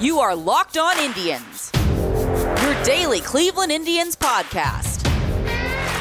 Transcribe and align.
You 0.00 0.18
are 0.18 0.34
Locked 0.34 0.76
On 0.76 0.98
Indians, 0.98 1.70
your 1.76 2.82
daily 2.82 3.20
Cleveland 3.20 3.70
Indians 3.70 4.16
podcast. 4.16 5.04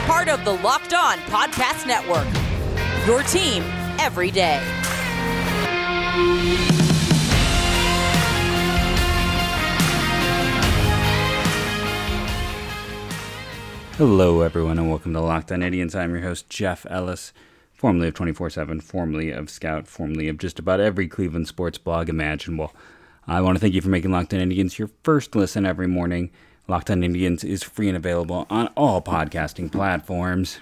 Part 0.07 0.27
of 0.29 0.43
the 0.43 0.53
Locked 0.63 0.95
On 0.95 1.19
Podcast 1.19 1.85
Network, 1.85 2.25
your 3.05 3.21
team 3.21 3.61
every 3.99 4.31
day. 4.31 4.59
Hello, 13.97 14.41
everyone, 14.41 14.79
and 14.79 14.89
welcome 14.89 15.13
to 15.13 15.21
Locked 15.21 15.51
On 15.51 15.61
Indians. 15.61 15.93
I'm 15.93 16.09
your 16.09 16.23
host, 16.23 16.49
Jeff 16.49 16.87
Ellis, 16.89 17.31
formerly 17.73 18.07
of 18.07 18.15
24 18.15 18.49
7, 18.49 18.81
formerly 18.81 19.29
of 19.29 19.51
Scout, 19.51 19.87
formerly 19.87 20.27
of 20.29 20.39
just 20.39 20.57
about 20.57 20.79
every 20.79 21.07
Cleveland 21.07 21.47
sports 21.47 21.77
blog 21.77 22.09
imaginable. 22.09 22.73
I 23.25 23.39
want 23.39 23.55
to 23.55 23.59
thank 23.59 23.73
you 23.73 23.81
for 23.81 23.89
making 23.89 24.11
Locked 24.11 24.33
On 24.33 24.41
Indians 24.41 24.77
your 24.77 24.89
first 25.03 25.33
listen 25.33 25.65
every 25.65 25.87
morning. 25.87 26.29
Locked 26.67 26.91
On 26.91 27.03
Indians 27.03 27.45
is 27.45 27.63
free 27.63 27.87
and 27.87 27.95
available 27.95 28.45
on 28.49 28.67
all 28.75 29.01
podcasting 29.01 29.71
platforms. 29.71 30.59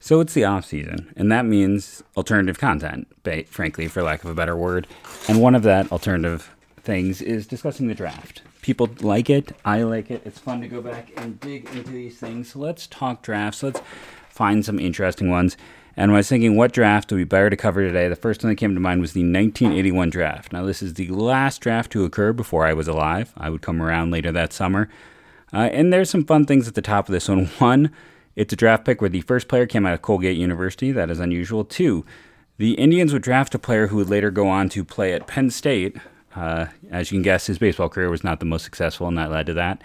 So 0.00 0.18
it's 0.18 0.34
the 0.34 0.44
off 0.44 0.64
season, 0.64 1.12
and 1.16 1.30
that 1.30 1.44
means 1.44 2.02
alternative 2.16 2.58
content, 2.58 3.06
frankly, 3.48 3.86
for 3.86 4.02
lack 4.02 4.24
of 4.24 4.30
a 4.30 4.34
better 4.34 4.56
word. 4.56 4.88
And 5.28 5.40
one 5.40 5.54
of 5.54 5.62
that 5.62 5.92
alternative 5.92 6.50
things 6.82 7.22
is 7.22 7.46
discussing 7.46 7.86
the 7.86 7.94
draft. 7.94 8.42
People 8.60 8.88
like 9.00 9.30
it. 9.30 9.52
I 9.64 9.82
like 9.82 10.10
it. 10.10 10.22
It's 10.24 10.38
fun 10.38 10.62
to 10.62 10.68
go 10.68 10.80
back 10.80 11.10
and 11.16 11.38
dig 11.38 11.68
into 11.76 11.90
these 11.92 12.18
things. 12.18 12.52
So 12.52 12.58
let's 12.58 12.88
talk 12.88 13.22
drafts. 13.22 13.62
Let's 13.62 13.82
find 14.28 14.64
some 14.64 14.80
interesting 14.80 15.30
ones. 15.30 15.56
And 15.96 16.10
when 16.10 16.16
I 16.16 16.20
was 16.20 16.28
thinking 16.28 16.56
what 16.56 16.72
draft 16.72 17.10
would 17.10 17.18
be 17.18 17.24
better 17.24 17.50
to 17.50 17.56
cover 17.56 17.82
today, 17.82 18.08
the 18.08 18.16
first 18.16 18.42
one 18.42 18.50
that 18.50 18.56
came 18.56 18.74
to 18.74 18.80
mind 18.80 19.00
was 19.00 19.12
the 19.12 19.20
1981 19.20 20.10
draft. 20.10 20.52
Now, 20.52 20.64
this 20.64 20.82
is 20.82 20.94
the 20.94 21.08
last 21.08 21.60
draft 21.60 21.90
to 21.92 22.04
occur 22.04 22.32
before 22.32 22.66
I 22.66 22.72
was 22.72 22.88
alive. 22.88 23.32
I 23.36 23.50
would 23.50 23.62
come 23.62 23.82
around 23.82 24.10
later 24.10 24.32
that 24.32 24.52
summer. 24.52 24.88
Uh, 25.52 25.68
and 25.72 25.92
there's 25.92 26.10
some 26.10 26.24
fun 26.24 26.46
things 26.46 26.68
at 26.68 26.74
the 26.74 26.82
top 26.82 27.08
of 27.08 27.12
this 27.12 27.28
one. 27.28 27.46
One, 27.58 27.90
it's 28.36 28.52
a 28.52 28.56
draft 28.56 28.84
pick 28.84 29.00
where 29.00 29.10
the 29.10 29.22
first 29.22 29.48
player 29.48 29.66
came 29.66 29.84
out 29.84 29.94
of 29.94 30.02
Colgate 30.02 30.36
University. 30.36 30.92
That 30.92 31.10
is 31.10 31.18
unusual. 31.18 31.64
Two, 31.64 32.04
the 32.58 32.74
Indians 32.74 33.12
would 33.12 33.22
draft 33.22 33.54
a 33.54 33.58
player 33.58 33.88
who 33.88 33.96
would 33.96 34.10
later 34.10 34.30
go 34.30 34.48
on 34.48 34.68
to 34.70 34.84
play 34.84 35.12
at 35.12 35.26
Penn 35.26 35.50
State. 35.50 35.96
Uh, 36.36 36.66
as 36.90 37.10
you 37.10 37.16
can 37.16 37.22
guess, 37.22 37.46
his 37.46 37.58
baseball 37.58 37.88
career 37.88 38.08
was 38.08 38.22
not 38.22 38.38
the 38.38 38.46
most 38.46 38.64
successful, 38.64 39.08
and 39.08 39.18
that 39.18 39.30
led 39.30 39.46
to 39.46 39.54
that. 39.54 39.82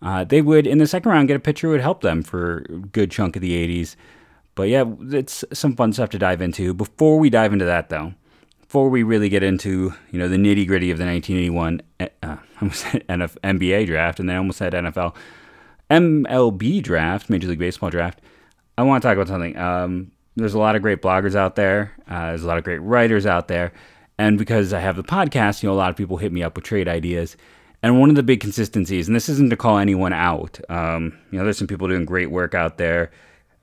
Uh, 0.00 0.24
they 0.24 0.42
would, 0.42 0.66
in 0.66 0.78
the 0.78 0.86
second 0.86 1.10
round, 1.10 1.28
get 1.28 1.36
a 1.36 1.40
pitcher 1.40 1.66
who 1.66 1.72
would 1.72 1.80
help 1.80 2.00
them 2.00 2.22
for 2.22 2.58
a 2.68 2.72
good 2.72 3.10
chunk 3.10 3.36
of 3.36 3.42
the 3.42 3.82
80s. 3.82 3.96
But 4.54 4.64
yeah, 4.64 4.84
it's 5.10 5.44
some 5.52 5.74
fun 5.76 5.92
stuff 5.92 6.10
to 6.10 6.18
dive 6.18 6.42
into. 6.42 6.74
Before 6.74 7.18
we 7.18 7.30
dive 7.30 7.52
into 7.52 7.64
that, 7.64 7.88
though, 7.88 8.14
before 8.60 8.88
we 8.88 9.02
really 9.02 9.28
get 9.28 9.42
into 9.42 9.94
you 10.10 10.18
know 10.18 10.28
the 10.28 10.36
nitty 10.36 10.66
gritty 10.66 10.90
of 10.90 10.98
the 10.98 11.06
1981 11.06 11.82
uh, 12.00 12.36
almost 12.60 12.84
NF, 12.84 13.36
NBA 13.42 13.86
draft, 13.86 14.20
and 14.20 14.28
then 14.28 14.36
almost 14.36 14.58
said 14.58 14.72
NFL, 14.72 15.14
MLB 15.90 16.82
draft, 16.82 17.30
Major 17.30 17.48
League 17.48 17.58
Baseball 17.58 17.90
draft, 17.90 18.20
I 18.76 18.82
want 18.82 19.02
to 19.02 19.08
talk 19.08 19.16
about 19.16 19.28
something. 19.28 19.56
Um, 19.56 20.12
there's 20.36 20.54
a 20.54 20.58
lot 20.58 20.76
of 20.76 20.82
great 20.82 21.02
bloggers 21.02 21.34
out 21.34 21.56
there. 21.56 21.92
Uh, 22.08 22.28
there's 22.28 22.44
a 22.44 22.46
lot 22.46 22.58
of 22.58 22.64
great 22.64 22.80
writers 22.80 23.26
out 23.26 23.48
there, 23.48 23.72
and 24.18 24.38
because 24.38 24.72
I 24.72 24.80
have 24.80 24.96
the 24.96 25.04
podcast, 25.04 25.62
you 25.62 25.68
know, 25.68 25.74
a 25.74 25.76
lot 25.76 25.90
of 25.90 25.96
people 25.96 26.18
hit 26.18 26.32
me 26.32 26.42
up 26.42 26.56
with 26.56 26.64
trade 26.64 26.88
ideas. 26.88 27.36
And 27.84 27.98
one 27.98 28.10
of 28.10 28.16
the 28.16 28.22
big 28.22 28.40
consistencies, 28.40 29.08
and 29.08 29.16
this 29.16 29.28
isn't 29.28 29.50
to 29.50 29.56
call 29.56 29.78
anyone 29.78 30.12
out, 30.12 30.60
um, 30.70 31.18
you 31.32 31.38
know, 31.38 31.44
there's 31.44 31.58
some 31.58 31.66
people 31.66 31.88
doing 31.88 32.04
great 32.04 32.30
work 32.30 32.54
out 32.54 32.78
there 32.78 33.10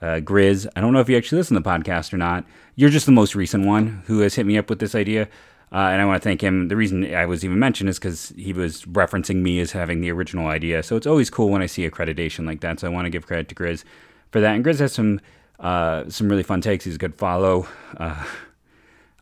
uh, 0.02 0.20
Grizz. 0.22 0.68
I 0.76 0.82
don't 0.82 0.94
know 0.94 1.00
if 1.00 1.10
you 1.10 1.18
actually 1.18 1.40
listen 1.40 1.56
to 1.56 1.64
the 1.64 1.70
podcast 1.70 2.14
or 2.14 2.18
not. 2.18 2.46
You're 2.76 2.90
just 2.90 3.06
the 3.06 3.12
most 3.12 3.36
recent 3.36 3.66
one 3.66 4.04
who 4.06 4.20
has 4.20 4.36
hit 4.36 4.46
me 4.46 4.58
up 4.58 4.70
with 4.70 4.80
this 4.80 4.96
idea. 4.96 5.28
Uh, 5.72 5.90
and 5.92 6.02
I 6.02 6.06
want 6.06 6.22
to 6.22 6.28
thank 6.28 6.42
him. 6.42 6.68
The 6.68 6.76
reason 6.76 7.14
I 7.14 7.26
was 7.28 7.46
even 7.46 7.60
mentioned 7.60 7.90
is 7.90 8.00
because 8.00 8.34
he 8.36 8.54
was 8.54 8.84
referencing 8.86 9.38
me 9.38 9.60
as 9.60 9.72
having 9.72 10.02
the 10.02 10.12
original 10.12 10.48
idea. 10.48 10.82
So 10.82 10.96
it's 10.96 11.06
always 11.06 11.30
cool 11.30 11.50
when 11.50 11.62
I 11.62 11.68
see 11.68 11.88
accreditation 11.88 12.48
like 12.48 12.62
that. 12.62 12.80
So 12.80 12.88
I 12.88 12.90
want 12.90 13.06
to 13.06 13.12
give 13.12 13.28
credit 13.28 13.50
to 13.50 13.56
Grizz 13.56 13.84
for 14.32 14.42
that. 14.42 14.56
And 14.56 14.66
Grizz 14.66 14.80
has 14.80 14.94
some 14.94 15.22
uh, 15.60 16.10
some 16.10 16.30
really 16.30 16.44
fun 16.44 16.62
takes. 16.62 16.86
He's 16.86 16.96
a 16.96 17.00
good 17.00 17.16
follow 17.16 17.68
uh, 17.98 18.26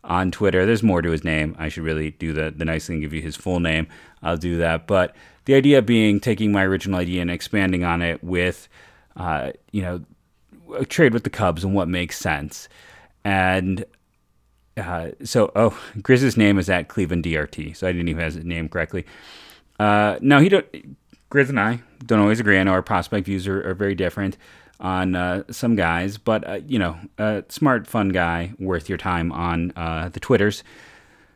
on 0.04 0.30
Twitter. 0.30 0.64
There's 0.64 0.82
more 0.82 1.02
to 1.02 1.10
his 1.10 1.24
name. 1.24 1.56
I 1.58 1.68
should 1.68 1.82
really 1.82 2.12
do 2.12 2.32
the, 2.32 2.54
the 2.56 2.64
nice 2.64 2.86
thing, 2.86 3.00
give 3.00 3.12
you 3.12 3.20
his 3.20 3.36
full 3.36 3.60
name. 3.60 3.88
I'll 4.22 4.36
do 4.36 4.56
that. 4.58 4.86
But 4.86 5.16
the 5.46 5.54
idea 5.54 5.82
being 5.82 6.20
taking 6.20 6.52
my 6.52 6.64
original 6.64 7.00
idea 7.00 7.22
and 7.22 7.30
expanding 7.30 7.84
on 7.84 8.02
it 8.02 8.22
with, 8.22 8.68
uh, 9.16 9.50
you 9.72 9.82
know, 9.82 10.04
trade 10.88 11.12
with 11.12 11.24
the 11.24 11.30
Cubs 11.30 11.64
and 11.64 11.74
what 11.74 11.88
makes 11.88 12.18
sense. 12.18 12.68
And 13.24 13.84
uh, 14.76 15.10
so, 15.24 15.50
oh, 15.54 15.78
Grizz's 15.98 16.36
name 16.36 16.58
is 16.58 16.68
at 16.68 16.88
Cleveland 16.88 17.24
DRT, 17.24 17.76
so 17.76 17.86
I 17.86 17.92
didn't 17.92 18.08
even 18.08 18.22
have 18.22 18.34
his 18.34 18.44
name 18.44 18.68
correctly. 18.68 19.04
Uh, 19.78 20.18
no, 20.20 20.40
he 20.40 20.48
don't. 20.48 20.66
Grizz 21.30 21.50
and 21.50 21.60
I 21.60 21.80
don't 22.06 22.20
always 22.20 22.40
agree. 22.40 22.58
I 22.58 22.62
know 22.62 22.72
our 22.72 22.82
prospect 22.82 23.26
views 23.26 23.46
are, 23.46 23.68
are 23.68 23.74
very 23.74 23.94
different 23.94 24.38
on 24.80 25.14
uh, 25.14 25.42
some 25.50 25.76
guys, 25.76 26.16
but 26.18 26.48
uh, 26.48 26.60
you 26.66 26.78
know, 26.78 26.96
a 27.18 27.44
smart, 27.48 27.86
fun 27.86 28.10
guy 28.10 28.52
worth 28.58 28.88
your 28.88 28.98
time 28.98 29.30
on 29.32 29.72
uh, 29.76 30.08
the 30.08 30.20
Twitters. 30.20 30.64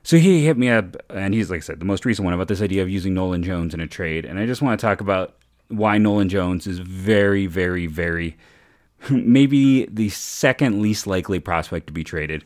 So 0.04 0.16
he 0.16 0.44
hit 0.44 0.56
me 0.56 0.68
up, 0.68 0.96
and 1.10 1.34
he's 1.34 1.50
like 1.50 1.58
I 1.58 1.60
said, 1.60 1.78
the 1.78 1.84
most 1.84 2.04
recent 2.04 2.24
one 2.24 2.34
about 2.34 2.48
this 2.48 2.62
idea 2.62 2.82
of 2.82 2.88
using 2.88 3.14
Nolan 3.14 3.42
Jones 3.42 3.74
in 3.74 3.80
a 3.80 3.86
trade, 3.86 4.24
and 4.24 4.38
I 4.38 4.46
just 4.46 4.62
want 4.62 4.80
to 4.80 4.84
talk 4.84 5.00
about 5.00 5.36
why 5.68 5.98
Nolan 5.98 6.28
Jones 6.28 6.66
is 6.66 6.78
very, 6.78 7.46
very, 7.46 7.86
very 7.86 8.36
maybe 9.10 9.86
the 9.86 10.08
second 10.10 10.80
least 10.82 11.06
likely 11.06 11.40
prospect 11.40 11.86
to 11.88 11.92
be 11.92 12.04
traded. 12.04 12.44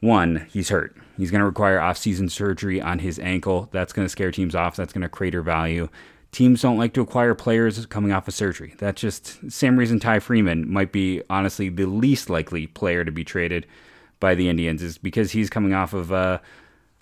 One, 0.00 0.46
he's 0.50 0.68
hurt. 0.68 0.96
He's 1.16 1.30
going 1.30 1.40
to 1.40 1.46
require 1.46 1.80
off-season 1.80 2.28
surgery 2.28 2.80
on 2.80 2.98
his 2.98 3.18
ankle. 3.18 3.68
That's 3.70 3.92
going 3.92 4.04
to 4.04 4.10
scare 4.10 4.32
teams 4.32 4.54
off. 4.54 4.74
That's 4.74 4.92
going 4.92 5.02
to 5.02 5.08
crater 5.08 5.42
value. 5.42 5.88
Teams 6.32 6.62
don't 6.62 6.78
like 6.78 6.94
to 6.94 7.02
acquire 7.02 7.34
players 7.34 7.84
coming 7.86 8.10
off 8.10 8.26
of 8.26 8.34
surgery. 8.34 8.74
That's 8.78 9.00
just 9.00 9.50
same 9.50 9.76
reason 9.76 10.00
Ty 10.00 10.20
Freeman 10.20 10.68
might 10.68 10.90
be 10.90 11.22
honestly 11.28 11.68
the 11.68 11.86
least 11.86 12.30
likely 12.30 12.66
player 12.66 13.04
to 13.04 13.12
be 13.12 13.22
traded 13.22 13.66
by 14.18 14.34
the 14.34 14.48
Indians 14.48 14.82
is 14.82 14.96
because 14.98 15.32
he's 15.32 15.50
coming 15.50 15.74
off 15.74 15.92
of 15.92 16.10
uh, 16.10 16.38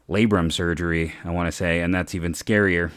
labrum 0.08 0.52
surgery. 0.52 1.14
I 1.24 1.30
want 1.30 1.46
to 1.46 1.52
say, 1.52 1.80
and 1.80 1.94
that's 1.94 2.14
even 2.14 2.32
scarier. 2.32 2.90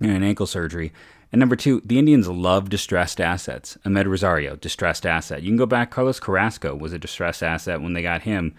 an 0.00 0.22
ankle 0.22 0.46
surgery. 0.46 0.92
And 1.32 1.40
number 1.40 1.56
two, 1.56 1.80
the 1.84 1.98
Indians 1.98 2.28
love 2.28 2.68
distressed 2.68 3.20
assets. 3.20 3.78
Amed 3.86 4.06
Rosario, 4.06 4.54
distressed 4.56 5.06
asset. 5.06 5.42
You 5.42 5.48
can 5.48 5.56
go 5.56 5.66
back. 5.66 5.90
Carlos 5.90 6.20
Carrasco 6.20 6.74
was 6.76 6.92
a 6.92 6.98
distressed 6.98 7.42
asset 7.42 7.80
when 7.80 7.94
they 7.94 8.02
got 8.02 8.22
him. 8.22 8.54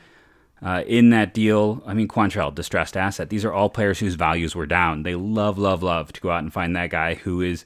Uh, 0.62 0.82
in 0.88 1.10
that 1.12 1.34
deal, 1.34 1.84
I 1.86 1.94
mean, 1.94 2.08
Quantrill, 2.08 2.56
distressed 2.56 2.98
asset. 2.98 3.30
These 3.30 3.46
are 3.46 3.54
all 3.54 3.70
players 3.70 4.00
whose 4.00 4.16
values 4.16 4.56
were 4.56 4.66
down. 4.66 5.04
They 5.04 5.14
love, 5.14 5.60
love, 5.60 5.84
love 5.84 6.14
to 6.14 6.22
go 6.22 6.32
out 6.32 6.42
and 6.42 6.54
find 6.54 6.76
that 6.76 6.90
guy 6.90 7.16
who 7.16 7.42
is 7.42 7.66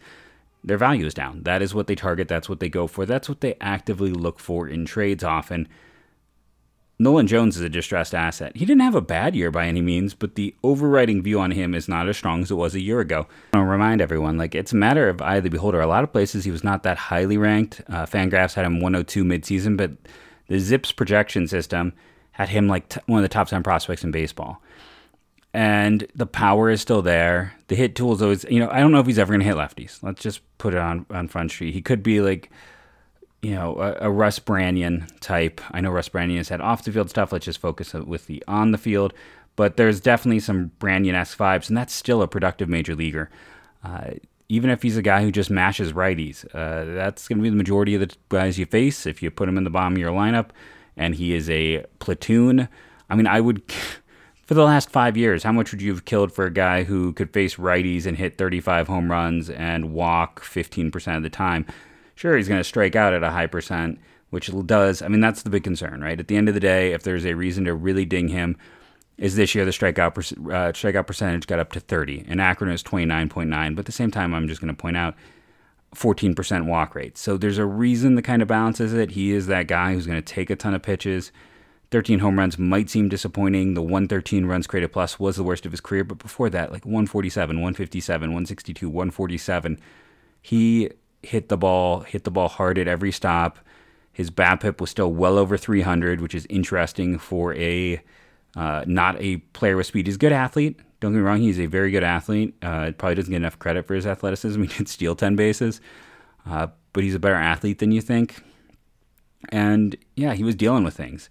their 0.64 0.78
value 0.78 1.06
is 1.06 1.14
down. 1.14 1.44
That 1.44 1.62
is 1.62 1.74
what 1.74 1.88
they 1.88 1.96
target. 1.96 2.28
That's 2.28 2.50
what 2.50 2.60
they 2.60 2.70
go 2.70 2.88
for. 2.88 3.06
That's 3.06 3.30
what 3.30 3.42
they 3.42 3.56
actively 3.62 4.12
look 4.12 4.40
for 4.40 4.68
in 4.68 4.86
trades 4.86 5.24
often. 5.24 5.70
Nolan 7.00 7.28
Jones 7.28 7.56
is 7.56 7.62
a 7.62 7.70
distressed 7.70 8.16
asset. 8.16 8.56
He 8.56 8.66
didn't 8.66 8.82
have 8.82 8.96
a 8.96 9.02
bad 9.02 9.36
year 9.36 9.52
by 9.52 9.68
any 9.68 9.82
means, 9.82 10.16
but 10.16 10.34
the 10.34 10.56
overriding 10.64 11.22
view 11.22 11.40
on 11.40 11.52
him 11.52 11.76
is 11.76 11.88
not 11.88 12.10
as 12.10 12.18
strong 12.18 12.42
as 12.42 12.50
it 12.50 12.56
was 12.56 12.74
a 12.74 12.82
year 12.82 13.00
ago. 13.00 13.28
I 13.54 13.58
want 13.58 13.68
to 13.68 13.72
remind 13.72 14.02
everyone, 14.02 14.38
like 14.38 14.56
it's 14.56 14.74
a 14.74 14.78
matter 14.78 15.08
of 15.08 15.22
eye 15.22 15.36
of 15.36 15.44
the 15.44 15.52
beholder. 15.52 15.80
A 15.80 15.86
lot 15.86 16.04
of 16.04 16.12
places 16.12 16.44
he 16.44 16.52
was 16.52 16.64
not 16.64 16.82
that 16.84 16.98
highly 16.98 17.38
ranked. 17.38 17.82
Uh, 17.88 18.08
Fangraphs 18.08 18.56
had 18.56 18.66
him 18.66 18.80
102 18.80 19.24
midseason, 19.24 19.78
but 19.78 19.92
the 20.48 20.56
ZiPS 20.56 20.96
projection 20.96 21.48
system 21.48 21.94
had 22.32 22.50
him 22.50 22.68
like 22.68 22.90
t- 22.90 23.00
one 23.06 23.20
of 23.20 23.24
the 23.24 23.30
top 23.30 23.48
10 23.48 23.62
prospects 23.62 24.04
in 24.04 24.10
baseball. 24.10 24.62
And 25.54 26.08
the 26.16 26.26
power 26.26 26.70
is 26.70 26.82
still 26.82 27.04
there. 27.04 27.54
The 27.68 27.76
hit 27.76 27.96
tool 27.96 28.14
is 28.14 28.22
always, 28.24 28.44
you 28.46 28.60
know, 28.60 28.70
I 28.72 28.80
don't 28.80 28.92
know 28.92 29.00
if 29.00 29.06
he's 29.06 29.20
ever 29.20 29.32
going 29.32 29.40
to 29.42 29.46
hit 29.46 29.56
lefties. 29.56 30.02
Let's 30.02 30.22
just 30.22 30.42
put 30.58 30.74
it 30.74 30.80
on 30.80 31.06
on 31.12 31.28
Front 31.28 31.52
Street. 31.52 31.74
He 31.74 31.82
could 31.82 32.02
be 32.02 32.22
like 32.22 32.50
you 33.48 33.56
know, 33.56 33.78
a, 33.78 34.08
a, 34.08 34.12
Russ 34.12 34.40
Branyan 34.40 35.10
type. 35.22 35.62
I 35.72 35.80
know 35.80 35.90
Russ 35.90 36.10
Branyan 36.10 36.36
has 36.36 36.50
had 36.50 36.60
off 36.60 36.84
the 36.84 36.92
field 36.92 37.10
stuff. 37.10 37.32
Let's 37.32 37.46
just 37.46 37.62
focus 37.62 37.94
with 37.94 38.28
the 38.28 38.44
on 38.46 38.72
the 38.72 38.78
field. 38.78 39.14
But 39.56 39.78
there's 39.78 40.02
definitely 40.02 40.42
some 40.42 40.72
Branyan 40.82 41.14
esque 41.14 41.38
vibes, 41.38 41.70
and 41.70 41.78
that's 41.78 41.94
still 41.94 42.22
a 42.22 42.28
productive 42.28 42.68
major 42.68 42.94
leaguer. 42.94 43.30
Uh, 43.86 44.16
even 44.50 44.70
if 44.70 44.82
he's 44.82 44.98
a 44.98 45.02
guy 45.02 45.22
who 45.24 45.32
just 45.32 45.50
mashes 45.50 45.94
righties, 45.94 46.44
uh, 46.54 46.94
that's 46.94 47.30
going 47.30 47.38
to 47.38 47.42
be 47.42 47.50
the 47.50 47.56
majority 47.56 47.96
of 47.96 48.02
the 48.02 48.14
guys 48.28 48.60
you 48.60 48.66
face 48.66 49.06
if 49.06 49.24
you 49.24 49.32
put 49.32 49.48
him 49.48 49.58
in 49.58 49.64
the 49.64 49.70
bottom 49.70 49.94
of 49.94 50.00
your 50.00 50.12
lineup. 50.12 50.50
And 50.98 51.16
he 51.16 51.34
is 51.34 51.50
a 51.50 51.86
platoon. 52.00 52.68
I 53.10 53.16
mean, 53.16 53.28
I 53.28 53.40
would. 53.40 53.64
For 54.46 54.54
the 54.54 54.64
last 54.64 54.90
five 54.90 55.18
years, 55.18 55.44
how 55.44 55.52
much 55.52 55.72
would 55.72 55.82
you 55.82 55.92
have 55.92 56.06
killed 56.06 56.32
for 56.32 56.46
a 56.46 56.54
guy 56.54 56.86
who 56.86 57.12
could 57.12 57.34
face 57.34 57.58
righties 57.58 58.06
and 58.06 58.16
hit 58.16 58.38
35 58.38 58.88
home 58.88 59.12
runs 59.12 59.50
and 59.50 59.92
walk 59.92 60.42
15% 60.42 61.18
of 61.18 61.22
the 61.22 61.30
time? 61.30 61.66
Sure 62.18 62.36
he's 62.36 62.48
going 62.48 62.60
to 62.60 62.64
strike 62.64 62.96
out 62.96 63.14
at 63.14 63.24
a 63.24 63.32
high 63.32 63.48
percent, 63.48 64.00
which 64.30 64.52
does. 64.66 65.02
I 65.02 65.08
mean, 65.08 65.22
that's 65.22 65.44
the 65.44 65.50
big 65.50 65.64
concern, 65.64 66.02
right? 66.02 66.20
At 66.20 66.28
the 66.28 66.36
end 66.36 66.48
of 66.48 66.54
the 66.54 66.60
day, 66.60 66.94
if 66.94 67.04
there's 67.04 67.26
a 67.26 67.34
reason 67.34 67.66
to 67.66 67.74
really 67.74 68.06
ding 68.06 68.28
him, 68.30 68.58
is 69.18 69.36
this 69.36 69.56
year 69.56 69.66
the 69.66 69.72
strikeout 69.72 70.18
uh, 70.34 70.72
strikeout 70.74 71.08
percentage 71.08 71.48
got 71.48 71.60
up 71.60 71.72
to 71.74 71.80
30, 71.80 72.26
and 72.28 72.42
Akron 72.42 72.72
is 72.72 72.84
29.9. 72.84 73.76
But 73.76 73.80
at 73.80 73.86
the 73.86 73.92
same 73.92 74.12
time, 74.12 74.34
I'm 74.34 74.48
just 74.48 74.62
going 74.62 74.74
to 74.74 74.80
point 74.80 74.98
out 74.98 75.16
14% 75.96 76.66
walk 76.66 76.96
rate. 76.96 77.18
So 77.18 77.38
there's 77.38 77.58
a 77.58 77.66
reason 77.66 78.16
the 78.16 78.22
kind 78.22 78.42
of 78.42 78.48
balances 78.48 78.94
it. 78.94 79.12
He 79.12 79.32
is 79.32 79.48
that 79.48 79.68
guy 79.68 79.94
who's 79.94 80.06
going 80.06 80.22
to 80.22 80.34
take 80.34 80.50
a 80.50 80.56
ton 80.56 80.74
of 80.74 80.82
pitches, 80.82 81.32
13 81.92 82.20
home 82.20 82.38
runs 82.38 82.60
might 82.60 82.90
seem 82.90 83.10
disappointing. 83.10 83.74
The 83.74 83.82
113 83.82 84.46
runs 84.46 84.68
created 84.68 84.92
plus 84.92 85.20
was 85.20 85.38
the 85.38 85.44
worst 85.44 85.66
of 85.66 85.72
his 85.72 85.82
career, 85.82 86.04
but 86.04 86.18
before 86.18 86.50
that, 86.50 86.72
like 86.72 86.86
147, 86.86 87.56
157, 87.56 88.30
162, 88.30 88.90
147, 88.90 89.80
he 90.42 90.90
hit 91.24 91.50
the 91.50 91.58
ball, 91.58 92.02
hit 92.02 92.24
the 92.24 92.32
ball 92.32 92.48
hard 92.48 92.78
at 92.78 92.88
every 92.88 93.12
stop. 93.12 93.60
His 94.12 94.32
BABIP 94.32 94.82
was 94.82 94.90
still 94.90 95.12
well 95.12 95.38
over 95.38 95.58
300, 95.58 96.22
which 96.22 96.34
is 96.34 96.48
interesting 96.50 97.18
for 97.18 97.54
a 97.56 98.02
uh, 98.56 98.84
not 98.88 99.22
a 99.22 99.38
player 99.38 99.78
with 99.78 99.86
speed. 99.86 100.08
He's 100.08 100.16
a 100.16 100.20
good 100.20 100.32
athlete. 100.32 100.80
Don't 101.00 101.12
get 101.12 101.20
me 101.20 101.24
wrong, 101.24 101.42
he's 101.42 101.60
a 101.60 101.68
very 101.68 101.92
good 101.92 102.04
athlete. 102.04 102.56
Uh, 102.64 102.92
probably 102.98 103.16
doesn't 103.16 103.30
get 103.30 103.38
enough 103.38 103.60
credit 103.60 103.86
for 103.86 103.94
his 103.94 104.08
athleticism. 104.08 104.62
He 104.64 104.68
can 104.68 104.86
steal 104.88 105.16
10 105.16 105.36
bases, 105.36 105.80
uh, 106.48 106.68
but 106.94 107.04
he's 107.04 107.14
a 107.14 107.20
better 107.20 107.36
athlete 107.36 107.78
than 107.78 107.92
you 107.92 108.02
think. 108.02 108.42
And 109.50 109.96
yeah, 110.16 110.34
he 110.34 110.44
was 110.44 110.56
dealing 110.56 110.84
with 110.84 110.96
things. 110.96 111.30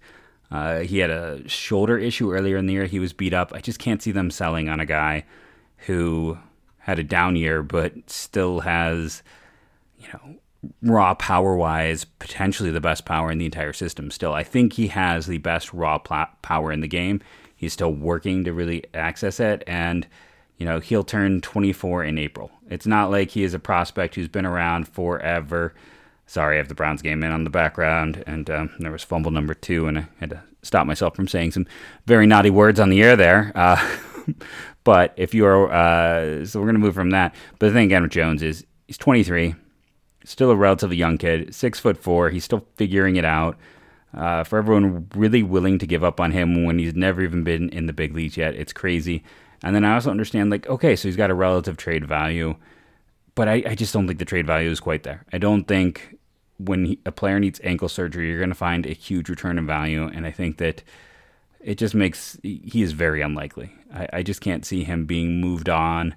Uh, 0.49 0.79
he 0.79 0.99
had 0.99 1.09
a 1.09 1.47
shoulder 1.49 1.97
issue 1.97 2.31
earlier 2.31 2.55
in 2.55 2.67
the 2.67 2.73
year. 2.73 2.85
He 2.85 2.99
was 2.99 3.11
beat 3.11 3.33
up. 3.33 3.51
I 3.53 3.59
just 3.59 3.79
can't 3.79 4.01
see 4.01 4.11
them 4.11 4.31
selling 4.31 4.69
on 4.69 4.79
a 4.79 4.85
guy 4.85 5.25
who 5.85 6.37
had 6.79 6.99
a 6.99 7.03
down 7.03 7.35
year, 7.35 7.63
but 7.63 8.09
still 8.09 8.61
has, 8.61 9.21
you 10.07 10.13
know, 10.13 10.39
raw 10.81 11.13
power 11.13 11.55
wise, 11.55 12.03
potentially 12.03 12.71
the 12.71 12.81
best 12.81 13.05
power 13.05 13.31
in 13.31 13.37
the 13.37 13.45
entire 13.45 13.73
system. 13.73 14.11
Still, 14.11 14.33
I 14.33 14.43
think 14.43 14.73
he 14.73 14.87
has 14.87 15.27
the 15.27 15.37
best 15.37 15.73
raw 15.73 15.97
pl- 15.97 16.27
power 16.41 16.71
in 16.71 16.81
the 16.81 16.87
game. 16.87 17.21
He's 17.55 17.73
still 17.73 17.93
working 17.93 18.43
to 18.43 18.53
really 18.53 18.83
access 18.93 19.39
it, 19.39 19.63
and 19.67 20.07
you 20.57 20.65
know 20.65 20.79
he'll 20.79 21.03
turn 21.03 21.41
24 21.41 22.03
in 22.03 22.17
April. 22.17 22.51
It's 22.69 22.87
not 22.87 23.11
like 23.11 23.31
he 23.31 23.43
is 23.43 23.53
a 23.53 23.59
prospect 23.59 24.15
who's 24.15 24.27
been 24.27 24.45
around 24.45 24.87
forever. 24.87 25.73
Sorry, 26.25 26.55
I 26.55 26.57
have 26.57 26.67
the 26.67 26.75
Browns 26.75 27.01
game 27.01 27.23
in 27.23 27.31
on 27.31 27.45
the 27.45 27.49
background, 27.49 28.23
and 28.27 28.49
um, 28.49 28.75
there 28.79 28.91
was 28.91 29.03
fumble 29.03 29.31
number 29.31 29.53
two, 29.53 29.87
and 29.87 29.99
I 29.99 30.07
had 30.19 30.31
to 30.31 30.43
stop 30.61 30.85
myself 30.85 31.15
from 31.15 31.27
saying 31.27 31.51
some 31.51 31.65
very 32.05 32.27
naughty 32.27 32.49
words 32.49 32.79
on 32.79 32.89
the 32.89 33.01
air 33.01 33.15
there. 33.15 33.51
Uh, 33.55 33.97
but 34.83 35.13
if 35.15 35.33
you 35.33 35.45
are, 35.45 35.71
uh, 35.71 36.45
so 36.45 36.59
we're 36.59 36.65
going 36.65 36.75
to 36.75 36.79
move 36.79 36.95
from 36.95 37.11
that. 37.11 37.33
But 37.59 37.67
the 37.67 37.73
thing 37.73 37.85
again 37.85 38.03
with 38.03 38.11
Jones 38.11 38.43
is 38.43 38.65
he's 38.87 38.97
23, 38.97 39.55
still 40.29 40.51
a 40.51 40.55
relatively 40.55 40.97
young 40.97 41.17
kid, 41.17 41.53
six 41.53 41.79
foot 41.79 41.97
four. 41.97 42.29
He's 42.29 42.43
still 42.43 42.65
figuring 42.75 43.15
it 43.15 43.25
out. 43.25 43.57
Uh, 44.13 44.43
for 44.43 44.57
everyone 44.57 45.07
really 45.15 45.43
willing 45.43 45.77
to 45.79 45.85
give 45.85 46.03
up 46.03 46.19
on 46.19 46.31
him 46.31 46.65
when 46.65 46.79
he's 46.79 46.95
never 46.95 47.21
even 47.21 47.43
been 47.43 47.69
in 47.69 47.85
the 47.85 47.93
big 47.93 48.15
leagues 48.15 48.37
yet, 48.37 48.55
it's 48.55 48.73
crazy. 48.73 49.23
And 49.63 49.75
then 49.75 49.83
I 49.83 49.93
also 49.93 50.11
understand, 50.11 50.49
like, 50.49 50.67
okay, 50.67 50.95
so 50.95 51.07
he's 51.07 51.15
got 51.15 51.29
a 51.29 51.35
relative 51.35 51.77
trade 51.77 52.05
value, 52.05 52.55
but 53.35 53.47
I, 53.47 53.63
I 53.67 53.75
just 53.75 53.93
don't 53.93 54.07
think 54.07 54.19
the 54.19 54.25
trade 54.25 54.47
value 54.47 54.69
is 54.69 54.79
quite 54.79 55.03
there. 55.03 55.25
I 55.33 55.37
don't 55.37 55.65
think 55.65 56.17
when 56.57 56.85
he, 56.85 56.99
a 57.05 57.11
player 57.11 57.39
needs 57.39 57.59
ankle 57.63 57.89
surgery, 57.89 58.29
you're 58.29 58.39
going 58.39 58.49
to 58.49 58.55
find 58.55 58.85
a 58.85 58.93
huge 58.93 59.29
return 59.29 59.57
in 59.57 59.67
value. 59.67 60.07
And 60.07 60.25
I 60.25 60.31
think 60.31 60.57
that 60.57 60.83
it 61.59 61.77
just 61.77 61.95
makes 61.95 62.39
he 62.43 62.81
is 62.81 62.93
very 62.93 63.21
unlikely. 63.21 63.71
I, 63.93 64.07
I 64.13 64.23
just 64.23 64.41
can't 64.41 64.65
see 64.65 64.83
him 64.83 65.05
being 65.05 65.41
moved 65.41 65.69
on. 65.69 66.15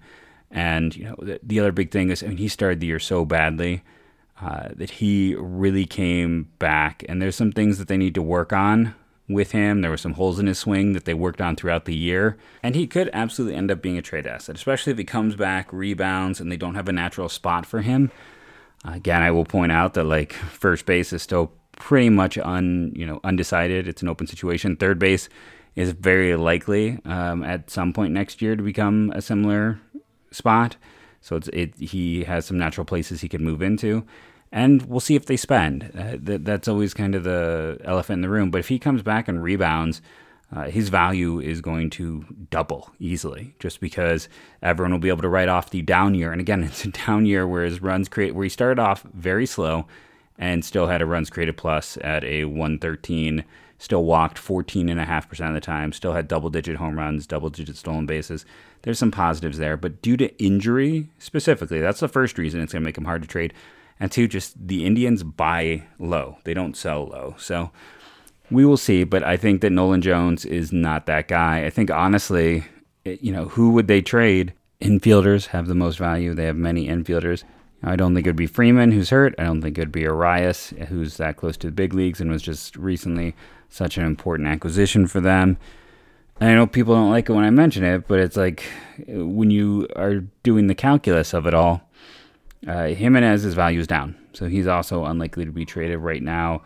And 0.50 0.94
you 0.96 1.04
know, 1.04 1.16
the, 1.20 1.40
the, 1.42 1.60
other 1.60 1.72
big 1.72 1.90
thing 1.90 2.10
is, 2.10 2.22
I 2.22 2.28
mean, 2.28 2.38
he 2.38 2.48
started 2.48 2.80
the 2.80 2.86
year 2.86 2.98
so 2.98 3.24
badly 3.24 3.82
uh, 4.42 4.68
that 4.74 4.90
he 4.90 5.34
really 5.38 5.86
came 5.86 6.48
back. 6.58 7.04
And 7.08 7.20
there's 7.20 7.36
some 7.36 7.52
things 7.52 7.78
that 7.78 7.88
they 7.88 7.96
need 7.96 8.14
to 8.14 8.22
work 8.22 8.52
on 8.52 8.94
with 9.28 9.52
him. 9.52 9.80
There 9.80 9.90
were 9.90 9.96
some 9.96 10.14
holes 10.14 10.38
in 10.38 10.46
his 10.46 10.58
swing 10.58 10.92
that 10.92 11.04
they 11.04 11.14
worked 11.14 11.40
on 11.40 11.56
throughout 11.56 11.84
the 11.84 11.94
year. 11.94 12.36
And 12.62 12.74
he 12.74 12.86
could 12.86 13.10
absolutely 13.12 13.56
end 13.56 13.70
up 13.70 13.82
being 13.82 13.98
a 13.98 14.02
trade 14.02 14.26
asset, 14.26 14.56
especially 14.56 14.92
if 14.92 14.98
he 14.98 15.04
comes 15.04 15.36
back, 15.36 15.72
rebounds, 15.72 16.40
and 16.40 16.50
they 16.50 16.56
don't 16.56 16.74
have 16.74 16.88
a 16.88 16.92
natural 16.92 17.28
spot 17.28 17.66
for 17.66 17.82
him. 17.82 18.10
Again, 18.84 19.22
I 19.22 19.30
will 19.30 19.44
point 19.44 19.72
out 19.72 19.94
that 19.94 20.04
like 20.04 20.32
first 20.32 20.86
base 20.86 21.12
is 21.12 21.22
still 21.22 21.52
pretty 21.72 22.10
much 22.10 22.38
un 22.38 22.92
you 22.94 23.06
know 23.06 23.20
undecided. 23.24 23.88
It's 23.88 24.02
an 24.02 24.08
open 24.08 24.26
situation. 24.26 24.76
Third 24.76 24.98
base 24.98 25.28
is 25.76 25.92
very 25.92 26.34
likely 26.36 26.98
um, 27.04 27.42
at 27.44 27.70
some 27.70 27.92
point 27.92 28.12
next 28.12 28.40
year 28.40 28.56
to 28.56 28.62
become 28.62 29.12
a 29.14 29.20
similar 29.20 29.80
spot. 30.30 30.76
So 31.20 31.36
it's 31.36 31.48
it 31.48 31.74
he 31.76 32.24
has 32.24 32.46
some 32.46 32.58
natural 32.58 32.84
places 32.84 33.20
he 33.20 33.28
could 33.28 33.42
move 33.42 33.60
into, 33.60 34.06
and 34.52 34.82
we'll 34.82 35.00
see 35.00 35.14
if 35.14 35.26
they 35.26 35.36
spend. 35.36 35.90
Uh, 35.96 36.16
that, 36.20 36.44
that's 36.44 36.68
always 36.68 36.94
kind 36.94 37.14
of 37.14 37.24
the 37.24 37.78
elephant 37.84 38.18
in 38.18 38.22
the 38.22 38.28
room. 38.28 38.50
But 38.50 38.58
if 38.58 38.68
he 38.68 38.78
comes 38.78 39.02
back 39.02 39.28
and 39.28 39.42
rebounds 39.42 40.00
uh, 40.54 40.64
his 40.64 40.88
value 40.88 41.38
is 41.38 41.60
going 41.60 41.90
to 41.90 42.24
double 42.50 42.90
easily 42.98 43.54
just 43.58 43.80
because 43.80 44.28
everyone 44.62 44.92
will 44.92 44.98
be 44.98 45.08
able 45.08 45.22
to 45.22 45.28
write 45.28 45.48
off 45.48 45.70
the 45.70 45.82
down 45.82 46.14
year. 46.14 46.32
And 46.32 46.40
again, 46.40 46.64
it's 46.64 46.84
a 46.84 46.88
down 46.88 47.26
year 47.26 47.46
where 47.46 47.64
his 47.64 47.80
runs 47.80 48.08
create 48.08 48.34
where 48.34 48.44
he 48.44 48.50
started 48.50 48.80
off 48.80 49.04
very 49.14 49.46
slow 49.46 49.86
and 50.38 50.64
still 50.64 50.86
had 50.86 51.02
a 51.02 51.06
runs 51.06 51.30
created 51.30 51.56
plus 51.56 51.98
at 52.00 52.24
a 52.24 52.46
113, 52.46 53.44
still 53.78 54.04
walked 54.04 54.38
14.5% 54.38 55.48
of 55.48 55.54
the 55.54 55.60
time, 55.60 55.92
still 55.92 56.14
had 56.14 56.26
double 56.26 56.48
digit 56.48 56.76
home 56.76 56.98
runs, 56.98 57.26
double 57.26 57.50
digit 57.50 57.76
stolen 57.76 58.06
bases. 58.06 58.46
There's 58.82 58.98
some 58.98 59.10
positives 59.10 59.58
there, 59.58 59.76
but 59.76 60.00
due 60.00 60.16
to 60.16 60.42
injury 60.42 61.08
specifically, 61.18 61.80
that's 61.80 62.00
the 62.00 62.08
first 62.08 62.38
reason 62.38 62.60
it's 62.60 62.72
going 62.72 62.82
to 62.82 62.88
make 62.88 62.96
him 62.96 63.04
hard 63.04 63.20
to 63.22 63.28
trade. 63.28 63.52
And 64.00 64.10
two, 64.10 64.26
just 64.26 64.56
the 64.66 64.86
Indians 64.86 65.22
buy 65.22 65.84
low, 65.98 66.38
they 66.44 66.54
don't 66.54 66.76
sell 66.76 67.06
low. 67.06 67.36
So, 67.38 67.70
we 68.50 68.64
will 68.64 68.76
see, 68.76 69.04
but 69.04 69.22
I 69.22 69.36
think 69.36 69.60
that 69.60 69.70
Nolan 69.70 70.02
Jones 70.02 70.44
is 70.44 70.72
not 70.72 71.06
that 71.06 71.28
guy. 71.28 71.64
I 71.64 71.70
think 71.70 71.90
honestly, 71.90 72.64
it, 73.04 73.22
you 73.22 73.32
know, 73.32 73.46
who 73.46 73.70
would 73.72 73.86
they 73.86 74.02
trade? 74.02 74.52
Infielders 74.80 75.46
have 75.48 75.66
the 75.66 75.74
most 75.74 75.98
value. 75.98 76.34
They 76.34 76.46
have 76.46 76.56
many 76.56 76.88
infielders. 76.88 77.44
I 77.82 77.96
don't 77.96 78.14
think 78.14 78.26
it 78.26 78.30
would 78.30 78.36
be 78.36 78.46
Freeman 78.46 78.92
who's 78.92 79.10
hurt. 79.10 79.34
I 79.38 79.44
don't 79.44 79.62
think 79.62 79.78
it 79.78 79.82
would 79.82 79.92
be 79.92 80.06
Arias 80.06 80.74
who's 80.88 81.16
that 81.16 81.36
close 81.36 81.56
to 81.58 81.68
the 81.68 81.72
big 81.72 81.94
leagues 81.94 82.20
and 82.20 82.30
was 82.30 82.42
just 82.42 82.76
recently 82.76 83.34
such 83.68 83.96
an 83.96 84.04
important 84.04 84.48
acquisition 84.48 85.06
for 85.06 85.20
them. 85.20 85.56
And 86.40 86.50
I 86.50 86.54
know 86.54 86.66
people 86.66 86.94
don't 86.94 87.10
like 87.10 87.28
it 87.28 87.32
when 87.32 87.44
I 87.44 87.50
mention 87.50 87.84
it, 87.84 88.08
but 88.08 88.18
it's 88.18 88.36
like 88.36 88.64
when 89.06 89.50
you 89.50 89.86
are 89.96 90.20
doing 90.42 90.66
the 90.66 90.74
calculus 90.74 91.32
of 91.32 91.46
it 91.46 91.54
all, 91.54 91.82
uh, 92.66 92.88
Jimenez's 92.88 93.54
value 93.54 93.80
is 93.80 93.86
down. 93.86 94.16
So 94.32 94.46
he's 94.46 94.66
also 94.66 95.04
unlikely 95.04 95.44
to 95.44 95.52
be 95.52 95.64
traded 95.64 95.98
right 95.98 96.22
now. 96.22 96.62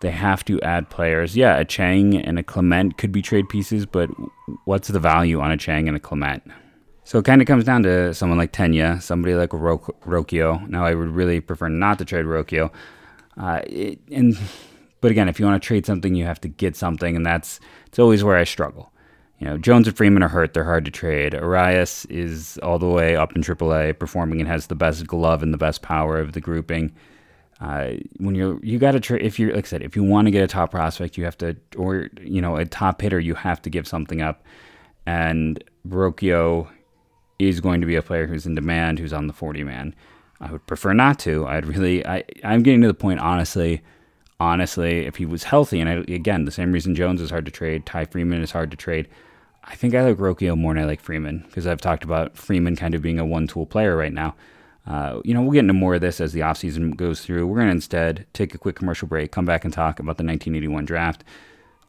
They 0.00 0.10
have 0.10 0.44
to 0.46 0.60
add 0.62 0.90
players. 0.90 1.36
Yeah, 1.36 1.56
a 1.56 1.64
Chang 1.64 2.16
and 2.16 2.38
a 2.38 2.42
Clement 2.42 2.98
could 2.98 3.12
be 3.12 3.22
trade 3.22 3.48
pieces, 3.48 3.86
but 3.86 4.10
what's 4.64 4.88
the 4.88 5.00
value 5.00 5.40
on 5.40 5.50
a 5.50 5.56
Chang 5.56 5.88
and 5.88 5.96
a 5.96 6.00
Clement? 6.00 6.42
So 7.04 7.18
it 7.18 7.24
kind 7.24 7.40
of 7.40 7.46
comes 7.46 7.64
down 7.64 7.82
to 7.82 8.14
someone 8.14 8.38
like 8.38 8.52
Tena, 8.52 9.00
somebody 9.02 9.34
like 9.34 9.52
Ro- 9.52 9.78
Rocchio. 10.06 10.66
Now, 10.68 10.84
I 10.84 10.94
would 10.94 11.08
really 11.08 11.40
prefer 11.40 11.68
not 11.68 11.98
to 11.98 12.04
trade 12.04 12.24
Rocchio. 12.24 12.70
Uh, 13.36 13.60
it, 13.66 14.00
and 14.10 14.36
but 15.00 15.10
again, 15.10 15.28
if 15.28 15.38
you 15.38 15.44
want 15.44 15.62
to 15.62 15.66
trade 15.66 15.84
something, 15.84 16.14
you 16.14 16.24
have 16.24 16.40
to 16.40 16.48
get 16.48 16.76
something, 16.76 17.14
and 17.14 17.26
that's 17.26 17.60
it's 17.86 17.98
always 17.98 18.24
where 18.24 18.36
I 18.36 18.44
struggle. 18.44 18.90
You 19.38 19.48
know, 19.48 19.58
Jones 19.58 19.88
and 19.88 19.96
Freeman 19.96 20.22
are 20.22 20.28
hurt; 20.28 20.54
they're 20.54 20.64
hard 20.64 20.84
to 20.84 20.90
trade. 20.90 21.34
Arias 21.34 22.04
is 22.06 22.58
all 22.62 22.78
the 22.78 22.88
way 22.88 23.16
up 23.16 23.34
in 23.34 23.42
AAA, 23.42 23.98
performing 23.98 24.40
and 24.40 24.48
has 24.48 24.68
the 24.68 24.74
best 24.74 25.06
glove 25.06 25.42
and 25.42 25.52
the 25.52 25.58
best 25.58 25.82
power 25.82 26.18
of 26.18 26.32
the 26.32 26.40
grouping. 26.40 26.92
Uh, 27.60 27.92
when 28.18 28.34
you're 28.34 28.58
you 28.64 28.78
got 28.78 28.92
to 28.92 29.00
try 29.00 29.16
if 29.16 29.38
you're 29.38 29.54
like 29.54 29.64
I 29.64 29.68
said 29.68 29.82
if 29.82 29.94
you 29.94 30.02
want 30.02 30.26
to 30.26 30.32
get 30.32 30.42
a 30.42 30.48
top 30.48 30.72
prospect 30.72 31.16
you 31.16 31.24
have 31.24 31.38
to 31.38 31.56
or 31.76 32.10
you 32.20 32.42
know 32.42 32.56
a 32.56 32.64
top 32.64 33.00
hitter 33.00 33.20
you 33.20 33.34
have 33.36 33.62
to 33.62 33.70
give 33.70 33.86
something 33.86 34.20
up 34.20 34.44
and 35.06 35.62
Rocchio 35.88 36.68
is 37.38 37.60
going 37.60 37.80
to 37.80 37.86
be 37.86 37.94
a 37.94 38.02
player 38.02 38.26
who's 38.26 38.44
in 38.44 38.56
demand 38.56 38.98
who's 38.98 39.12
on 39.12 39.28
the 39.28 39.32
40 39.32 39.62
man 39.62 39.94
I 40.40 40.50
would 40.50 40.66
prefer 40.66 40.94
not 40.94 41.20
to 41.20 41.46
I'd 41.46 41.64
really 41.64 42.04
I 42.04 42.24
I'm 42.42 42.64
getting 42.64 42.80
to 42.80 42.88
the 42.88 42.92
point 42.92 43.20
honestly 43.20 43.82
honestly 44.44 45.06
if 45.06 45.16
he 45.16 45.26
was 45.26 45.44
healthy 45.44 45.80
and 45.80 45.88
I, 45.88 45.94
again 46.12 46.44
the 46.44 46.50
same 46.50 46.72
reason 46.72 46.94
Jones 46.94 47.20
is 47.20 47.30
hard 47.30 47.44
to 47.46 47.50
trade 47.50 47.86
Ty 47.86 48.06
Freeman 48.06 48.42
is 48.42 48.52
hard 48.52 48.70
to 48.70 48.76
trade 48.76 49.08
I 49.64 49.74
think 49.74 49.94
I 49.94 50.02
like 50.02 50.18
Rocchio 50.18 50.56
more 50.56 50.74
than 50.74 50.82
I 50.82 50.86
like 50.86 51.00
Freeman 51.00 51.44
because 51.46 51.66
I've 51.66 51.80
talked 51.80 52.04
about 52.04 52.36
Freeman 52.36 52.76
kind 52.76 52.94
of 52.94 53.02
being 53.02 53.18
a 53.18 53.24
one 53.24 53.46
tool 53.46 53.66
player 53.66 53.96
right 53.96 54.12
now 54.12 54.34
uh, 54.86 55.20
you 55.24 55.32
know, 55.32 55.40
we'll 55.40 55.52
get 55.52 55.60
into 55.60 55.72
more 55.72 55.94
of 55.94 56.00
this 56.00 56.20
as 56.20 56.32
the 56.32 56.40
offseason 56.40 56.94
goes 56.96 57.22
through. 57.22 57.46
We're 57.46 57.56
going 57.56 57.68
to 57.68 57.72
instead 57.72 58.26
take 58.34 58.54
a 58.54 58.58
quick 58.58 58.76
commercial 58.76 59.08
break, 59.08 59.32
come 59.32 59.46
back 59.46 59.64
and 59.64 59.72
talk 59.72 59.98
about 59.98 60.18
the 60.18 60.24
1981 60.24 60.84
draft. 60.84 61.24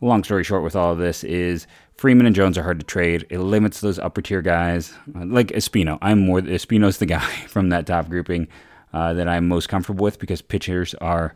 Long 0.01 0.23
story 0.23 0.43
short, 0.43 0.63
with 0.63 0.75
all 0.75 0.93
of 0.93 0.97
this, 0.97 1.23
is 1.23 1.67
Freeman 1.97 2.25
and 2.25 2.35
Jones 2.35 2.57
are 2.57 2.63
hard 2.63 2.79
to 2.79 2.85
trade. 2.85 3.25
It 3.29 3.39
limits 3.39 3.81
those 3.81 3.99
upper 3.99 4.21
tier 4.21 4.41
guys, 4.41 4.93
like 5.13 5.47
Espino. 5.47 5.97
I'm 6.01 6.19
more 6.19 6.41
Espino's 6.41 6.97
the 6.99 7.05
guy 7.17 7.29
from 7.47 7.69
that 7.69 7.85
top 7.85 8.09
grouping 8.09 8.47
uh, 8.93 9.13
that 9.13 9.27
I'm 9.27 9.47
most 9.47 9.67
comfortable 9.67 10.03
with 10.03 10.19
because 10.19 10.41
pitchers 10.41 10.93
are, 10.95 11.33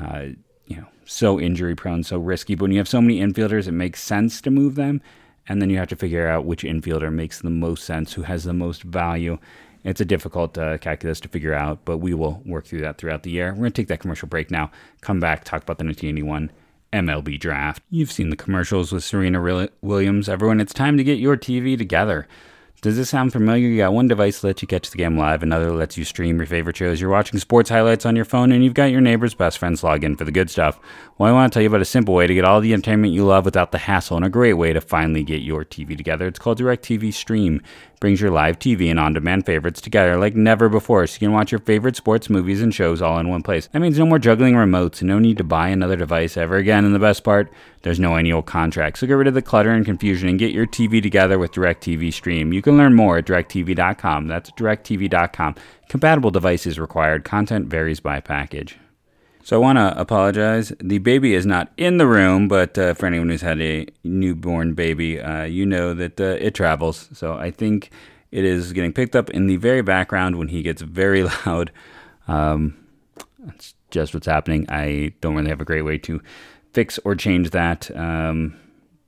uh, 0.00 0.28
you 0.66 0.76
know, 0.76 0.86
so 1.04 1.40
injury 1.40 1.74
prone, 1.74 2.02
so 2.02 2.18
risky. 2.18 2.54
But 2.54 2.64
when 2.64 2.72
you 2.72 2.78
have 2.78 2.88
so 2.88 3.00
many 3.00 3.20
infielders, 3.20 3.68
it 3.68 3.72
makes 3.72 4.02
sense 4.02 4.40
to 4.42 4.50
move 4.50 4.74
them, 4.74 5.00
and 5.48 5.60
then 5.60 5.70
you 5.70 5.78
have 5.78 5.88
to 5.88 5.96
figure 5.96 6.26
out 6.26 6.44
which 6.44 6.62
infielder 6.62 7.12
makes 7.12 7.40
the 7.40 7.50
most 7.50 7.84
sense, 7.84 8.14
who 8.14 8.22
has 8.22 8.44
the 8.44 8.52
most 8.52 8.82
value. 8.82 9.38
It's 9.84 10.00
a 10.00 10.06
difficult 10.06 10.56
uh, 10.56 10.78
calculus 10.78 11.20
to 11.20 11.28
figure 11.28 11.52
out, 11.52 11.84
but 11.84 11.98
we 11.98 12.14
will 12.14 12.42
work 12.46 12.66
through 12.66 12.80
that 12.80 12.96
throughout 12.96 13.22
the 13.22 13.30
year. 13.30 13.50
We're 13.50 13.58
going 13.58 13.72
to 13.72 13.82
take 13.82 13.88
that 13.88 14.00
commercial 14.00 14.28
break 14.28 14.50
now, 14.50 14.70
come 15.02 15.20
back, 15.20 15.44
talk 15.44 15.62
about 15.62 15.76
the 15.76 15.84
1981 15.84 16.50
MLB 16.94 17.38
draft. 17.38 17.82
You've 17.90 18.12
seen 18.12 18.30
the 18.30 18.36
commercials 18.36 18.92
with 18.92 19.04
Serena 19.04 19.68
Williams. 19.82 20.28
Everyone, 20.28 20.60
it's 20.60 20.72
time 20.72 20.96
to 20.96 21.04
get 21.04 21.18
your 21.18 21.36
TV 21.36 21.76
together. 21.76 22.26
Does 22.84 22.98
this 22.98 23.08
sound 23.08 23.32
familiar? 23.32 23.66
You 23.66 23.78
got 23.78 23.94
one 23.94 24.08
device 24.08 24.40
that 24.40 24.48
lets 24.48 24.60
you 24.60 24.68
catch 24.68 24.90
the 24.90 24.98
game 24.98 25.16
live, 25.16 25.42
another 25.42 25.72
lets 25.72 25.96
you 25.96 26.04
stream 26.04 26.36
your 26.36 26.44
favorite 26.44 26.76
shows. 26.76 27.00
You're 27.00 27.08
watching 27.08 27.38
sports 27.38 27.70
highlights 27.70 28.04
on 28.04 28.14
your 28.14 28.26
phone, 28.26 28.52
and 28.52 28.62
you've 28.62 28.74
got 28.74 28.90
your 28.90 29.00
neighbor's 29.00 29.32
best 29.32 29.56
friends 29.56 29.82
log 29.82 30.04
in 30.04 30.16
for 30.16 30.26
the 30.26 30.30
good 30.30 30.50
stuff. 30.50 30.78
Well, 31.16 31.30
I 31.30 31.32
want 31.32 31.50
to 31.50 31.56
tell 31.56 31.62
you 31.62 31.68
about 31.70 31.80
a 31.80 31.86
simple 31.86 32.12
way 32.12 32.26
to 32.26 32.34
get 32.34 32.44
all 32.44 32.60
the 32.60 32.74
entertainment 32.74 33.14
you 33.14 33.24
love 33.24 33.46
without 33.46 33.72
the 33.72 33.78
hassle, 33.78 34.18
and 34.18 34.26
a 34.26 34.28
great 34.28 34.52
way 34.52 34.74
to 34.74 34.82
finally 34.82 35.22
get 35.22 35.40
your 35.40 35.64
TV 35.64 35.96
together. 35.96 36.26
It's 36.26 36.38
called 36.38 36.58
DirecTV 36.58 37.14
Stream. 37.14 37.62
It 37.94 38.00
brings 38.00 38.20
your 38.20 38.30
live 38.30 38.58
TV 38.58 38.90
and 38.90 39.00
on-demand 39.00 39.46
favorites 39.46 39.80
together 39.80 40.18
like 40.18 40.36
never 40.36 40.68
before, 40.68 41.06
so 41.06 41.14
you 41.14 41.20
can 41.20 41.32
watch 41.32 41.52
your 41.52 41.60
favorite 41.60 41.96
sports, 41.96 42.28
movies, 42.28 42.60
and 42.60 42.74
shows 42.74 43.00
all 43.00 43.18
in 43.18 43.30
one 43.30 43.42
place. 43.42 43.66
That 43.68 43.80
means 43.80 43.98
no 43.98 44.04
more 44.04 44.18
juggling 44.18 44.56
remotes, 44.56 45.00
and 45.00 45.08
no 45.08 45.18
need 45.18 45.38
to 45.38 45.44
buy 45.44 45.68
another 45.68 45.96
device 45.96 46.36
ever 46.36 46.56
again. 46.56 46.84
And 46.84 46.94
the 46.94 46.98
best 46.98 47.24
part, 47.24 47.50
there's 47.84 48.00
no 48.00 48.16
annual 48.16 48.42
contract. 48.42 48.98
So 48.98 49.06
get 49.06 49.12
rid 49.12 49.28
of 49.28 49.34
the 49.34 49.42
clutter 49.42 49.70
and 49.70 49.84
confusion 49.84 50.28
and 50.28 50.38
get 50.38 50.52
your 50.52 50.66
TV 50.66 51.02
together 51.02 51.38
with 51.38 51.52
DirecTV 51.52 52.12
Stream. 52.14 52.52
You 52.52 52.62
can 52.62 52.78
learn 52.78 52.94
more 52.94 53.18
at 53.18 53.26
directv.com. 53.26 54.26
That's 54.26 54.50
directv.com. 54.52 55.54
Compatible 55.90 56.30
devices 56.30 56.80
required. 56.80 57.24
Content 57.24 57.66
varies 57.68 58.00
by 58.00 58.20
package. 58.20 58.78
So 59.42 59.56
I 59.56 59.60
want 59.60 59.76
to 59.76 60.00
apologize. 60.00 60.72
The 60.82 60.96
baby 60.96 61.34
is 61.34 61.44
not 61.44 61.70
in 61.76 61.98
the 61.98 62.06
room, 62.06 62.48
but 62.48 62.78
uh, 62.78 62.94
for 62.94 63.04
anyone 63.04 63.28
who's 63.28 63.42
had 63.42 63.60
a 63.60 63.86
newborn 64.02 64.72
baby, 64.72 65.20
uh, 65.20 65.44
you 65.44 65.66
know 65.66 65.92
that 65.92 66.18
uh, 66.18 66.38
it 66.40 66.54
travels. 66.54 67.10
So 67.12 67.34
I 67.34 67.50
think 67.50 67.90
it 68.30 68.46
is 68.46 68.72
getting 68.72 68.94
picked 68.94 69.14
up 69.14 69.28
in 69.28 69.46
the 69.46 69.56
very 69.56 69.82
background 69.82 70.36
when 70.36 70.48
he 70.48 70.62
gets 70.62 70.80
very 70.80 71.22
loud. 71.46 71.70
Um, 72.26 72.78
that's 73.40 73.74
just 73.90 74.14
what's 74.14 74.26
happening. 74.26 74.64
I 74.70 75.12
don't 75.20 75.34
really 75.34 75.50
have 75.50 75.60
a 75.60 75.66
great 75.66 75.82
way 75.82 75.98
to 75.98 76.22
fix 76.74 76.98
or 77.04 77.14
change 77.14 77.50
that. 77.50 77.94
Um, 77.96 78.56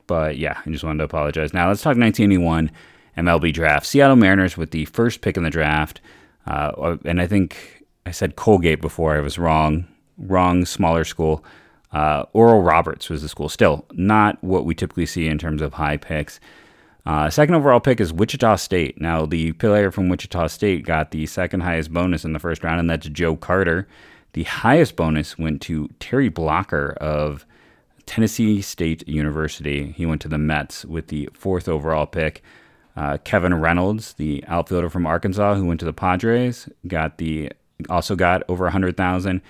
but 0.07 0.39
yeah, 0.39 0.61
I 0.65 0.71
just 0.71 0.85
wanted 0.85 0.99
to 0.99 1.05
apologize. 1.05 1.53
Now 1.53 1.69
let's 1.69 1.83
talk 1.83 1.97
1981 1.97 2.71
MLB 3.19 3.53
draft. 3.53 3.87
Seattle 3.87 4.17
Mariners 4.17 4.57
with 4.57 4.71
the 4.71 4.85
first 4.87 5.21
pick 5.21 5.37
in 5.37 5.43
the 5.43 5.51
draft. 5.51 6.01
Uh, 6.47 6.97
and 7.05 7.21
I 7.21 7.27
think 7.27 7.85
I 8.05 8.13
said 8.13 8.37
Colgate 8.37 8.81
before. 8.81 9.17
I 9.17 9.21
was 9.21 9.39
wrong. 9.39 9.87
Wrong, 10.17 10.65
smaller 10.65 11.05
school. 11.05 11.45
Uh, 11.93 12.25
Oral 12.33 12.63
Roberts 12.63 13.11
was 13.11 13.23
the 13.23 13.29
school. 13.29 13.49
Still, 13.49 13.85
not 13.93 14.43
what 14.43 14.65
we 14.65 14.75
typically 14.75 15.07
see 15.07 15.27
in 15.27 15.39
terms 15.39 15.63
of 15.63 15.75
high 15.75 15.97
picks. 15.97 16.41
Uh, 17.05 17.31
second 17.31 17.55
overall 17.55 17.81
pick 17.81 18.01
is 18.01 18.13
Wichita 18.13 18.57
State. 18.57 19.01
Now, 19.01 19.27
the 19.27 19.53
player 19.53 19.91
from 19.91 20.09
Wichita 20.09 20.49
State 20.49 20.85
got 20.85 21.11
the 21.13 21.27
second 21.27 21.61
highest 21.61 21.93
bonus 21.93 22.25
in 22.25 22.33
the 22.33 22.39
first 22.39 22.65
round, 22.65 22.81
and 22.81 22.91
that's 22.91 23.09
Joe 23.09 23.37
Carter. 23.37 23.87
The 24.33 24.43
highest 24.43 24.97
bonus 24.97 25.39
went 25.39 25.63
to 25.63 25.89
Terry 26.01 26.29
Blocker 26.29 26.97
of 27.01 27.47
Tennessee 28.07 28.63
State 28.63 29.07
University. 29.07 29.93
He 29.93 30.07
went 30.07 30.21
to 30.23 30.29
the 30.29 30.39
Mets 30.39 30.85
with 30.85 31.09
the 31.09 31.29
fourth 31.35 31.69
overall 31.69 32.07
pick. 32.07 32.43
Uh, 32.97 33.19
Kevin 33.25 33.53
Reynolds, 33.53 34.15
the 34.15 34.43
outfielder 34.47 34.89
from 34.89 35.07
Arkansas 35.07 35.55
who 35.55 35.67
went 35.67 35.81
to 35.81 35.87
the 35.87 35.93
Padres, 35.93 36.69
got 36.87 37.19
the 37.19 37.51
also 37.91 38.17
got 38.17 38.43
over 38.49 38.67
a 38.67 38.71
hundred 38.71 38.97
thousand, 38.97 39.43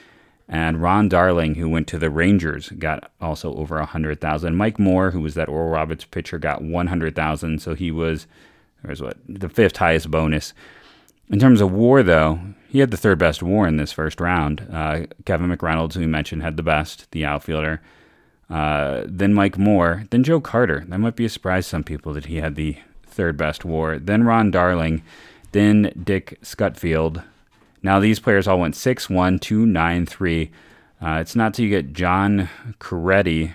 and 0.49 0.83
Ron 0.83 1.09
Darling, 1.09 1.55
who 1.55 1.69
went 1.69 1.87
to 1.89 1.99
the 1.99 2.11
Rangers, 2.11 2.71
got 2.71 3.13
also 3.21 3.55
over 3.55 3.79
a 3.79 3.87
hundred 3.87 4.21
thousand. 4.21 4.57
Mike 4.57 4.81
Moore, 4.81 5.13
who 5.13 5.21
was 5.21 5.35
that 5.35 5.49
Oral 5.49 5.71
Roberts 5.71 6.05
pitcher, 6.05 6.39
got 6.39 6.63
one 6.63 6.89
hundred 6.89 7.15
thousand. 7.15 7.63
So 7.63 7.75
he 7.75 7.93
was, 7.93 8.27
there's 8.83 9.01
what 9.01 9.19
the 9.29 9.49
fifth 9.49 9.77
highest 9.77 10.11
bonus. 10.11 10.55
In 11.29 11.39
terms 11.39 11.61
of 11.61 11.73
WAR, 11.73 12.03
though, 12.03 12.41
he 12.69 12.79
had 12.81 12.91
the 12.91 12.97
third 12.97 13.19
best 13.19 13.43
WAR 13.43 13.67
in 13.69 13.77
this 13.77 13.93
first 13.93 14.21
round. 14.21 14.67
Uh, 14.73 15.07
Kevin 15.25 15.51
McReynolds, 15.51 15.95
who 15.95 16.01
we 16.01 16.07
mentioned, 16.07 16.43
had 16.43 16.57
the 16.57 16.63
best, 16.63 17.11
the 17.13 17.25
outfielder. 17.25 17.81
Uh, 18.49 19.03
then 19.07 19.35
Mike 19.35 19.59
Moore, 19.59 20.05
then 20.11 20.23
Joe 20.23 20.41
Carter. 20.41 20.85
That 20.89 20.99
might 20.99 21.17
be 21.17 21.25
a 21.25 21.29
surprise 21.29 21.65
to 21.67 21.71
some 21.71 21.85
people 21.85 22.13
that 22.13 22.27
he 22.27 22.37
had 22.37 22.55
the 22.55 22.77
third 23.07 23.37
best 23.37 23.65
WAR. 23.65 23.99
Then 23.99 24.25
Ron 24.25 24.51
Darling, 24.51 25.03
then 25.53 25.93
Dick 26.03 26.39
Schofield. 26.43 27.23
Now 27.83 27.99
these 27.99 28.21
players 28.21 28.47
all 28.47 28.61
went 28.61 28.77
6 28.77 29.11
1, 29.11 29.39
2 29.39 29.67
9, 29.67 30.07
3. 30.07 30.51
Uh, 31.01 31.19
it's 31.21 31.37
not 31.37 31.55
till 31.55 31.65
you 31.65 31.71
get 31.71 31.93
John 31.93 32.49
Cerutti 32.79 33.55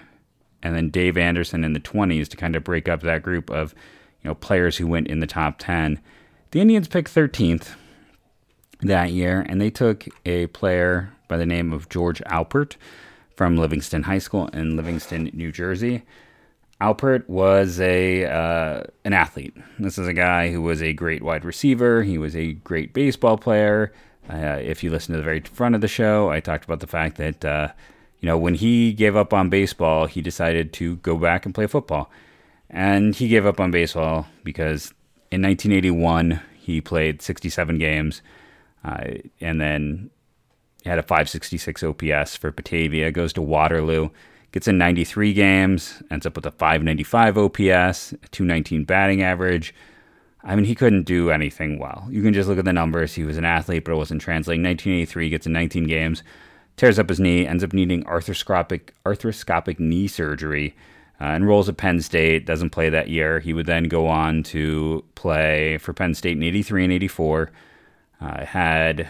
and 0.63 0.75
then 0.75 0.89
Dave 0.89 1.17
Anderson 1.17 1.63
in 1.63 1.73
the 1.73 1.79
20s 1.79 2.27
to 2.27 2.37
kind 2.37 2.55
of 2.55 2.63
break 2.63 2.87
up 2.87 3.01
that 3.01 3.23
group 3.23 3.49
of 3.49 3.73
you 4.21 4.29
know 4.29 4.35
players 4.35 4.77
who 4.77 4.87
went 4.87 5.07
in 5.07 5.19
the 5.19 5.27
top 5.27 5.57
10. 5.57 5.99
The 6.51 6.61
Indians 6.61 6.87
picked 6.87 7.13
13th 7.13 7.75
that 8.81 9.11
year, 9.11 9.45
and 9.47 9.61
they 9.61 9.69
took 9.69 10.05
a 10.25 10.47
player 10.47 11.13
by 11.27 11.37
the 11.37 11.45
name 11.45 11.71
of 11.71 11.89
George 11.89 12.21
Alpert 12.25 12.75
from 13.41 13.57
Livingston 13.57 14.03
High 14.03 14.19
School 14.19 14.49
in 14.49 14.75
Livingston, 14.75 15.31
New 15.33 15.51
Jersey. 15.51 16.03
Alpert 16.79 17.27
was 17.27 17.79
a 17.79 18.25
uh, 18.25 18.83
an 19.03 19.13
athlete. 19.13 19.57
This 19.79 19.97
is 19.97 20.07
a 20.07 20.13
guy 20.13 20.51
who 20.51 20.61
was 20.61 20.79
a 20.79 20.93
great 20.93 21.23
wide 21.23 21.43
receiver. 21.43 22.03
He 22.03 22.19
was 22.19 22.35
a 22.35 22.53
great 22.53 22.93
baseball 22.93 23.39
player. 23.39 23.93
Uh, 24.29 24.59
if 24.61 24.83
you 24.83 24.91
listen 24.91 25.13
to 25.13 25.17
the 25.17 25.23
very 25.23 25.39
front 25.39 25.73
of 25.73 25.81
the 25.81 25.87
show, 25.87 26.29
I 26.29 26.39
talked 26.39 26.65
about 26.65 26.81
the 26.81 26.85
fact 26.85 27.17
that 27.17 27.43
uh, 27.43 27.69
you 28.19 28.27
know 28.27 28.37
when 28.37 28.53
he 28.53 28.93
gave 28.93 29.15
up 29.15 29.33
on 29.33 29.49
baseball, 29.49 30.05
he 30.05 30.21
decided 30.21 30.71
to 30.73 30.97
go 30.97 31.17
back 31.17 31.43
and 31.43 31.55
play 31.55 31.65
football. 31.65 32.11
And 32.69 33.15
he 33.15 33.27
gave 33.27 33.47
up 33.47 33.59
on 33.59 33.71
baseball 33.71 34.27
because 34.43 34.93
in 35.31 35.41
1981 35.41 36.39
he 36.59 36.79
played 36.79 37.23
67 37.23 37.79
games, 37.79 38.21
uh, 38.85 39.15
and 39.39 39.59
then 39.59 40.11
had 40.89 40.99
a 40.99 41.03
566 41.03 41.83
OPS 41.83 42.35
for 42.35 42.51
Batavia. 42.51 43.11
Goes 43.11 43.33
to 43.33 43.41
Waterloo 43.41 44.09
Gets 44.51 44.67
in 44.67 44.77
93 44.77 45.33
games, 45.33 46.03
ends 46.11 46.25
up 46.25 46.35
with 46.35 46.45
a 46.45 46.51
595 46.51 47.37
OPS, 47.37 48.11
a 48.11 48.27
219 48.31 48.83
batting 48.83 49.21
average. 49.21 49.73
I 50.43 50.55
mean, 50.55 50.65
he 50.65 50.75
couldn't 50.75 51.03
do 51.03 51.31
anything 51.31 51.79
well. 51.79 52.05
You 52.09 52.21
can 52.21 52.33
just 52.33 52.49
look 52.49 52.57
at 52.57 52.65
the 52.65 52.73
numbers. 52.73 53.13
He 53.13 53.23
was 53.23 53.37
an 53.37 53.45
athlete, 53.45 53.85
but 53.85 53.93
it 53.93 53.97
wasn't 53.97 54.21
translating. 54.21 54.63
1983 54.63 55.29
gets 55.29 55.47
in 55.47 55.53
19 55.53 55.85
games, 55.85 56.23
tears 56.75 56.99
up 56.99 57.07
his 57.07 57.19
knee, 57.19 57.47
ends 57.47 57.63
up 57.63 57.71
needing 57.71 58.03
arthroscopic 58.03 58.89
arthroscopic 59.05 59.79
knee 59.79 60.07
surgery. 60.07 60.75
Uh, 61.21 61.27
enrolls 61.27 61.69
at 61.69 61.77
Penn 61.77 62.01
State, 62.01 62.45
doesn't 62.45 62.71
play 62.71 62.89
that 62.89 63.07
year. 63.07 63.39
He 63.39 63.53
would 63.53 63.67
then 63.67 63.83
go 63.83 64.07
on 64.07 64.43
to 64.43 65.05
play 65.15 65.77
for 65.77 65.93
Penn 65.93 66.15
State 66.15 66.35
in 66.35 66.43
83 66.43 66.85
and 66.85 66.93
84. 66.93 67.51
Uh, 68.19 68.45
had 68.45 69.09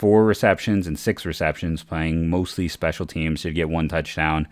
four 0.00 0.24
receptions 0.24 0.86
and 0.86 0.98
six 0.98 1.26
receptions, 1.26 1.84
playing 1.84 2.30
mostly 2.30 2.68
special 2.68 3.04
teams. 3.04 3.42
Did 3.42 3.54
get 3.54 3.68
one 3.68 3.86
touchdown 3.86 4.48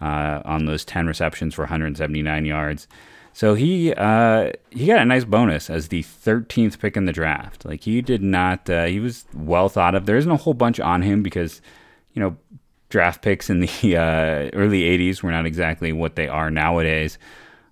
uh, 0.00 0.42
on 0.44 0.66
those 0.66 0.84
10 0.84 1.06
receptions 1.06 1.54
for 1.54 1.62
179 1.62 2.44
yards. 2.44 2.88
So 3.32 3.54
he 3.54 3.94
uh, 3.94 4.50
he 4.70 4.86
got 4.86 4.98
a 4.98 5.04
nice 5.04 5.24
bonus 5.24 5.70
as 5.70 5.86
the 5.88 6.02
13th 6.02 6.80
pick 6.80 6.96
in 6.96 7.04
the 7.04 7.12
draft. 7.12 7.64
Like 7.64 7.82
he 7.82 8.02
did 8.02 8.24
not, 8.24 8.68
uh, 8.68 8.86
he 8.86 8.98
was 8.98 9.24
well 9.32 9.68
thought 9.68 9.94
of. 9.94 10.06
There 10.06 10.16
isn't 10.16 10.30
a 10.30 10.36
whole 10.36 10.54
bunch 10.54 10.80
on 10.80 11.02
him 11.02 11.22
because, 11.22 11.62
you 12.14 12.20
know, 12.20 12.36
draft 12.88 13.22
picks 13.22 13.48
in 13.48 13.60
the 13.60 13.68
uh, 13.96 14.50
early 14.52 14.80
80s 14.82 15.22
were 15.22 15.30
not 15.30 15.46
exactly 15.46 15.92
what 15.92 16.16
they 16.16 16.26
are 16.26 16.50
nowadays. 16.50 17.18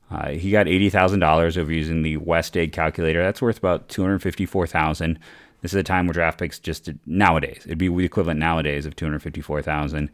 Uh, 0.09 0.29
he 0.29 0.53
got 0.53 0.69
eighty 0.69 0.89
thousand 0.89 1.19
dollars 1.19 1.59
over 1.59 1.73
using 1.73 2.03
the 2.03 2.17
West 2.19 2.57
Egg 2.57 2.71
calculator. 2.71 3.25
That's 3.25 3.43
worth 3.43 3.59
about 3.59 3.89
two 3.89 4.03
hundred 4.03 4.23
fifty-four 4.23 4.69
thousand. 4.69 5.19
This 5.63 5.73
is 5.73 5.79
a 5.79 5.83
time 5.83 6.07
where 6.07 6.15
draft 6.15 6.39
picks 6.39 6.59
just 6.59 6.91
nowadays 7.07 7.63
it'd 7.65 7.79
be 7.79 7.89
the 7.89 8.05
equivalent 8.05 8.39
nowadays 8.39 8.87
of 8.87 8.95
two 8.97 9.05
hundred 9.05 9.23
fifty-four 9.23 9.63
thousand. 9.63 10.11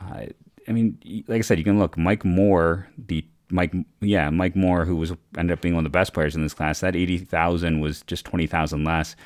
Uh, 0.00 0.26
I 0.68 0.72
mean, 0.72 0.98
like 1.28 1.38
I 1.38 1.42
said, 1.42 1.58
you 1.58 1.64
can 1.64 1.78
look 1.78 1.96
Mike 1.96 2.24
Moore, 2.24 2.88
the 2.98 3.24
Mike, 3.50 3.74
yeah, 4.00 4.30
Mike 4.30 4.56
Moore, 4.56 4.84
who 4.84 4.96
was 4.96 5.12
ended 5.36 5.52
up 5.52 5.60
being 5.60 5.74
one 5.74 5.84
of 5.84 5.92
the 5.92 5.96
best 5.96 6.14
players 6.14 6.34
in 6.34 6.42
this 6.42 6.54
class. 6.54 6.80
That 6.80 6.96
eighty 6.96 7.18
thousand 7.18 7.80
was 7.80 8.02
just 8.02 8.24
twenty 8.24 8.46
thousand 8.46 8.84
less. 8.84 9.16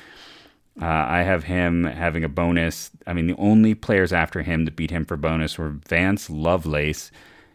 Uh, 0.79 0.85
I 0.85 1.23
have 1.23 1.43
him 1.45 1.85
having 1.85 2.23
a 2.23 2.29
bonus. 2.29 2.91
I 3.07 3.13
mean, 3.13 3.27
the 3.27 3.35
only 3.37 3.73
players 3.73 4.13
after 4.13 4.43
him 4.43 4.65
that 4.65 4.75
beat 4.75 4.91
him 4.91 5.05
for 5.05 5.17
bonus 5.17 5.57
were 5.57 5.69
Vance 5.69 6.29
Lovelace, 6.29 7.09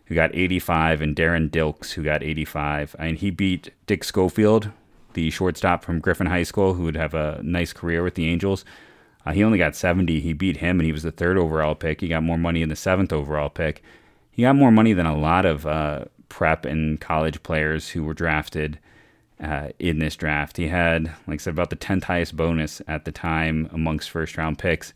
who 0.06 0.16
got 0.16 0.34
85, 0.34 1.00
and 1.00 1.14
Darren 1.14 1.48
Dilks, 1.48 1.92
who 1.92 2.02
got 2.02 2.24
85. 2.24 2.96
I 2.98 3.06
mean, 3.06 3.16
he 3.16 3.30
beat 3.30 3.70
Dick 3.86 4.02
Schofield, 4.02 4.72
the 5.14 5.30
shortstop 5.30 5.84
from 5.84 6.00
Griffin 6.00 6.26
High 6.26 6.42
School, 6.42 6.74
who 6.74 6.84
would 6.84 6.96
have 6.96 7.14
a 7.14 7.40
nice 7.42 7.72
career 7.72 8.02
with 8.02 8.14
the 8.14 8.26
Angels. 8.28 8.64
Uh, 9.24 9.32
he 9.32 9.44
only 9.44 9.58
got 9.58 9.76
70. 9.76 10.20
He 10.20 10.32
beat 10.32 10.58
him, 10.58 10.80
and 10.80 10.86
he 10.86 10.92
was 10.92 11.02
the 11.02 11.12
third 11.12 11.38
overall 11.38 11.74
pick. 11.74 12.00
He 12.00 12.08
got 12.08 12.22
more 12.22 12.38
money 12.38 12.62
in 12.62 12.68
the 12.68 12.76
seventh 12.76 13.12
overall 13.12 13.48
pick. 13.48 13.82
He 14.30 14.42
got 14.42 14.56
more 14.56 14.72
money 14.72 14.92
than 14.92 15.06
a 15.06 15.16
lot 15.16 15.44
of 15.44 15.66
uh, 15.66 16.06
prep 16.28 16.64
and 16.64 17.00
college 17.00 17.42
players 17.42 17.90
who 17.90 18.02
were 18.04 18.14
drafted 18.14 18.78
uh, 19.42 19.68
in 19.78 19.98
this 19.98 20.16
draft. 20.16 20.56
He 20.56 20.68
had, 20.68 21.06
like 21.26 21.34
I 21.34 21.36
said, 21.36 21.52
about 21.52 21.70
the 21.70 21.76
10th 21.76 22.04
highest 22.04 22.36
bonus 22.36 22.80
at 22.88 23.04
the 23.04 23.12
time 23.12 23.68
amongst 23.72 24.10
first 24.10 24.36
round 24.36 24.58
picks. 24.58 24.94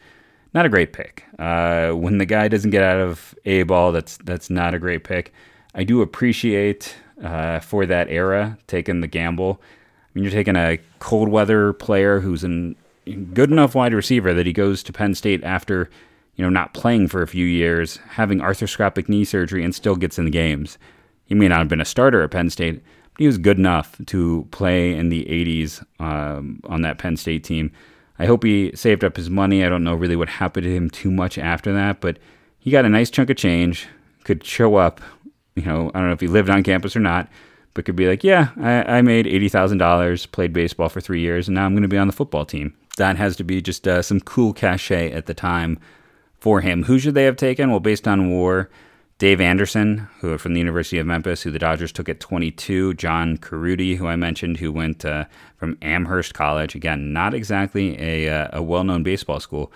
Not 0.55 0.65
a 0.65 0.71
great 0.71 0.93
pick. 0.93 1.25
Uh, 1.39 1.91
when 1.91 2.19
the 2.19 2.25
guy 2.25 2.49
doesn't 2.49 2.71
get 2.71 2.83
out 2.83 2.99
of 2.99 3.35
A 3.45 3.65
ball, 3.65 3.93
that's 3.93 4.17
that's 4.19 4.49
not 4.49 4.73
a 4.73 4.79
great 4.79 5.05
pick. 5.05 5.35
I 5.75 5.85
do 5.85 6.01
appreciate 6.01 6.97
uh, 7.23 7.61
for 7.61 7.85
that 7.85 8.09
era 8.09 8.57
taking 8.67 9.01
the 9.01 9.07
gamble. 9.07 9.61
Mean, 10.17 10.25
you're 10.25 10.33
taking 10.33 10.57
a 10.57 10.79
cold 10.99 11.29
weather 11.29 11.75
player 11.75 12.21
who's 12.21 12.43
a 12.43 12.75
good 13.35 13.51
enough 13.51 13.75
wide 13.75 13.93
receiver 13.93 14.33
that 14.33 14.47
he 14.47 14.53
goes 14.55 14.83
to 14.85 14.93
Penn 14.95 15.15
State 15.15 15.45
after, 15.45 15.91
you 16.37 16.43
know, 16.43 16.49
not 16.49 16.73
playing 16.73 17.09
for 17.09 17.21
a 17.21 17.29
few 17.29 17.45
years, 17.45 17.99
having 18.09 18.39
arthroscopic 18.39 19.11
knee 19.11 19.27
surgery, 19.27 19.63
and 19.63 19.75
still 19.75 19.95
gets 19.95 20.19
in 20.19 20.25
the 20.25 20.31
games. 20.31 20.79
He 21.27 21.35
may 21.35 21.49
not 21.49 21.59
have 21.59 21.69
been 21.69 21.83
a 21.83 21.85
starter 21.85 22.23
at 22.23 22.31
Penn 22.31 22.49
State, 22.49 22.83
but 23.13 23.21
he 23.21 23.27
was 23.27 23.37
good 23.37 23.59
enough 23.59 23.95
to 24.07 24.49
play 24.53 24.95
in 24.95 25.11
the 25.11 25.25
80s 25.25 25.85
um, 26.01 26.61
on 26.65 26.81
that 26.81 26.97
Penn 26.97 27.19
State 27.19 27.45
team. 27.45 27.71
I 28.19 28.25
hope 28.25 28.43
he 28.43 28.73
saved 28.75 29.05
up 29.05 29.19
his 29.19 29.29
money. 29.29 29.67
I 29.67 29.69
don't 29.69 29.85
know 29.85 29.95
really 29.95 30.17
what 30.17 30.31
happened 30.31 30.65
to 30.65 30.75
him 30.75 30.89
too 30.89 31.11
much 31.11 31.37
after 31.37 31.75
that, 31.75 32.01
but 32.01 32.19
he 32.59 32.71
got 32.71 32.87
a 32.87 32.89
nice 32.89 33.11
chunk 33.11 33.29
of 33.29 33.37
change, 33.37 33.87
could 34.25 34.43
show 34.43 34.77
up. 34.77 35.03
You 35.57 35.65
know, 35.65 35.91
I 35.95 35.99
don't 35.99 36.07
know 36.07 36.15
if 36.15 36.21
he 36.21 36.27
lived 36.27 36.49
on 36.49 36.63
campus 36.63 36.97
or 36.97 37.01
not, 37.01 37.29
but 37.77 37.85
could 37.85 37.95
be 37.95 38.09
like, 38.09 38.25
yeah, 38.25 38.49
I, 38.59 38.97
I 38.97 39.03
made 39.03 39.27
$80,000, 39.27 40.33
played 40.33 40.55
baseball 40.55 40.89
for 40.89 41.03
three 41.03 41.21
years, 41.21 41.47
and 41.47 41.55
now 41.55 41.67
I'm 41.67 41.75
going 41.75 41.83
to 41.83 41.89
be 41.89 41.99
on 41.99 42.07
the 42.07 42.13
football 42.13 42.47
team. 42.47 42.75
That 42.97 43.17
has 43.17 43.37
to 43.37 43.45
be 43.45 43.61
just 43.61 43.87
uh, 43.87 44.01
some 44.01 44.19
cool 44.19 44.55
cachet 44.55 45.13
at 45.13 45.27
the 45.27 45.35
time 45.35 45.79
for 46.39 46.63
him. 46.63 46.85
Who 46.85 46.99
should 46.99 47.13
they 47.15 47.25
have 47.25 47.37
taken? 47.37 47.71
Well, 47.71 47.81
based 47.81 48.09
on 48.09 48.31
war, 48.31 48.71
Dave 49.19 49.43
Anderson, 49.43 50.09
who 50.21 50.39
from 50.39 50.55
the 50.55 50.59
University 50.59 50.99
of 50.99 51.07
Memphis, 51.07 51.43
who 51.43 51.51
the 51.51 51.59
Dodgers 51.59 51.93
took 51.93 52.09
at 52.09 52.19
22. 52.19 52.95
John 52.95 53.37
Cerutti, 53.37 53.99
who 53.99 54.07
I 54.07 54.17
mentioned, 54.17 54.57
who 54.57 54.73
went 54.73 55.05
uh, 55.05 55.27
from 55.59 55.77
Amherst 55.83 56.33
College. 56.33 56.75
Again, 56.75 57.13
not 57.13 57.35
exactly 57.35 58.01
a, 58.01 58.29
uh, 58.29 58.49
a 58.55 58.63
well 58.63 58.85
known 58.85 59.03
baseball 59.03 59.41
school. 59.41 59.71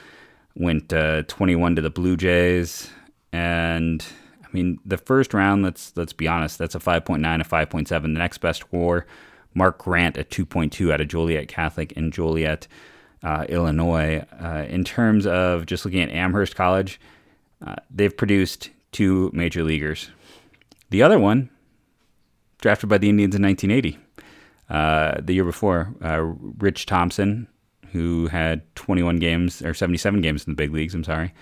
Went 0.57 0.90
uh, 0.92 1.25
21 1.28 1.76
to 1.76 1.83
the 1.83 1.90
Blue 1.90 2.16
Jays. 2.16 2.90
And 3.30 4.02
I 4.50 4.57
mean, 4.57 4.80
the 4.85 4.99
first 4.99 5.33
round, 5.33 5.62
let's 5.62 5.92
let's 5.97 6.12
be 6.12 6.26
honest, 6.26 6.59
that's 6.59 6.75
a 6.75 6.80
5.9, 6.80 7.40
a 7.40 7.45
5.7. 7.45 7.88
The 7.88 8.09
next 8.09 8.38
best 8.38 8.73
war, 8.73 9.07
Mark 9.54 9.78
Grant 9.78 10.16
at 10.16 10.30
2.2 10.30 10.92
out 10.92 11.00
of 11.00 11.09
Joliet 11.09 11.49
Catholic 11.49 11.92
in 11.92 12.11
Joliet, 12.11 12.66
uh, 13.23 13.47
Illinois. 13.49 14.25
Uh, 14.42 14.66
in 14.69 14.85
terms 14.85 15.26
of 15.26 15.66
just 15.66 15.85
looking 15.85 16.02
at 16.02 16.11
Amherst 16.11 16.57
College, 16.57 17.00
uh, 17.64 17.76
they've 17.90 18.16
produced 18.16 18.71
two 18.90 19.30
major 19.33 19.62
leaguers. 19.62 20.11
The 20.90 21.02
other 21.02 21.19
one, 21.19 21.50
drafted 22.61 22.88
by 22.88 22.99
the 22.99 23.09
Indians 23.09 23.37
in 23.37 23.42
1980, 23.42 23.99
uh, 24.69 25.21
the 25.21 25.35
year 25.35 25.45
before, 25.45 25.95
uh, 26.02 26.23
Rich 26.59 26.87
Thompson, 26.87 27.47
who 27.92 28.26
had 28.28 28.62
21 28.75 29.19
games 29.19 29.62
or 29.62 29.75
77 29.75 30.21
games 30.21 30.45
in 30.45 30.52
the 30.52 30.57
big 30.57 30.73
leagues. 30.73 30.95
I'm 30.95 31.04
sorry, 31.04 31.33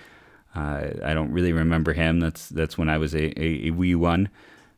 uh, 0.55 0.87
I 1.03 1.13
don't 1.13 1.31
really 1.31 1.53
remember 1.53 1.93
him. 1.93 2.19
That's 2.19 2.49
that's 2.49 2.77
when 2.77 2.89
I 2.89 2.97
was 2.97 3.13
a, 3.13 3.39
a, 3.39 3.67
a 3.67 3.71
wee 3.71 3.95
one. 3.95 4.29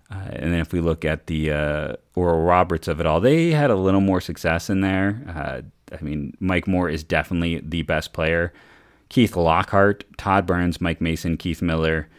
Uh, 0.09 0.27
and 0.33 0.53
then 0.53 0.59
if 0.59 0.73
we 0.73 0.81
look 0.81 1.05
at 1.05 1.27
the 1.27 1.51
uh, 1.51 1.95
Oral 2.15 2.41
Roberts 2.41 2.87
of 2.89 2.99
it 2.99 3.05
all, 3.05 3.21
they 3.21 3.51
had 3.51 3.69
a 3.71 3.75
little 3.75 4.01
more 4.01 4.19
success 4.19 4.69
in 4.69 4.81
there. 4.81 5.23
Uh, 5.27 5.61
I 5.97 6.03
mean, 6.03 6.35
Mike 6.39 6.67
Moore 6.67 6.89
is 6.89 7.03
definitely 7.03 7.61
the 7.61 7.83
best 7.83 8.11
player. 8.11 8.51
Keith 9.07 9.35
Lockhart, 9.35 10.03
Todd 10.17 10.45
Burns, 10.45 10.81
Mike 10.81 10.99
Mason, 10.99 11.37
Keith 11.37 11.61
Miller, 11.61 12.09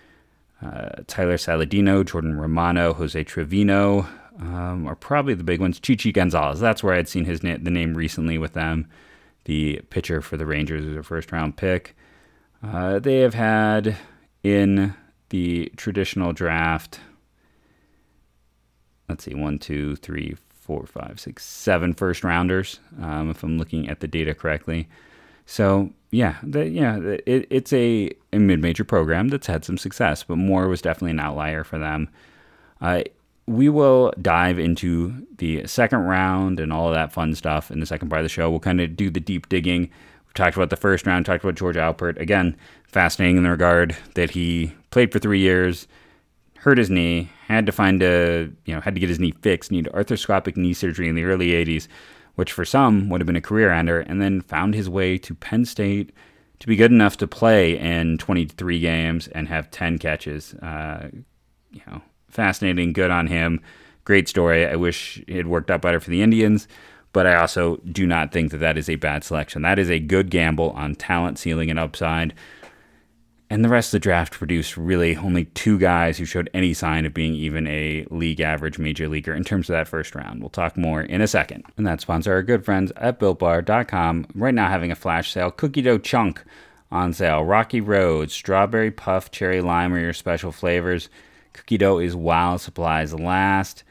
uh, 0.63 1.03
Tyler 1.07 1.37
Saladino, 1.37 2.05
Jordan 2.05 2.39
Romano, 2.39 2.95
Jose 2.95 3.25
Trevino 3.25 4.07
um, 4.39 4.87
are 4.87 4.97
probably 4.97 5.35
the 5.35 5.45
big 5.45 5.61
ones. 5.61 5.79
Chichi 5.79 6.13
Gonzalez, 6.13 6.61
that's 6.61 6.83
where 6.83 6.95
I'd 6.95 7.09
seen 7.09 7.25
his 7.25 7.43
na- 7.43 7.59
the 7.61 7.71
name 7.71 7.95
recently 7.95 8.39
with 8.39 8.55
them. 8.55 8.87
The 9.45 9.81
pitcher 9.91 10.21
for 10.23 10.37
the 10.37 10.47
Rangers 10.47 10.85
is 10.85 10.97
a 10.97 11.03
first 11.03 11.33
round 11.33 11.57
pick. 11.57 11.97
Uh, 12.63 12.99
they 12.99 13.17
have 13.21 13.35
had 13.35 13.97
in 14.43 14.95
the 15.31 15.73
traditional 15.77 16.33
draft, 16.33 17.01
let's 19.09 19.25
see, 19.25 19.35
one, 19.35 19.59
two, 19.59 19.97
three, 19.97 20.37
four, 20.51 20.87
five, 20.87 21.19
six, 21.19 21.45
seven 21.45 21.93
first 21.93 22.23
rounders, 22.23 22.79
um, 23.01 23.31
if 23.31 23.43
I'm 23.43 23.59
looking 23.59 23.89
at 23.89 24.01
the 24.01 24.07
data 24.07 24.33
correctly. 24.33 24.89
So 25.45 25.91
yeah, 26.13 26.37
the, 26.43 26.69
yeah, 26.69 26.99
it, 26.99 27.47
it's 27.51 27.73
a, 27.73 28.11
a 28.33 28.39
mid-major 28.39 28.85
program 28.85 29.29
that's 29.29 29.49
had 29.49 29.65
some 29.65 29.77
success, 29.77 30.23
but 30.23 30.37
Moore 30.37 30.69
was 30.69 30.81
definitely 30.81 31.11
an 31.13 31.21
outlier 31.21 31.65
for 31.65 31.79
them. 31.79 32.09
Uh, 32.81 33.03
we 33.47 33.69
will 33.69 34.13
dive 34.23 34.59
into 34.59 35.27
the 35.39 35.67
second 35.67 36.01
round 36.01 36.61
and 36.61 36.73
all 36.73 36.89
of 36.89 36.95
that 36.95 37.13
fun 37.13 37.35
stuff 37.35 37.71
in 37.73 37.81
the 37.81 37.87
second 37.87 38.09
part 38.09 38.21
of 38.21 38.25
the 38.25 38.29
show. 38.29 38.49
We'll 38.49 38.61
kind 38.61 38.81
of 38.81 38.97
do 38.97 39.11
the 39.11 39.19
deep 39.21 39.49
digging. 39.49 39.91
Talked 40.35 40.57
about 40.57 40.71
the 40.71 40.77
first 40.77 41.07
round, 41.07 41.27
talked 41.27 41.45
about 41.45 41.57
George 41.57 41.77
Alpert. 41.77 42.19
Again, 42.19 42.57
fascinating 42.87 43.37
in 43.37 43.43
the 43.43 43.51
regard 43.51 43.97
that 44.15 44.31
he 44.31 44.75
played 44.91 45.13
for 45.13 45.19
three 45.19 45.41
years, 45.41 45.87
hurt 46.59 46.79
his 46.79 46.89
knee, 46.89 47.31
had 47.47 47.67
to 47.67 47.73
find 47.73 48.03
a, 48.03 48.49
you 48.65 48.75
know, 48.75 48.81
had 48.81 48.95
to 48.95 49.01
get 49.01 49.09
his 49.09 49.21
knee 49.21 49.35
fixed, 49.43 49.71
needed 49.71 49.93
arthroscopic 49.93 50.57
knee 50.57 50.73
surgery 50.73 51.09
in 51.09 51.15
the 51.15 51.25
early 51.25 51.49
80s 51.49 51.89
which 52.35 52.53
for 52.53 52.65
some 52.65 53.09
would 53.09 53.21
have 53.21 53.27
been 53.27 53.37
a 53.37 53.41
career 53.41 53.71
ender, 53.71 54.01
and 54.01 54.21
then 54.21 54.41
found 54.41 54.75
his 54.75 54.89
way 54.89 55.19
to 55.19 55.35
Penn 55.35 55.65
State 55.65 56.13
to 56.61 56.67
be 56.67 56.77
good 56.77 56.93
enough 56.93 57.17
to 57.19 57.27
play 57.27 57.79
in 57.79 58.19
23 58.19 58.79
games 58.81 59.29
and 59.29 59.49
have 59.49 59.71
10 59.71 59.99
catches. 59.99 60.55
Uh, 60.55 61.11
you 61.71 61.83
know, 61.87 62.01
fascinating, 62.29 62.93
good 62.93 63.11
on 63.11 63.27
him. 63.27 63.61
Great 64.05 64.29
story. 64.29 64.67
I 64.67 64.77
wish 64.77 65.23
it 65.27 65.47
worked 65.47 65.71
out 65.71 65.83
better 65.83 66.01
for 66.01 66.11
the 66.11 66.23
Indians, 66.23 66.69
but 67.13 67.27
I 67.27 67.37
also 67.37 67.77
do 67.79 68.07
not 68.07 68.33
think 68.33 68.51
that 68.51 68.59
that 68.59 68.79
is 68.79 68.89
a 68.89 68.97
bad 68.97 69.25
selection. 69.25 69.63
That 69.63 69.79
is 69.79 69.91
a 69.91 69.99
good 69.99 70.31
gamble 70.31 70.71
on 70.71 70.95
talent, 70.95 71.39
ceiling, 71.39 71.71
and 71.71 71.79
upside. 71.79 72.35
And 73.53 73.63
the 73.63 73.69
rest 73.69 73.89
of 73.89 73.93
the 73.93 74.05
draft 74.05 74.33
produced 74.33 74.79
really 74.79 75.15
only 75.15 75.45
two 75.45 75.79
guys 75.79 76.17
who 76.17 76.25
showed 76.25 76.49
any 76.55 76.73
sign 76.73 77.05
of 77.05 77.13
being 77.13 77.35
even 77.35 77.67
a 77.67 78.07
league 78.11 78.41
average 78.41 78.79
major 78.79 79.09
leaguer 79.09 79.35
in 79.35 79.45
terms 79.45 79.69
of 79.69 79.75
that 79.75 79.89
first 79.89 80.15
round. 80.15 80.41
We'll 80.41 80.49
talk 80.49 80.75
more 80.79 81.03
in 81.03 81.21
a 81.21 81.27
second. 81.27 81.65
And 81.77 81.87
that 81.87 82.01
sponsor 82.01 82.33
our 82.33 82.43
good 82.43 82.65
friends 82.65 82.93
at 82.97 83.21
BuiltBar.com. 83.21 84.29
Right 84.35 84.55
now 84.55 84.71
having 84.71 84.91
a 84.91 84.95
flash 84.95 85.31
sale, 85.31 85.51
cookie 85.51 85.83
dough 85.83 85.99
chunk 85.99 86.43
on 86.91 87.13
sale. 87.13 87.45
Rocky 87.45 87.83
Road, 87.83 88.31
strawberry 88.31 88.91
puff, 88.91 89.31
cherry 89.31 89.61
lime 89.61 89.93
are 89.93 90.01
your 90.01 90.15
special 90.15 90.51
flavors. 90.51 91.11
Cookie 91.53 91.77
dough 91.77 91.99
is 91.99 92.17
while 92.17 92.59
supplies 92.59 93.13
last. 93.13 93.85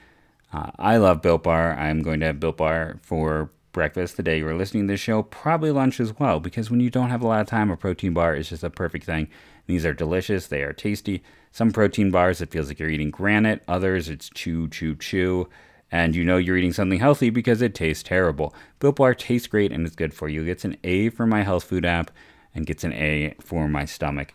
Uh, 0.53 0.71
I 0.77 0.97
love 0.97 1.21
Built 1.21 1.43
Bar. 1.43 1.73
I'm 1.77 2.01
going 2.01 2.19
to 2.19 2.27
have 2.27 2.39
Built 2.39 2.57
Bar 2.57 2.99
for 3.01 3.49
breakfast 3.71 4.17
the 4.17 4.23
day 4.23 4.39
you 4.39 4.47
are 4.47 4.55
listening 4.55 4.87
to 4.87 4.93
this 4.93 4.99
show, 4.99 5.23
probably 5.23 5.71
lunch 5.71 5.99
as 5.99 6.17
well, 6.19 6.39
because 6.39 6.69
when 6.69 6.79
you 6.81 6.89
don't 6.89 7.09
have 7.09 7.21
a 7.21 7.27
lot 7.27 7.41
of 7.41 7.47
time, 7.47 7.71
a 7.71 7.77
protein 7.77 8.13
bar 8.13 8.35
is 8.35 8.49
just 8.49 8.63
a 8.63 8.69
perfect 8.69 9.05
thing. 9.05 9.29
These 9.65 9.85
are 9.85 9.93
delicious, 9.93 10.47
they 10.47 10.63
are 10.63 10.73
tasty. 10.73 11.23
Some 11.51 11.71
protein 11.71 12.11
bars, 12.11 12.41
it 12.41 12.51
feels 12.51 12.67
like 12.67 12.79
you're 12.79 12.89
eating 12.89 13.11
granite, 13.11 13.63
others, 13.67 14.09
it's 14.09 14.29
chew, 14.29 14.67
chew, 14.67 14.95
chew. 14.95 15.47
And 15.93 16.15
you 16.15 16.23
know 16.23 16.37
you're 16.37 16.57
eating 16.57 16.71
something 16.71 16.99
healthy 16.99 17.29
because 17.29 17.61
it 17.61 17.75
tastes 17.75 18.03
terrible. 18.03 18.53
Built 18.79 18.95
Bar 18.95 19.13
tastes 19.13 19.47
great 19.47 19.71
and 19.71 19.85
it's 19.85 19.95
good 19.95 20.13
for 20.13 20.29
you. 20.29 20.43
It 20.43 20.45
gets 20.45 20.65
an 20.65 20.77
A 20.83 21.09
for 21.09 21.27
my 21.27 21.43
health 21.43 21.65
food 21.65 21.85
app 21.85 22.11
and 22.55 22.65
gets 22.65 22.83
an 22.85 22.93
A 22.93 23.35
for 23.41 23.67
my 23.67 23.83
stomach. 23.85 24.33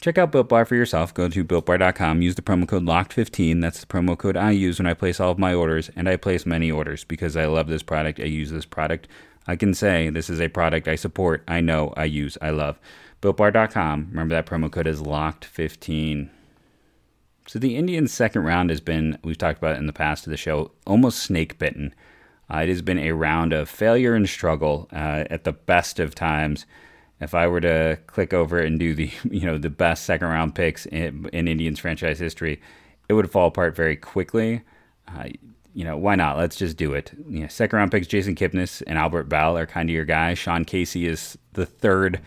Check 0.00 0.16
out 0.16 0.32
Built 0.32 0.48
Bar 0.48 0.64
for 0.64 0.76
yourself. 0.76 1.12
Go 1.12 1.28
to 1.28 1.44
builtbar.com. 1.44 2.22
Use 2.22 2.34
the 2.34 2.40
promo 2.40 2.66
code 2.66 2.84
LOCKED15. 2.84 3.60
That's 3.60 3.80
the 3.80 3.86
promo 3.86 4.16
code 4.16 4.36
I 4.36 4.50
use 4.50 4.78
when 4.78 4.86
I 4.86 4.94
place 4.94 5.20
all 5.20 5.30
of 5.30 5.38
my 5.38 5.52
orders, 5.52 5.90
and 5.94 6.08
I 6.08 6.16
place 6.16 6.46
many 6.46 6.70
orders 6.70 7.04
because 7.04 7.36
I 7.36 7.44
love 7.44 7.66
this 7.66 7.82
product. 7.82 8.18
I 8.18 8.24
use 8.24 8.50
this 8.50 8.64
product. 8.64 9.08
I 9.46 9.56
can 9.56 9.74
say 9.74 10.08
this 10.08 10.30
is 10.30 10.40
a 10.40 10.48
product 10.48 10.88
I 10.88 10.94
support, 10.94 11.42
I 11.46 11.60
know, 11.60 11.92
I 11.96 12.04
use, 12.04 12.38
I 12.40 12.50
love. 12.50 12.78
BuiltBar.com. 13.20 14.08
Remember 14.10 14.34
that 14.34 14.46
promo 14.46 14.72
code 14.72 14.86
is 14.86 15.02
LOCKED15. 15.02 16.30
So 17.46 17.58
the 17.58 17.76
Indians' 17.76 18.12
second 18.12 18.44
round 18.44 18.70
has 18.70 18.80
been, 18.80 19.18
we've 19.22 19.36
talked 19.36 19.58
about 19.58 19.76
in 19.76 19.86
the 19.86 19.92
past 19.92 20.26
of 20.26 20.30
the 20.30 20.36
show, 20.38 20.70
almost 20.86 21.18
snake 21.18 21.58
bitten. 21.58 21.94
Uh, 22.48 22.58
it 22.58 22.68
has 22.68 22.80
been 22.80 22.98
a 22.98 23.12
round 23.12 23.52
of 23.52 23.68
failure 23.68 24.14
and 24.14 24.28
struggle 24.28 24.88
uh, 24.92 25.24
at 25.28 25.44
the 25.44 25.52
best 25.52 25.98
of 25.98 26.14
times 26.14 26.64
if 27.20 27.34
I 27.34 27.46
were 27.46 27.60
to 27.60 27.98
click 28.06 28.32
over 28.32 28.58
and 28.58 28.78
do 28.78 28.94
the 28.94 29.10
you 29.30 29.46
know 29.46 29.58
the 29.58 29.70
best 29.70 30.04
second 30.04 30.28
round 30.28 30.54
picks 30.54 30.86
in, 30.86 31.28
in 31.32 31.48
Indians 31.48 31.78
franchise 31.78 32.18
history, 32.18 32.60
it 33.08 33.14
would 33.14 33.30
fall 33.30 33.48
apart 33.48 33.76
very 33.76 33.96
quickly. 33.96 34.62
Uh, 35.08 35.28
you 35.74 35.84
know 35.84 35.96
why 35.96 36.14
not? 36.16 36.36
Let's 36.36 36.56
just 36.56 36.76
do 36.76 36.92
it. 36.94 37.12
You 37.28 37.42
know, 37.42 37.48
second 37.48 37.78
round 37.78 37.92
picks 37.92 38.06
Jason 38.06 38.34
Kipnis 38.34 38.82
and 38.86 38.98
Albert 38.98 39.24
Belle 39.24 39.56
are 39.56 39.66
kind 39.66 39.88
of 39.88 39.94
your 39.94 40.04
guys. 40.04 40.38
Sean 40.38 40.64
Casey 40.64 41.06
is 41.06 41.38
the 41.52 41.66
third 41.66 42.20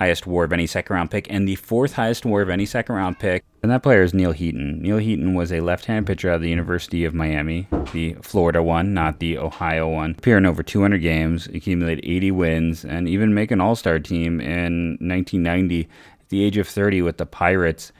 highest 0.00 0.26
WAR 0.26 0.44
of 0.44 0.52
any 0.52 0.66
second 0.66 0.96
round 0.96 1.10
pick, 1.10 1.26
and 1.28 1.46
the 1.46 1.56
fourth 1.56 1.92
highest 1.92 2.24
WAR 2.24 2.40
of 2.40 2.48
any 2.48 2.64
second 2.64 2.94
round 2.94 3.18
pick. 3.18 3.44
And 3.62 3.70
that 3.70 3.82
player 3.82 4.02
is 4.02 4.14
Neal 4.14 4.32
Heaton. 4.32 4.80
Neal 4.80 4.96
Heaton 4.96 5.34
was 5.34 5.52
a 5.52 5.60
left 5.60 5.84
handed 5.84 6.06
pitcher 6.06 6.30
out 6.30 6.36
of 6.36 6.40
the 6.40 6.48
University 6.48 7.04
of 7.04 7.12
Miami, 7.12 7.68
the 7.92 8.14
Florida 8.22 8.62
one, 8.62 8.94
not 8.94 9.18
the 9.18 9.36
Ohio 9.36 9.88
one. 9.88 10.14
Appearing 10.16 10.46
over 10.46 10.62
200 10.62 10.98
games, 10.98 11.46
accumulated 11.48 12.02
80 12.02 12.30
wins, 12.30 12.84
and 12.84 13.06
even 13.06 13.34
make 13.34 13.50
an 13.50 13.60
all 13.60 13.76
star 13.76 13.98
team 13.98 14.40
in 14.40 14.96
1990 15.00 15.82
at 15.82 16.28
the 16.30 16.42
age 16.42 16.56
of 16.56 16.66
30 16.66 17.02
with 17.02 17.18
the 17.18 17.26
Pirates. 17.26 17.92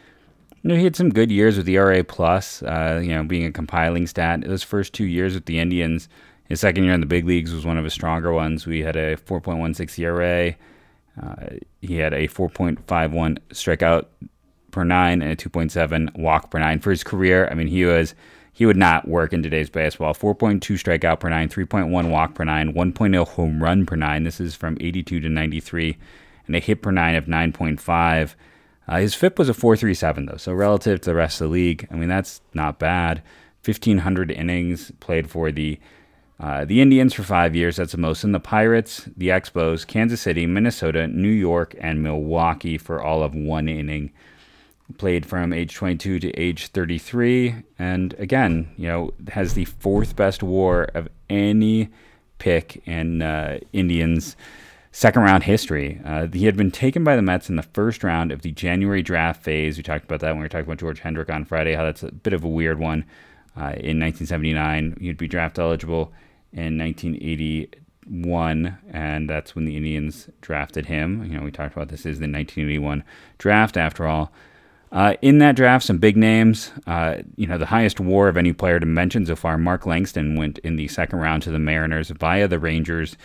You 0.62 0.68
know, 0.68 0.76
he 0.76 0.84
had 0.84 0.96
some 0.96 1.10
good 1.10 1.30
years 1.30 1.58
with 1.58 1.68
ERA 1.68 2.02
plus, 2.02 2.62
uh, 2.62 3.00
you 3.02 3.10
know, 3.10 3.24
being 3.24 3.44
a 3.44 3.52
compiling 3.52 4.06
stat. 4.06 4.40
Those 4.46 4.62
first 4.62 4.94
two 4.94 5.04
years 5.04 5.34
with 5.34 5.44
the 5.44 5.58
Indians, 5.58 6.08
his 6.48 6.60
second 6.60 6.84
year 6.84 6.94
in 6.94 7.00
the 7.00 7.06
big 7.06 7.26
leagues 7.26 7.52
was 7.52 7.66
one 7.66 7.76
of 7.76 7.84
his 7.84 7.92
stronger 7.92 8.32
ones. 8.32 8.66
We 8.66 8.80
had 8.80 8.96
a 8.96 9.16
4.16 9.16 9.98
ERA. 9.98 10.56
Uh, 11.20 11.56
he 11.80 11.96
had 11.96 12.12
a 12.12 12.28
4.51 12.28 13.38
strikeout 13.50 14.06
per 14.70 14.84
nine 14.84 15.22
and 15.22 15.32
a 15.32 15.36
2.7 15.36 16.16
walk 16.18 16.50
per 16.50 16.58
nine 16.58 16.80
for 16.80 16.90
his 16.90 17.04
career. 17.04 17.48
I 17.50 17.54
mean, 17.54 17.66
he 17.66 17.84
was 17.84 18.14
he 18.52 18.66
would 18.66 18.76
not 18.76 19.08
work 19.08 19.32
in 19.32 19.42
today's 19.42 19.70
baseball. 19.70 20.12
4.2 20.12 20.60
strikeout 20.60 21.20
per 21.20 21.30
nine, 21.30 21.48
3.1 21.48 22.10
walk 22.10 22.34
per 22.34 22.44
nine, 22.44 22.74
1.0 22.74 23.28
home 23.28 23.62
run 23.62 23.86
per 23.86 23.96
nine. 23.96 24.24
This 24.24 24.40
is 24.40 24.54
from 24.54 24.76
82 24.80 25.20
to 25.20 25.28
93, 25.28 25.96
and 26.46 26.56
a 26.56 26.58
hit 26.58 26.82
per 26.82 26.90
nine 26.90 27.14
of 27.14 27.26
9.5. 27.26 28.34
Uh, 28.88 28.98
his 28.98 29.14
FIP 29.14 29.38
was 29.38 29.48
a 29.48 29.54
4.37 29.54 30.30
though, 30.30 30.36
so 30.36 30.52
relative 30.52 31.00
to 31.00 31.10
the 31.10 31.14
rest 31.14 31.40
of 31.40 31.48
the 31.48 31.52
league, 31.52 31.86
I 31.90 31.94
mean 31.94 32.08
that's 32.08 32.40
not 32.54 32.78
bad. 32.78 33.22
1,500 33.64 34.30
innings, 34.30 34.90
played 35.00 35.30
for 35.30 35.52
the 35.52 35.78
uh, 36.40 36.64
the 36.64 36.80
Indians 36.80 37.12
for 37.12 37.22
five 37.22 37.54
years. 37.54 37.76
That's 37.76 37.92
the 37.92 37.98
most. 37.98 38.24
And 38.24 38.34
the 38.34 38.40
Pirates, 38.40 39.08
the 39.14 39.28
Expos, 39.28 39.86
Kansas 39.86 40.22
City, 40.22 40.46
Minnesota, 40.46 41.06
New 41.06 41.28
York, 41.28 41.74
and 41.78 42.02
Milwaukee 42.02 42.78
for 42.78 43.02
all 43.02 43.22
of 43.22 43.34
one 43.34 43.68
inning. 43.68 44.10
Played 44.96 45.26
from 45.26 45.52
age 45.52 45.74
22 45.74 46.18
to 46.20 46.30
age 46.32 46.68
33. 46.68 47.56
And 47.78 48.14
again, 48.14 48.72
you 48.76 48.88
know, 48.88 49.12
has 49.32 49.52
the 49.52 49.66
fourth 49.66 50.16
best 50.16 50.42
war 50.42 50.84
of 50.94 51.08
any 51.28 51.90
pick 52.38 52.82
in 52.86 53.20
uh, 53.20 53.58
Indians' 53.74 54.34
second 54.92 55.22
round 55.22 55.44
history. 55.44 56.00
Uh, 56.04 56.26
he 56.26 56.46
had 56.46 56.56
been 56.56 56.70
taken 56.70 57.04
by 57.04 57.16
the 57.16 57.22
Mets 57.22 57.50
in 57.50 57.56
the 57.56 57.62
first 57.62 58.02
round 58.02 58.32
of 58.32 58.40
the 58.40 58.50
January 58.50 59.02
draft 59.02 59.44
phase. 59.44 59.76
We 59.76 59.82
talked 59.82 60.06
about 60.06 60.20
that 60.20 60.30
when 60.30 60.38
we 60.38 60.44
were 60.44 60.48
talking 60.48 60.64
about 60.64 60.78
George 60.78 61.00
Hendrick 61.00 61.30
on 61.30 61.44
Friday, 61.44 61.74
how 61.74 61.84
that's 61.84 62.02
a 62.02 62.10
bit 62.10 62.32
of 62.32 62.42
a 62.42 62.48
weird 62.48 62.80
one. 62.80 63.04
Uh, 63.56 63.76
in 63.76 64.00
1979, 64.00 64.96
he'd 65.00 65.18
be 65.18 65.28
draft 65.28 65.58
eligible 65.58 66.12
in 66.52 66.78
1981, 66.78 68.78
and 68.92 69.30
that's 69.30 69.54
when 69.54 69.64
the 69.64 69.76
Indians 69.76 70.28
drafted 70.40 70.86
him. 70.86 71.24
You 71.24 71.38
know, 71.38 71.44
we 71.44 71.50
talked 71.50 71.74
about 71.74 71.88
this 71.88 72.00
is 72.00 72.18
the 72.18 72.26
1981 72.26 73.04
draft 73.38 73.76
after 73.76 74.06
all. 74.06 74.32
Uh, 74.92 75.14
in 75.22 75.38
that 75.38 75.54
draft, 75.54 75.84
some 75.84 75.98
big 75.98 76.16
names. 76.16 76.72
Uh, 76.86 77.18
you 77.36 77.46
know, 77.46 77.58
the 77.58 77.66
highest 77.66 78.00
WAR 78.00 78.28
of 78.28 78.36
any 78.36 78.52
player 78.52 78.80
to 78.80 78.86
mention 78.86 79.24
so 79.24 79.36
far. 79.36 79.56
Mark 79.56 79.86
Langston 79.86 80.36
went 80.36 80.58
in 80.60 80.76
the 80.76 80.88
second 80.88 81.20
round 81.20 81.42
to 81.44 81.50
the 81.50 81.60
Mariners 81.60 82.10
via 82.10 82.48
the 82.48 82.58
Rangers. 82.58 83.16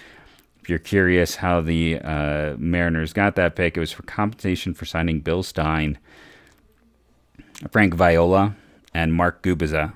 If 0.61 0.69
you're 0.69 0.79
curious 0.79 1.35
how 1.35 1.61
the 1.61 1.99
uh, 1.99 2.55
Mariners 2.57 3.13
got 3.13 3.35
that 3.35 3.55
pick, 3.55 3.77
it 3.77 3.79
was 3.79 3.91
for 3.91 4.03
compensation 4.03 4.75
for 4.75 4.85
signing 4.85 5.21
Bill 5.21 5.41
Stein, 5.41 5.97
Frank 7.71 7.95
Viola, 7.95 8.55
and 8.93 9.13
Mark 9.13 9.41
Gubicza. 9.41 9.93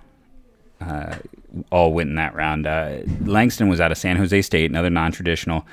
All 1.71 1.93
went 1.93 2.09
in 2.09 2.15
that 2.15 2.35
round. 2.35 2.67
Uh, 2.67 2.99
Langston 3.21 3.69
was 3.69 3.81
out 3.81 3.91
of 3.91 3.97
San 3.97 4.17
Jose 4.17 4.41
State, 4.41 4.69
another 4.69 4.89
non-traditional. 4.89 5.65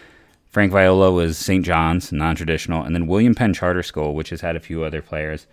Frank 0.47 0.73
Viola 0.73 1.13
was 1.13 1.37
St. 1.37 1.65
John's, 1.65 2.13
non-traditional, 2.13 2.83
and 2.83 2.95
then 2.95 3.07
William 3.07 3.35
Penn 3.35 3.53
Charter 3.53 3.83
School, 3.83 4.15
which 4.15 4.31
has 4.31 4.41
had 4.41 4.57
a 4.57 4.61
few 4.61 4.85
other 4.85 5.03
players. 5.03 5.47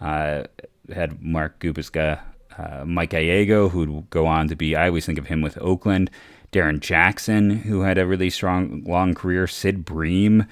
Uh, 0.00 0.44
had 0.92 1.22
Mark 1.22 1.58
Gubicza, 1.58 2.20
uh, 2.58 2.84
Mike 2.84 3.10
Gallego, 3.10 3.68
who'd 3.68 4.10
go 4.10 4.26
on 4.26 4.48
to 4.48 4.56
be. 4.56 4.76
I 4.76 4.88
always 4.88 5.06
think 5.06 5.18
of 5.18 5.26
him 5.26 5.40
with 5.40 5.56
Oakland. 5.58 6.10
Darrin 6.50 6.80
Jackson, 6.80 7.50
who 7.50 7.80
had 7.80 7.96
a 7.96 8.06
really 8.06 8.28
strong, 8.28 8.84
long 8.84 9.14
career. 9.14 9.46
Sid 9.46 9.84
Bream. 9.84 10.44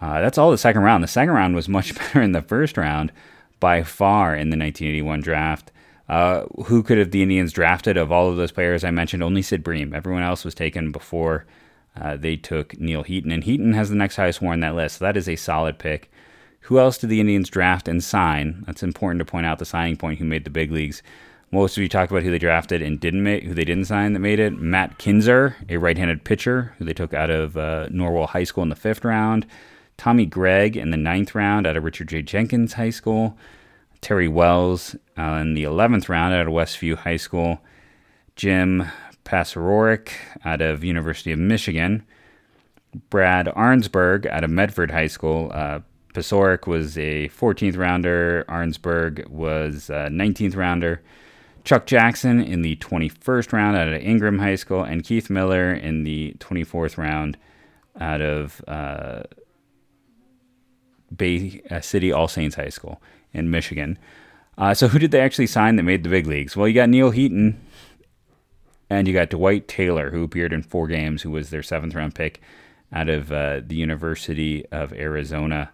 Uh, 0.00 0.20
that's 0.20 0.38
all 0.38 0.50
the 0.50 0.58
second 0.58 0.82
round. 0.82 1.04
The 1.04 1.08
second 1.08 1.34
round 1.34 1.54
was 1.54 1.68
much 1.68 1.94
better 1.98 2.20
than 2.20 2.32
the 2.32 2.42
first 2.42 2.76
round 2.76 3.12
by 3.60 3.82
far 3.82 4.34
in 4.34 4.50
the 4.50 4.56
1981 4.56 5.20
draft. 5.20 5.70
Uh, 6.08 6.44
who 6.66 6.82
could 6.82 6.98
have 6.98 7.10
the 7.10 7.22
Indians 7.22 7.52
drafted 7.52 7.96
of 7.96 8.12
all 8.12 8.28
of 8.28 8.36
those 8.36 8.52
players 8.52 8.84
I 8.84 8.90
mentioned? 8.90 9.22
Only 9.22 9.42
Sid 9.42 9.62
Bream. 9.62 9.94
Everyone 9.94 10.22
else 10.22 10.44
was 10.44 10.54
taken 10.54 10.92
before 10.92 11.46
uh, 12.00 12.16
they 12.16 12.36
took 12.36 12.78
Neal 12.78 13.02
Heaton, 13.02 13.32
and 13.32 13.44
Heaton 13.44 13.72
has 13.74 13.88
the 13.88 13.96
next 13.96 14.16
highest 14.16 14.40
WAR 14.42 14.52
on 14.52 14.60
that 14.60 14.74
list. 14.74 14.98
So 14.98 15.04
that 15.04 15.16
is 15.16 15.28
a 15.28 15.36
solid 15.36 15.78
pick. 15.78 16.10
Who 16.62 16.78
else 16.78 16.98
did 16.98 17.10
the 17.10 17.20
Indians 17.20 17.50
draft 17.50 17.88
and 17.88 18.02
sign? 18.02 18.62
That's 18.66 18.82
important 18.82 19.18
to 19.18 19.30
point 19.30 19.46
out 19.46 19.58
the 19.58 19.64
signing 19.64 19.96
point 19.96 20.18
who 20.18 20.24
made 20.24 20.44
the 20.44 20.50
big 20.50 20.70
leagues. 20.70 21.02
Most 21.50 21.76
of 21.76 21.82
you 21.82 21.88
talk 21.88 22.10
about 22.10 22.22
who 22.22 22.30
they 22.30 22.38
drafted 22.38 22.80
and 22.80 22.98
didn't 22.98 23.22
make, 23.22 23.44
who 23.44 23.52
they 23.52 23.64
didn't 23.64 23.84
sign 23.84 24.14
that 24.14 24.20
made 24.20 24.40
it. 24.40 24.58
Matt 24.58 24.96
Kinzer, 24.96 25.56
a 25.68 25.76
right-handed 25.76 26.24
pitcher 26.24 26.72
who 26.78 26.84
they 26.84 26.94
took 26.94 27.12
out 27.12 27.30
of 27.30 27.56
uh, 27.56 27.88
Norwell 27.88 28.28
High 28.28 28.44
School 28.44 28.62
in 28.62 28.70
the 28.70 28.76
fifth 28.76 29.04
round. 29.04 29.44
Tommy 29.98 30.24
Gregg 30.24 30.76
in 30.76 30.90
the 30.90 30.96
ninth 30.96 31.34
round 31.34 31.66
out 31.66 31.76
of 31.76 31.84
Richard 31.84 32.08
J. 32.08 32.22
Jenkins 32.22 32.74
High 32.74 32.90
School. 32.90 33.36
Terry 34.02 34.28
Wells 34.28 34.96
uh, 35.16 35.38
in 35.40 35.54
the 35.54 35.62
11th 35.62 36.08
round 36.08 36.34
out 36.34 36.48
of 36.48 36.52
Westview 36.52 36.96
High 36.96 37.16
School, 37.16 37.60
Jim 38.34 38.90
Paciorek 39.24 40.10
out 40.44 40.60
of 40.60 40.82
University 40.82 41.30
of 41.30 41.38
Michigan, 41.38 42.04
Brad 43.08 43.46
Arnsberg 43.46 44.26
out 44.26 44.44
of 44.44 44.50
Medford 44.50 44.90
High 44.90 45.06
School. 45.06 45.50
Uh, 45.54 45.80
was 46.14 46.98
a 46.98 47.28
14th 47.28 47.78
rounder. 47.78 48.44
Arnsberg 48.46 49.26
was 49.28 49.88
a 49.88 50.10
19th 50.10 50.56
rounder. 50.56 51.00
Chuck 51.64 51.86
Jackson 51.86 52.38
in 52.40 52.60
the 52.60 52.76
21st 52.76 53.52
round 53.52 53.76
out 53.76 53.88
of 53.88 53.94
Ingram 53.94 54.40
High 54.40 54.56
School, 54.56 54.82
and 54.82 55.04
Keith 55.04 55.30
Miller 55.30 55.72
in 55.72 56.02
the 56.02 56.34
24th 56.40 56.98
round 56.98 57.38
out 57.98 58.20
of 58.20 58.62
uh, 58.66 59.22
Bay 61.16 61.62
uh, 61.70 61.80
City 61.80 62.12
All 62.12 62.28
Saints 62.28 62.56
High 62.56 62.68
School 62.68 63.00
in 63.32 63.50
Michigan. 63.50 63.98
Uh, 64.58 64.74
so 64.74 64.88
who 64.88 64.98
did 64.98 65.10
they 65.10 65.20
actually 65.20 65.46
sign 65.46 65.76
that 65.76 65.82
made 65.82 66.02
the 66.02 66.10
big 66.10 66.26
leagues? 66.26 66.56
Well, 66.56 66.68
you 66.68 66.74
got 66.74 66.88
Neal 66.88 67.10
Heaton, 67.10 67.60
and 68.90 69.08
you 69.08 69.14
got 69.14 69.30
Dwight 69.30 69.66
Taylor, 69.68 70.10
who 70.10 70.22
appeared 70.22 70.52
in 70.52 70.62
four 70.62 70.86
games, 70.86 71.22
who 71.22 71.30
was 71.30 71.50
their 71.50 71.62
seventh 71.62 71.94
round 71.94 72.14
pick 72.14 72.40
out 72.92 73.08
of 73.08 73.32
uh, 73.32 73.60
the 73.66 73.74
University 73.74 74.66
of 74.66 74.92
Arizona, 74.92 75.70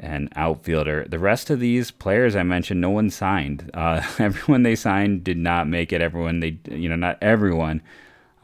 an 0.00 0.28
outfielder. 0.34 1.06
The 1.08 1.18
rest 1.18 1.50
of 1.50 1.60
these 1.60 1.90
players 1.92 2.34
I 2.34 2.42
mentioned, 2.42 2.80
no 2.80 2.90
one 2.90 3.10
signed. 3.10 3.70
Uh, 3.72 4.02
everyone 4.18 4.64
they 4.64 4.74
signed 4.74 5.22
did 5.22 5.38
not 5.38 5.68
make 5.68 5.92
it. 5.92 6.00
Everyone 6.00 6.40
they, 6.40 6.58
you 6.70 6.88
know, 6.88 6.96
not 6.96 7.18
everyone. 7.22 7.80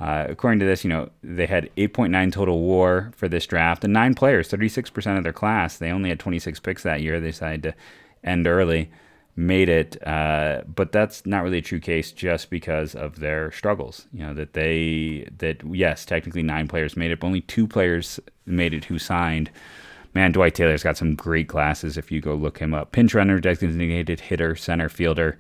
Uh, 0.01 0.27
according 0.29 0.61
to 0.61 0.67
this, 0.67 0.85
you 0.85 0.91
know, 0.91 1.09
they 1.23 1.47
had 1.47 1.71
8.9 1.77 2.33
total 2.33 2.61
WAR 2.61 3.13
for 3.17 3.29
this 3.29 3.47
draft, 3.47 3.85
and 3.85 3.93
nine 3.93 4.15
players, 4.15 4.49
36% 4.49 5.17
of 5.17 5.23
their 5.23 5.33
class. 5.33 5.79
They 5.79 5.91
only 5.91 6.09
had 6.09 6.19
26 6.21 6.61
picks 6.61 6.83
that 6.83 7.01
year. 7.01 7.21
They 7.21 7.29
decided 7.29 7.63
to 7.63 7.75
end 8.25 8.47
early 8.47 8.91
made 9.37 9.69
it, 9.69 9.97
uh, 10.07 10.63
but 10.73 10.93
that's 10.93 11.27
not 11.27 11.43
really 11.43 11.59
a 11.59 11.63
true 11.63 11.81
case 11.81 12.13
just 12.13 12.51
because 12.51 12.95
of 12.95 13.19
their 13.19 13.51
struggles. 13.53 14.07
You 14.13 14.27
know 14.27 14.35
that 14.35 14.53
they 14.53 15.29
that 15.39 15.63
yes, 15.69 16.05
technically 16.05 16.43
nine 16.43 16.69
players 16.69 16.97
made 16.97 17.11
it, 17.11 17.21
but 17.21 17.27
only 17.27 17.41
two 17.41 17.67
players 17.67 18.21
made 18.47 18.75
it 18.75 18.85
who 18.85 18.99
signed. 18.99 19.51
Man, 20.15 20.31
Dwight 20.31 20.55
Taylor's 20.55 20.85
got 20.85 20.97
some 20.97 21.17
great 21.17 21.49
classes 21.49 21.97
if 21.97 22.13
you 22.13 22.21
go 22.21 22.35
look 22.35 22.59
him 22.59 22.73
up. 22.73 22.93
Pinch 22.93 23.15
runner, 23.15 23.41
designated 23.41 24.21
hitter, 24.21 24.55
center 24.55 24.89
fielder. 24.89 25.37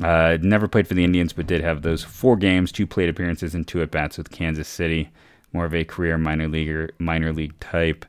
Uh, 0.00 0.38
never 0.40 0.68
played 0.68 0.86
for 0.86 0.94
the 0.94 1.02
Indians, 1.02 1.32
but 1.32 1.48
did 1.48 1.60
have 1.62 1.82
those 1.82 2.04
four 2.04 2.36
games, 2.36 2.70
two 2.70 2.86
plate 2.86 3.08
appearances, 3.08 3.56
and 3.56 3.66
two 3.66 3.82
at 3.82 3.90
bats 3.90 4.16
with 4.16 4.30
Kansas 4.30 4.68
City. 4.68 5.10
More 5.52 5.64
of 5.64 5.74
a 5.74 5.84
career 5.84 6.16
minor 6.16 6.46
leaguer, 6.46 6.90
minor 7.00 7.32
league 7.32 7.58
type. 7.58 8.04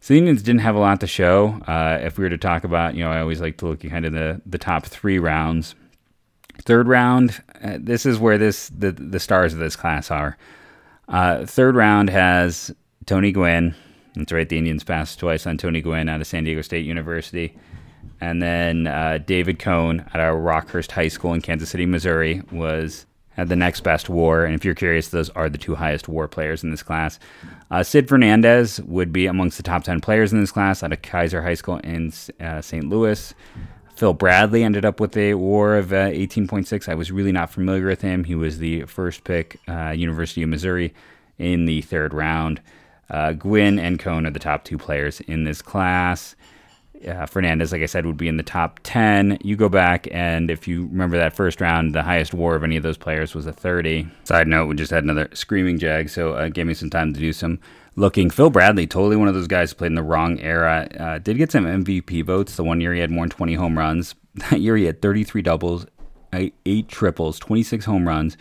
So 0.00 0.14
the 0.14 0.18
Indians 0.18 0.42
didn't 0.42 0.62
have 0.62 0.74
a 0.74 0.80
lot 0.80 1.00
to 1.00 1.06
show. 1.06 1.60
Uh, 1.66 1.98
if 2.00 2.16
we 2.16 2.24
were 2.24 2.30
to 2.30 2.38
talk 2.38 2.64
about, 2.64 2.94
you 2.94 3.04
know, 3.04 3.10
I 3.10 3.20
always 3.20 3.40
like 3.40 3.58
to 3.58 3.66
look 3.66 3.88
kind 3.88 4.06
of 4.06 4.12
the, 4.12 4.40
the 4.46 4.58
top 4.58 4.86
three 4.86 5.18
rounds. 5.18 5.74
Third 6.62 6.88
round, 6.88 7.42
uh, 7.62 7.76
this 7.78 8.06
is 8.06 8.18
where 8.18 8.38
this 8.38 8.70
the, 8.70 8.92
the 8.92 9.20
stars 9.20 9.52
of 9.52 9.58
this 9.58 9.76
class 9.76 10.10
are. 10.10 10.36
Uh, 11.08 11.44
third 11.44 11.76
round 11.76 12.08
has 12.08 12.74
Tony 13.04 13.30
Gwynn. 13.30 13.74
That's 14.14 14.32
right, 14.32 14.48
the 14.48 14.58
Indians 14.58 14.84
passed 14.84 15.18
twice 15.18 15.46
on 15.46 15.58
Tony 15.58 15.80
Gwynn 15.80 16.08
out 16.08 16.20
of 16.20 16.26
San 16.26 16.44
Diego 16.44 16.62
State 16.62 16.86
University. 16.86 17.56
And 18.20 18.42
then 18.42 18.86
uh, 18.86 19.18
David 19.24 19.58
Cone 19.58 20.00
at 20.12 20.20
of 20.20 20.36
Rockhurst 20.36 20.92
High 20.92 21.08
School 21.08 21.34
in 21.34 21.40
Kansas 21.40 21.70
City, 21.70 21.86
Missouri, 21.86 22.42
was 22.50 23.06
had 23.36 23.48
the 23.48 23.56
next 23.56 23.80
best 23.80 24.08
WAR. 24.08 24.44
And 24.44 24.54
if 24.54 24.64
you're 24.64 24.74
curious, 24.74 25.08
those 25.08 25.30
are 25.30 25.48
the 25.48 25.58
two 25.58 25.74
highest 25.74 26.08
WAR 26.08 26.28
players 26.28 26.62
in 26.62 26.70
this 26.70 26.82
class. 26.82 27.18
Uh, 27.70 27.82
Sid 27.82 28.08
Fernandez 28.08 28.80
would 28.82 29.12
be 29.12 29.26
amongst 29.26 29.56
the 29.56 29.62
top 29.62 29.84
10 29.84 30.00
players 30.00 30.32
in 30.32 30.40
this 30.40 30.52
class 30.52 30.82
out 30.82 30.92
of 30.92 31.02
Kaiser 31.02 31.42
High 31.42 31.54
School 31.54 31.78
in 31.78 32.12
uh, 32.40 32.60
St. 32.60 32.88
Louis. 32.88 33.34
Phil 33.94 34.14
Bradley 34.14 34.64
ended 34.64 34.84
up 34.84 34.98
with 34.98 35.16
a 35.16 35.34
WAR 35.34 35.76
of 35.76 35.92
uh, 35.92 36.08
18.6. 36.08 36.88
I 36.88 36.94
was 36.94 37.12
really 37.12 37.32
not 37.32 37.50
familiar 37.50 37.86
with 37.86 38.00
him. 38.00 38.24
He 38.24 38.34
was 38.34 38.58
the 38.58 38.84
first 38.84 39.24
pick, 39.24 39.60
uh, 39.68 39.90
University 39.90 40.42
of 40.42 40.48
Missouri, 40.48 40.94
in 41.38 41.66
the 41.66 41.82
third 41.82 42.14
round. 42.14 42.60
Uh, 43.10 43.32
Gwynn 43.32 43.78
and 43.78 43.98
Cone 43.98 44.26
are 44.26 44.30
the 44.30 44.38
top 44.38 44.64
two 44.64 44.78
players 44.78 45.20
in 45.20 45.44
this 45.44 45.62
class 45.62 46.36
uh, 47.06 47.26
Fernandez, 47.26 47.72
like 47.72 47.82
I 47.82 47.86
said, 47.86 48.06
would 48.06 48.16
be 48.16 48.28
in 48.28 48.36
the 48.36 48.42
top 48.42 48.80
10. 48.82 49.38
You 49.42 49.56
go 49.56 49.68
back, 49.68 50.08
and 50.10 50.50
if 50.50 50.68
you 50.68 50.86
remember 50.86 51.16
that 51.18 51.34
first 51.34 51.60
round, 51.60 51.94
the 51.94 52.02
highest 52.02 52.34
WAR 52.34 52.54
of 52.54 52.64
any 52.64 52.76
of 52.76 52.82
those 52.82 52.98
players 52.98 53.34
was 53.34 53.46
a 53.46 53.52
30. 53.52 54.08
Side 54.24 54.46
note, 54.46 54.66
we 54.66 54.76
just 54.76 54.90
had 54.90 55.04
another 55.04 55.28
screaming 55.32 55.78
jag, 55.78 56.10
so 56.10 56.34
uh, 56.34 56.48
gave 56.48 56.66
me 56.66 56.74
some 56.74 56.90
time 56.90 57.12
to 57.14 57.20
do 57.20 57.32
some 57.32 57.58
looking. 57.96 58.30
Phil 58.30 58.50
Bradley, 58.50 58.86
totally 58.86 59.16
one 59.16 59.28
of 59.28 59.34
those 59.34 59.46
guys 59.46 59.70
who 59.70 59.76
played 59.76 59.88
in 59.88 59.94
the 59.94 60.02
wrong 60.02 60.38
era. 60.40 60.88
Uh, 60.98 61.18
did 61.18 61.38
get 61.38 61.52
some 61.52 61.64
MVP 61.64 62.24
votes. 62.24 62.56
The 62.56 62.64
one 62.64 62.80
year 62.80 62.94
he 62.94 63.00
had 63.00 63.10
more 63.10 63.24
than 63.24 63.30
20 63.30 63.54
home 63.54 63.78
runs. 63.78 64.14
That 64.32 64.60
year 64.60 64.76
he 64.76 64.84
had 64.84 65.02
33 65.02 65.42
doubles, 65.42 65.86
eight 66.32 66.88
triples, 66.88 67.40
26 67.40 67.84
home 67.84 68.06
runs 68.06 68.36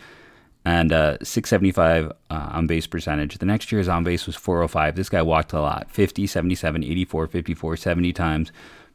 and 0.66 0.92
uh, 0.92 1.18
675 1.24 2.08
uh, 2.08 2.12
on 2.30 2.68
base 2.68 2.88
percentage. 2.88 3.38
The 3.38 3.46
next 3.46 3.72
year 3.72 3.80
his 3.80 3.88
on 3.88 4.04
base 4.04 4.26
was 4.26 4.36
405. 4.36 4.96
This 4.96 5.10
guy 5.10 5.22
walked 5.22 5.54
a 5.54 5.62
lot 5.62 5.90
50, 5.92 6.28
77, 6.28 6.84
84, 6.84 7.28
54, 7.28 7.78
70 7.78 8.14
times. 8.14 8.52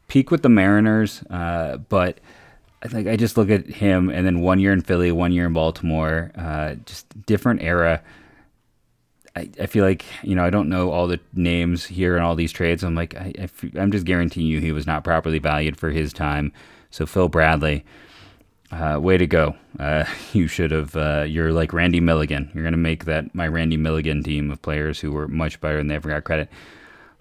Peak 0.07 0.29
with 0.29 0.43
the 0.43 0.49
Mariners, 0.49 1.23
uh, 1.31 1.77
but 1.89 2.19
I 2.83 2.87
think 2.87 3.07
I 3.07 3.15
just 3.15 3.37
look 3.37 3.49
at 3.49 3.65
him 3.65 4.09
and 4.09 4.25
then 4.25 4.41
one 4.41 4.59
year 4.59 4.71
in 4.71 4.81
Philly, 4.81 5.11
one 5.11 5.31
year 5.31 5.47
in 5.47 5.53
Baltimore, 5.53 6.31
uh, 6.35 6.75
just 6.85 7.25
different 7.25 7.63
era. 7.63 8.03
I, 9.35 9.49
I 9.59 9.65
feel 9.65 9.83
like, 9.83 10.05
you 10.21 10.35
know, 10.35 10.45
I 10.45 10.51
don't 10.51 10.69
know 10.69 10.91
all 10.91 11.07
the 11.07 11.19
names 11.33 11.85
here 11.85 12.15
and 12.15 12.23
all 12.23 12.35
these 12.35 12.51
trades. 12.51 12.83
I'm 12.83 12.93
like, 12.93 13.15
I, 13.15 13.33
I, 13.39 13.49
I'm 13.79 13.91
just 13.91 14.05
guaranteeing 14.05 14.47
you 14.47 14.59
he 14.59 14.71
was 14.71 14.85
not 14.85 15.03
properly 15.03 15.39
valued 15.39 15.77
for 15.77 15.89
his 15.89 16.13
time. 16.13 16.53
So 16.91 17.07
Phil 17.07 17.27
Bradley. 17.27 17.83
Uh, 18.71 18.99
way 18.99 19.17
to 19.17 19.27
go! 19.27 19.55
Uh, 19.79 20.05
you 20.33 20.47
should 20.47 20.71
have. 20.71 20.95
Uh, 20.95 21.25
you're 21.27 21.51
like 21.51 21.73
Randy 21.73 21.99
Milligan. 21.99 22.51
You're 22.53 22.63
gonna 22.63 22.77
make 22.77 23.05
that 23.05 23.33
my 23.35 23.47
Randy 23.47 23.77
Milligan 23.77 24.23
team 24.23 24.51
of 24.51 24.61
players 24.61 24.99
who 24.99 25.11
were 25.11 25.27
much 25.27 25.61
better 25.61 25.77
than 25.77 25.87
they 25.87 25.95
ever 25.95 26.09
got 26.09 26.23
credit. 26.23 26.49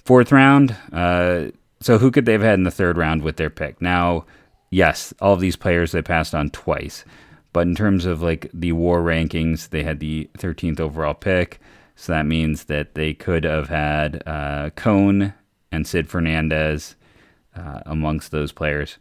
Fourth 0.05 0.33
round. 0.33 0.77
Uh, 0.93 1.47
so 1.81 1.99
who 1.99 2.11
could 2.11 2.25
they 2.25 2.33
have 2.33 2.43
had 2.43 2.55
in 2.55 2.65
the 2.65 2.71
third 2.71 2.97
round 2.97 3.23
with 3.23 3.37
their 3.37 3.51
pick? 3.51 3.81
Now, 3.83 4.25
yes, 4.71 5.13
all 5.21 5.35
of 5.35 5.41
these 5.41 5.57
players 5.57 5.93
they 5.93 6.03
passed 6.03 6.35
on 6.35 6.51
twice, 6.51 7.05
but 7.53 7.67
in 7.67 7.75
terms 7.75 8.07
of 8.07 8.23
like 8.23 8.51
the 8.55 8.73
WAR 8.73 9.01
rankings, 9.01 9.69
they 9.69 9.83
had 9.83 10.01
the 10.01 10.31
13th 10.39 10.81
overall 10.81 11.15
pick. 11.15 11.61
So 11.97 12.13
that 12.13 12.27
means 12.27 12.65
that 12.65 12.95
they 12.95 13.15
could 13.15 13.45
have 13.45 13.69
had 13.69 14.23
uh, 14.27 14.71
Cone 14.71 15.35
and 15.71 15.87
Sid 15.87 16.09
Fernandez 16.09 16.97
uh, 17.55 17.81
amongst 17.87 18.31
those 18.31 18.51
players. 18.51 18.99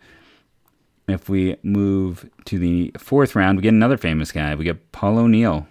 If 1.07 1.27
we 1.27 1.57
move 1.63 2.29
to 2.45 2.57
the 2.57 2.91
fourth 2.97 3.35
round, 3.35 3.57
we 3.57 3.63
get 3.63 3.73
another 3.73 3.97
famous 3.97 4.31
guy. 4.31 4.55
We 4.55 4.63
get 4.63 4.91
Paul 4.91 5.17
O'Neill 5.17 5.67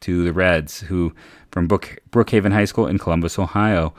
to 0.00 0.24
the 0.24 0.32
Reds, 0.32 0.80
who 0.80 1.12
from 1.52 1.66
Brook, 1.66 1.98
Brookhaven 2.10 2.52
High 2.52 2.64
School 2.64 2.86
in 2.86 2.98
Columbus, 2.98 3.38
Ohio. 3.38 3.94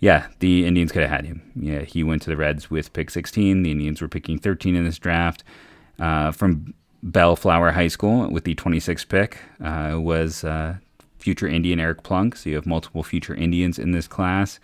Yeah, 0.00 0.26
the 0.38 0.66
Indians 0.66 0.90
could 0.90 1.02
have 1.02 1.10
had 1.10 1.26
him. 1.26 1.42
Yeah, 1.54 1.80
he 1.80 2.02
went 2.02 2.22
to 2.22 2.30
the 2.30 2.36
Reds 2.36 2.70
with 2.70 2.92
pick 2.92 3.10
16. 3.10 3.62
The 3.62 3.70
Indians 3.70 4.00
were 4.00 4.08
picking 4.08 4.38
13 4.38 4.74
in 4.74 4.84
this 4.84 4.98
draft. 4.98 5.44
Uh, 5.98 6.32
from 6.32 6.74
Bellflower 7.02 7.72
High 7.72 7.88
School 7.88 8.28
with 8.30 8.44
the 8.44 8.54
26th 8.54 9.08
pick 9.08 9.38
uh, 9.62 10.00
was 10.00 10.44
uh, 10.44 10.76
future 11.18 11.46
Indian 11.46 11.78
Eric 11.78 12.02
Plunk. 12.02 12.36
So 12.36 12.50
you 12.50 12.56
have 12.56 12.66
multiple 12.66 13.02
future 13.02 13.34
Indians 13.34 13.78
in 13.78 13.92
this 13.92 14.08
class. 14.08 14.58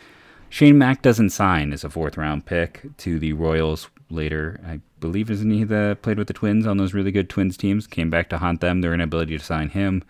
Shane 0.49 0.79
Mack 0.79 1.03
doesn't 1.03 1.31
sign 1.31 1.73
as 1.73 1.85
a 1.85 1.91
fourth 1.91 2.17
round 2.17 2.47
pick 2.47 2.85
to 2.99 3.19
the 3.19 3.35
Royals 3.35 3.91
later. 4.11 4.61
I 4.67 4.81
believe 5.01 5.31
isn't 5.31 5.51
he 5.51 5.65
the 5.65 5.99
played 6.03 6.19
with 6.19 6.27
the 6.27 6.33
Twins 6.33 6.67
on 6.67 6.77
those 6.77 6.95
really 6.95 7.13
good 7.13 7.29
Twins 7.29 7.57
teams? 7.57 7.87
Came 7.87 8.11
back 8.11 8.29
to 8.31 8.39
haunt 8.39 8.61
them. 8.61 8.81
Their 8.81 8.95
inability 8.95 9.39
to 9.39 9.45
sign 9.45 9.71
him. 9.71 10.03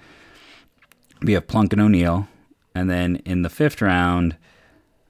We 1.22 1.32
have 1.32 1.46
Plunk 1.48 1.72
and 1.72 1.82
O'Neill, 1.82 2.28
and 2.74 2.88
then 2.88 3.16
in 3.24 3.42
the 3.42 3.50
fifth 3.50 3.82
round, 3.82 4.36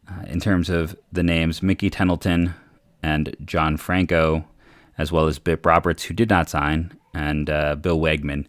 uh, 0.08 0.22
in 0.26 0.40
terms 0.40 0.70
of 0.70 0.96
the 1.12 1.22
names, 1.22 1.62
Mickey 1.62 1.90
Tettleton 1.90 2.54
and 3.02 3.36
John 3.44 3.76
Franco, 3.76 4.46
as 4.96 5.12
well 5.12 5.26
as 5.26 5.38
Bip 5.38 5.66
Roberts, 5.66 6.04
who 6.04 6.14
did 6.14 6.30
not 6.30 6.48
sign, 6.48 6.92
and 7.12 7.50
uh, 7.50 7.74
Bill 7.74 7.98
Wegman. 7.98 8.46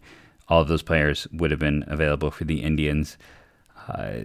All 0.48 0.62
of 0.62 0.68
those 0.68 0.82
players 0.82 1.28
would 1.32 1.52
have 1.52 1.60
been 1.60 1.84
available 1.88 2.32
for 2.32 2.46
the 2.46 2.64
Indians. 2.64 3.18
Uh, 3.88 4.22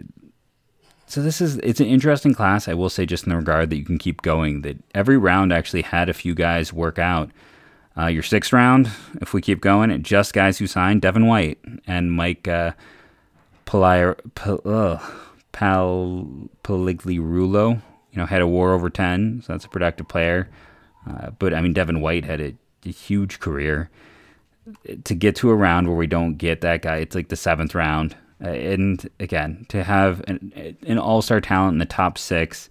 so 1.07 1.23
this 1.23 1.41
is 1.41 1.57
it's 1.59 1.81
an 1.81 1.87
interesting 1.87 2.35
class. 2.35 2.69
I 2.69 2.75
will 2.75 2.91
say 2.91 3.07
just 3.07 3.25
in 3.25 3.31
the 3.31 3.37
regard 3.37 3.71
that 3.71 3.77
you 3.77 3.85
can 3.85 3.99
keep 3.99 4.23
going. 4.23 4.63
That 4.63 4.77
every 4.95 5.19
round 5.19 5.53
actually 5.53 5.83
had 5.83 6.09
a 6.09 6.15
few 6.15 6.35
guys 6.35 6.73
work 6.73 6.99
out. 6.99 7.31
Uh, 7.97 8.07
your 8.07 8.23
sixth 8.23 8.53
round, 8.53 8.91
if 9.21 9.33
we 9.33 9.41
keep 9.41 9.61
going, 9.61 9.91
it 9.91 10.03
just 10.03 10.35
guys 10.35 10.59
who 10.59 10.67
signed 10.67 11.03
Devon 11.03 11.27
White 11.27 11.59
and 11.87 12.13
Mike 12.13 12.49
uh, 12.49 12.73
Pal, 13.67 14.17
Pal 14.35 15.01
Pagliarulo. 15.53 17.83
You 18.13 18.21
know, 18.21 18.27
had 18.27 18.43
a 18.43 18.47
WAR 18.47 18.73
over 18.73 18.91
ten, 18.91 19.43
so 19.45 19.53
that's 19.53 19.65
a 19.65 19.69
productive 19.69 20.09
player. 20.09 20.49
Uh, 21.09 21.31
but 21.39 21.55
I 21.55 21.61
mean, 21.61 21.73
Devon 21.73 22.01
White 22.01 22.25
had 22.25 22.41
a, 22.41 22.55
a 22.85 22.91
huge 22.91 23.41
career. 23.41 23.91
To 25.05 25.15
get 25.15 25.37
to 25.37 25.51
a 25.51 25.55
round 25.55 25.89
where 25.89 25.97
we 25.97 26.07
don't 26.07 26.37
get 26.37 26.63
that 26.63 26.81
guy, 26.81 26.97
it's 26.97 27.15
like 27.15 27.29
the 27.29 27.37
seventh 27.37 27.75
round 27.75 28.15
uh, 28.15 28.17
and 28.49 29.09
again, 29.21 29.67
to 29.69 29.85
have 29.85 30.23
an, 30.29 30.77
an 30.87 30.99
all 30.99 31.23
star 31.23 31.41
talent 31.41 31.75
in 31.75 31.79
the 31.79 31.87
top 31.87 32.19
six. 32.19 32.69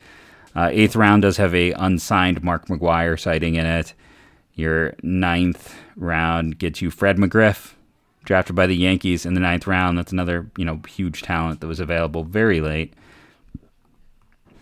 Uh, 0.56 0.70
eighth 0.72 0.96
round 0.96 1.24
does 1.24 1.38
have 1.38 1.56
a 1.56 1.72
unsigned 1.74 2.44
Mark 2.44 2.68
McGwire 2.68 3.20
sighting 3.20 3.56
in 3.56 3.66
it. 3.66 3.94
Your 4.54 4.94
ninth 5.02 5.76
round 5.96 6.60
gets 6.60 6.82
you 6.82 6.92
Fred 6.92 7.18
McGriff, 7.18 7.74
drafted 8.24 8.56
by 8.56 8.68
the 8.68 8.76
Yankees 8.76 9.26
in 9.26 9.34
the 9.34 9.40
ninth 9.40 9.66
round. 9.66 9.98
That's 9.98 10.12
another 10.12 10.50
you 10.58 10.66
know 10.66 10.82
huge 10.88 11.24
talent 11.24 11.60
that 11.62 11.68
was 11.68 11.80
available 11.80 12.24
very 12.24 12.62
late. 12.62 12.94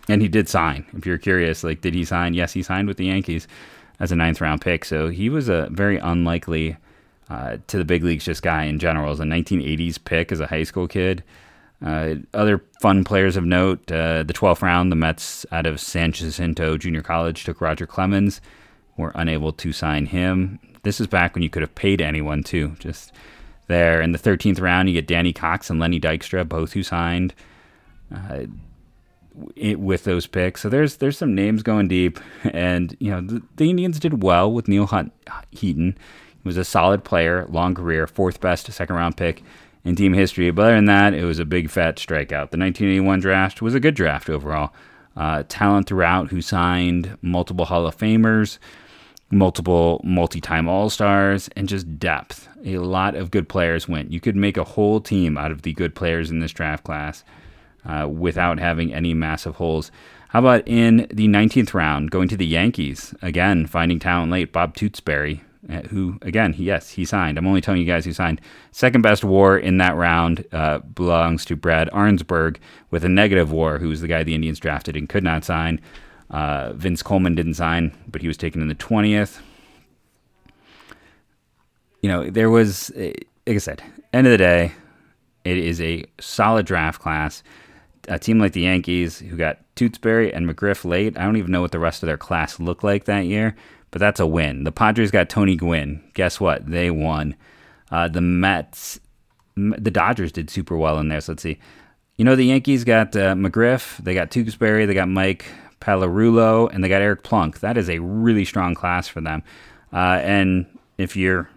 And 0.08 0.22
he 0.22 0.28
did 0.28 0.48
sign. 0.48 0.86
If 0.96 1.06
you're 1.06 1.18
curious, 1.18 1.62
like 1.62 1.82
did 1.82 1.94
he 1.94 2.04
sign? 2.04 2.34
Yes, 2.34 2.52
he 2.52 2.62
signed 2.62 2.88
with 2.88 2.96
the 2.96 3.06
Yankees 3.06 3.46
as 4.00 4.10
a 4.12 4.16
ninth 4.16 4.40
round 4.40 4.62
pick. 4.62 4.84
So 4.84 5.08
he 5.08 5.28
was 5.28 5.48
a 5.48 5.68
very 5.70 5.98
unlikely 5.98 6.76
uh, 7.32 7.56
to 7.66 7.78
the 7.78 7.84
big 7.84 8.04
leagues 8.04 8.26
just 8.26 8.42
guy 8.42 8.64
in 8.64 8.78
general. 8.78 9.10
As 9.10 9.18
a 9.20 9.24
1980s 9.24 10.04
pick 10.04 10.30
as 10.30 10.40
a 10.40 10.46
high 10.46 10.64
school 10.64 10.86
kid. 10.86 11.24
Uh, 11.84 12.16
other 12.34 12.62
fun 12.80 13.04
players 13.04 13.36
of 13.36 13.44
note: 13.44 13.90
uh, 13.90 14.22
the 14.22 14.34
12th 14.34 14.60
round, 14.60 14.92
the 14.92 14.96
Mets 14.96 15.46
out 15.50 15.66
of 15.66 15.80
San 15.80 16.12
Jacinto 16.12 16.76
Junior 16.76 17.02
College 17.02 17.44
took 17.44 17.60
Roger 17.60 17.86
Clemens. 17.86 18.40
Were 18.98 19.12
unable 19.14 19.52
to 19.54 19.72
sign 19.72 20.06
him. 20.06 20.58
This 20.82 21.00
is 21.00 21.06
back 21.06 21.34
when 21.34 21.42
you 21.42 21.48
could 21.48 21.62
have 21.62 21.74
paid 21.74 22.02
anyone 22.02 22.42
too. 22.42 22.76
Just 22.78 23.12
there 23.66 24.02
in 24.02 24.12
the 24.12 24.18
13th 24.18 24.60
round, 24.60 24.90
you 24.90 24.94
get 24.94 25.06
Danny 25.06 25.32
Cox 25.32 25.70
and 25.70 25.80
Lenny 25.80 25.98
Dykstra, 25.98 26.46
both 26.46 26.74
who 26.74 26.82
signed. 26.82 27.32
Uh, 28.14 28.44
it, 29.56 29.80
with 29.80 30.04
those 30.04 30.26
picks. 30.26 30.60
So 30.60 30.68
there's 30.68 30.96
there's 30.96 31.16
some 31.16 31.34
names 31.34 31.62
going 31.62 31.88
deep, 31.88 32.20
and 32.52 32.94
you 33.00 33.10
know 33.10 33.22
the, 33.22 33.42
the 33.56 33.70
Indians 33.70 33.98
did 33.98 34.22
well 34.22 34.52
with 34.52 34.68
Neal 34.68 34.86
Hunt, 34.86 35.12
Heaton. 35.50 35.96
Was 36.44 36.56
a 36.56 36.64
solid 36.64 37.04
player, 37.04 37.46
long 37.48 37.74
career, 37.74 38.06
fourth 38.06 38.40
best 38.40 38.70
second 38.72 38.96
round 38.96 39.16
pick 39.16 39.42
in 39.84 39.96
team 39.96 40.12
history. 40.12 40.50
But 40.50 40.62
other 40.62 40.74
than 40.76 40.86
that, 40.86 41.14
it 41.14 41.24
was 41.24 41.38
a 41.38 41.44
big 41.44 41.70
fat 41.70 41.96
strikeout. 41.96 42.50
The 42.50 42.58
1981 42.58 43.20
draft 43.20 43.62
was 43.62 43.74
a 43.74 43.80
good 43.80 43.94
draft 43.94 44.28
overall. 44.28 44.72
Uh, 45.16 45.42
talent 45.48 45.86
throughout 45.86 46.30
who 46.30 46.40
signed 46.40 47.16
multiple 47.20 47.66
Hall 47.66 47.86
of 47.86 47.96
Famers, 47.96 48.58
multiple 49.30 50.00
multi 50.02 50.40
time 50.40 50.68
All 50.68 50.88
Stars, 50.88 51.48
and 51.54 51.68
just 51.68 51.98
depth. 51.98 52.48
A 52.64 52.78
lot 52.78 53.14
of 53.14 53.30
good 53.30 53.48
players 53.48 53.88
went. 53.88 54.12
You 54.12 54.20
could 54.20 54.36
make 54.36 54.56
a 54.56 54.64
whole 54.64 55.00
team 55.00 55.36
out 55.36 55.50
of 55.50 55.62
the 55.62 55.74
good 55.74 55.94
players 55.94 56.30
in 56.30 56.40
this 56.40 56.52
draft 56.52 56.84
class 56.84 57.24
uh, 57.84 58.08
without 58.08 58.58
having 58.58 58.94
any 58.94 59.12
massive 59.14 59.56
holes. 59.56 59.90
How 60.28 60.38
about 60.38 60.66
in 60.66 61.06
the 61.12 61.28
19th 61.28 61.74
round, 61.74 62.10
going 62.10 62.28
to 62.28 62.36
the 62.38 62.46
Yankees? 62.46 63.14
Again, 63.20 63.66
finding 63.66 63.98
talent 63.98 64.32
late. 64.32 64.50
Bob 64.50 64.74
Tewksbury, 64.74 65.42
uh, 65.42 65.42
who 65.68 66.18
again, 66.22 66.54
yes, 66.58 66.90
he 66.90 67.04
signed. 67.04 67.38
I'm 67.38 67.46
only 67.46 67.60
telling 67.60 67.80
you 67.80 67.86
guys 67.86 68.04
who 68.04 68.12
signed. 68.12 68.40
Second 68.72 69.02
best 69.02 69.24
WAR 69.24 69.56
in 69.56 69.78
that 69.78 69.96
round 69.96 70.44
uh, 70.52 70.78
belongs 70.78 71.44
to 71.46 71.56
Brad 71.56 71.88
Arnsberg 71.90 72.56
with 72.90 73.04
a 73.04 73.08
negative 73.08 73.52
WAR, 73.52 73.78
who 73.78 73.88
was 73.88 74.00
the 74.00 74.08
guy 74.08 74.22
the 74.22 74.34
Indians 74.34 74.58
drafted 74.58 74.96
and 74.96 75.08
could 75.08 75.22
not 75.22 75.44
sign. 75.44 75.80
Uh, 76.30 76.72
Vince 76.72 77.02
Coleman 77.02 77.34
didn't 77.34 77.54
sign, 77.54 77.96
but 78.08 78.22
he 78.22 78.28
was 78.28 78.36
taken 78.36 78.60
in 78.60 78.68
the 78.68 78.74
20th. 78.74 79.40
You 82.00 82.08
know, 82.08 82.28
there 82.28 82.50
was, 82.50 82.90
uh, 82.90 83.12
like 83.46 83.56
I 83.56 83.58
said, 83.58 83.82
end 84.12 84.26
of 84.26 84.32
the 84.32 84.38
day, 84.38 84.72
it 85.44 85.58
is 85.58 85.80
a 85.80 86.04
solid 86.20 86.66
draft 86.66 87.00
class. 87.00 87.42
A 88.08 88.18
team 88.18 88.40
like 88.40 88.52
the 88.52 88.62
Yankees, 88.62 89.20
who 89.20 89.36
got 89.36 89.58
Tewksbury 89.76 90.32
and 90.34 90.48
McGriff 90.48 90.84
late, 90.84 91.16
I 91.16 91.22
don't 91.22 91.36
even 91.36 91.52
know 91.52 91.60
what 91.60 91.70
the 91.70 91.78
rest 91.78 92.02
of 92.02 92.08
their 92.08 92.16
class 92.16 92.58
looked 92.58 92.82
like 92.82 93.04
that 93.04 93.26
year 93.26 93.54
but 93.92 94.00
that's 94.00 94.18
a 94.18 94.26
win. 94.26 94.64
The 94.64 94.72
Padres 94.72 95.12
got 95.12 95.28
Tony 95.28 95.54
Gwynn. 95.54 96.02
Guess 96.14 96.40
what? 96.40 96.66
They 96.66 96.90
won. 96.90 97.36
Uh, 97.90 98.08
the 98.08 98.22
Mets, 98.22 98.98
the 99.54 99.90
Dodgers 99.90 100.32
did 100.32 100.50
super 100.50 100.76
well 100.76 100.98
in 100.98 101.08
there. 101.08 101.20
So 101.20 101.32
let's 101.32 101.42
see. 101.42 101.58
You 102.16 102.24
know, 102.24 102.34
the 102.34 102.46
Yankees 102.46 102.84
got 102.84 103.14
uh, 103.14 103.34
McGriff, 103.34 103.98
they 103.98 104.14
got 104.14 104.30
Tewksbury, 104.30 104.86
they 104.86 104.94
got 104.94 105.08
Mike 105.08 105.44
Pagliarulo, 105.80 106.72
and 106.72 106.82
they 106.82 106.88
got 106.88 107.02
Eric 107.02 107.22
Plunk. 107.22 107.60
That 107.60 107.76
is 107.76 107.88
a 107.88 107.98
really 107.98 108.44
strong 108.44 108.74
class 108.74 109.08
for 109.08 109.20
them. 109.20 109.42
Uh, 109.92 110.20
and 110.22 110.66
if 110.96 111.14
you're, 111.14 111.50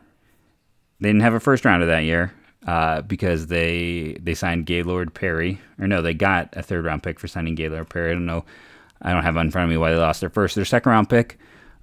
they 0.99 1.09
didn't 1.09 1.21
have 1.21 1.33
a 1.33 1.39
first 1.39 1.63
rounder 1.63 1.85
that 1.85 2.03
year 2.03 2.33
uh, 2.67 3.01
because 3.01 3.47
they 3.47 4.17
they 4.21 4.33
signed 4.33 4.65
Gaylord 4.65 5.13
Perry, 5.13 5.61
or 5.79 5.87
no, 5.87 6.01
they 6.01 6.13
got 6.13 6.49
a 6.53 6.63
third 6.63 6.83
round 6.83 7.03
pick 7.03 7.19
for 7.19 7.27
signing 7.27 7.55
Gaylord 7.55 7.89
Perry. 7.89 8.11
I 8.11 8.13
don't 8.13 8.25
know, 8.25 8.43
I 9.01 9.13
don't 9.13 9.23
have 9.23 9.37
in 9.37 9.51
front 9.51 9.65
of 9.65 9.69
me 9.69 9.77
why 9.77 9.91
they 9.91 9.97
lost 9.97 10.19
their 10.21 10.29
first. 10.29 10.55
Their 10.55 10.65
second 10.65 10.91
round 10.91 11.09
pick 11.09 11.37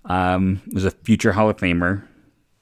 um, 0.05 0.61
was 0.73 0.85
a 0.85 0.91
future 0.91 1.33
Hall 1.33 1.49
of 1.51 1.57
Famer 1.57 2.07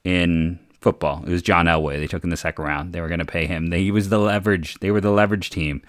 in 0.03 0.59
football. 0.79 1.23
It 1.25 1.29
was 1.29 1.41
John 1.41 1.67
Elway. 1.67 1.99
They 1.99 2.07
took 2.07 2.23
in 2.23 2.29
the 2.29 2.37
second 2.37 2.65
round. 2.65 2.93
They 2.93 3.01
were 3.01 3.07
going 3.07 3.19
to 3.19 3.25
pay 3.25 3.45
him. 3.45 3.67
They, 3.67 3.83
he 3.83 3.91
was 3.91 4.09
the 4.09 4.19
leverage. 4.19 4.79
They 4.79 4.91
were 4.91 5.01
the 5.01 5.11
leverage 5.11 5.49
team 5.49 5.81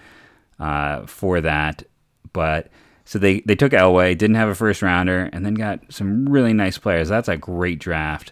uh, 0.59 1.05
for 1.05 1.41
that. 1.41 1.83
But 2.31 2.69
so 3.05 3.19
they 3.19 3.41
they 3.41 3.55
took 3.55 3.73
Elway, 3.73 4.17
didn't 4.17 4.35
have 4.35 4.49
a 4.49 4.55
first 4.55 4.81
rounder, 4.81 5.29
and 5.33 5.45
then 5.45 5.55
got 5.55 5.79
some 5.89 6.27
really 6.29 6.53
nice 6.53 6.77
players. 6.77 7.09
That's 7.09 7.27
a 7.27 7.37
great 7.37 7.79
draft. 7.79 8.31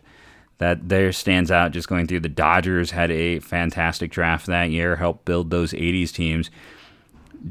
That 0.60 0.90
there 0.90 1.12
stands 1.12 1.52
out. 1.52 1.72
Just 1.72 1.88
going 1.88 2.08
through 2.08 2.22
the 2.22 2.30
Dodgers 2.30 2.92
had 2.92 3.12
a 3.12 3.40
fantastic 3.40 4.12
draft 4.12 4.46
that 4.46 4.70
year. 4.70 4.96
Helped 4.96 5.26
build 5.26 5.50
those 5.50 5.74
'80s 5.74 6.12
teams. 6.12 6.50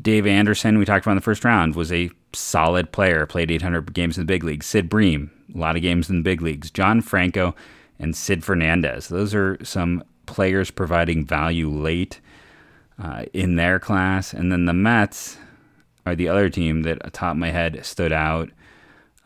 Dave 0.00 0.24
Anderson, 0.26 0.78
we 0.78 0.84
talked 0.84 1.04
about 1.04 1.12
in 1.12 1.16
the 1.16 1.22
first 1.22 1.44
round, 1.44 1.74
was 1.74 1.92
a 1.92 2.10
solid 2.32 2.92
player. 2.92 3.26
Played 3.26 3.50
800 3.50 3.92
games 3.92 4.16
in 4.16 4.22
the 4.22 4.32
big 4.32 4.44
leagues. 4.44 4.66
Sid 4.66 4.88
Bream, 4.88 5.32
a 5.54 5.58
lot 5.58 5.76
of 5.76 5.82
games 5.82 6.10
in 6.10 6.16
the 6.16 6.22
big 6.22 6.42
leagues. 6.42 6.70
John 6.70 7.00
Franco 7.00 7.54
and 7.98 8.16
Sid 8.16 8.44
Fernandez. 8.44 9.08
Those 9.08 9.34
are 9.34 9.58
some 9.64 10.04
players 10.26 10.70
providing 10.70 11.24
value 11.24 11.68
late 11.68 12.20
uh, 13.02 13.24
in 13.32 13.56
their 13.56 13.78
class. 13.78 14.32
And 14.32 14.50
then 14.52 14.64
the 14.64 14.72
Mets 14.72 15.38
are 16.06 16.14
the 16.14 16.28
other 16.28 16.48
team 16.48 16.82
that, 16.82 16.98
atop 17.02 17.36
my 17.36 17.50
head, 17.50 17.84
stood 17.84 18.12
out. 18.12 18.50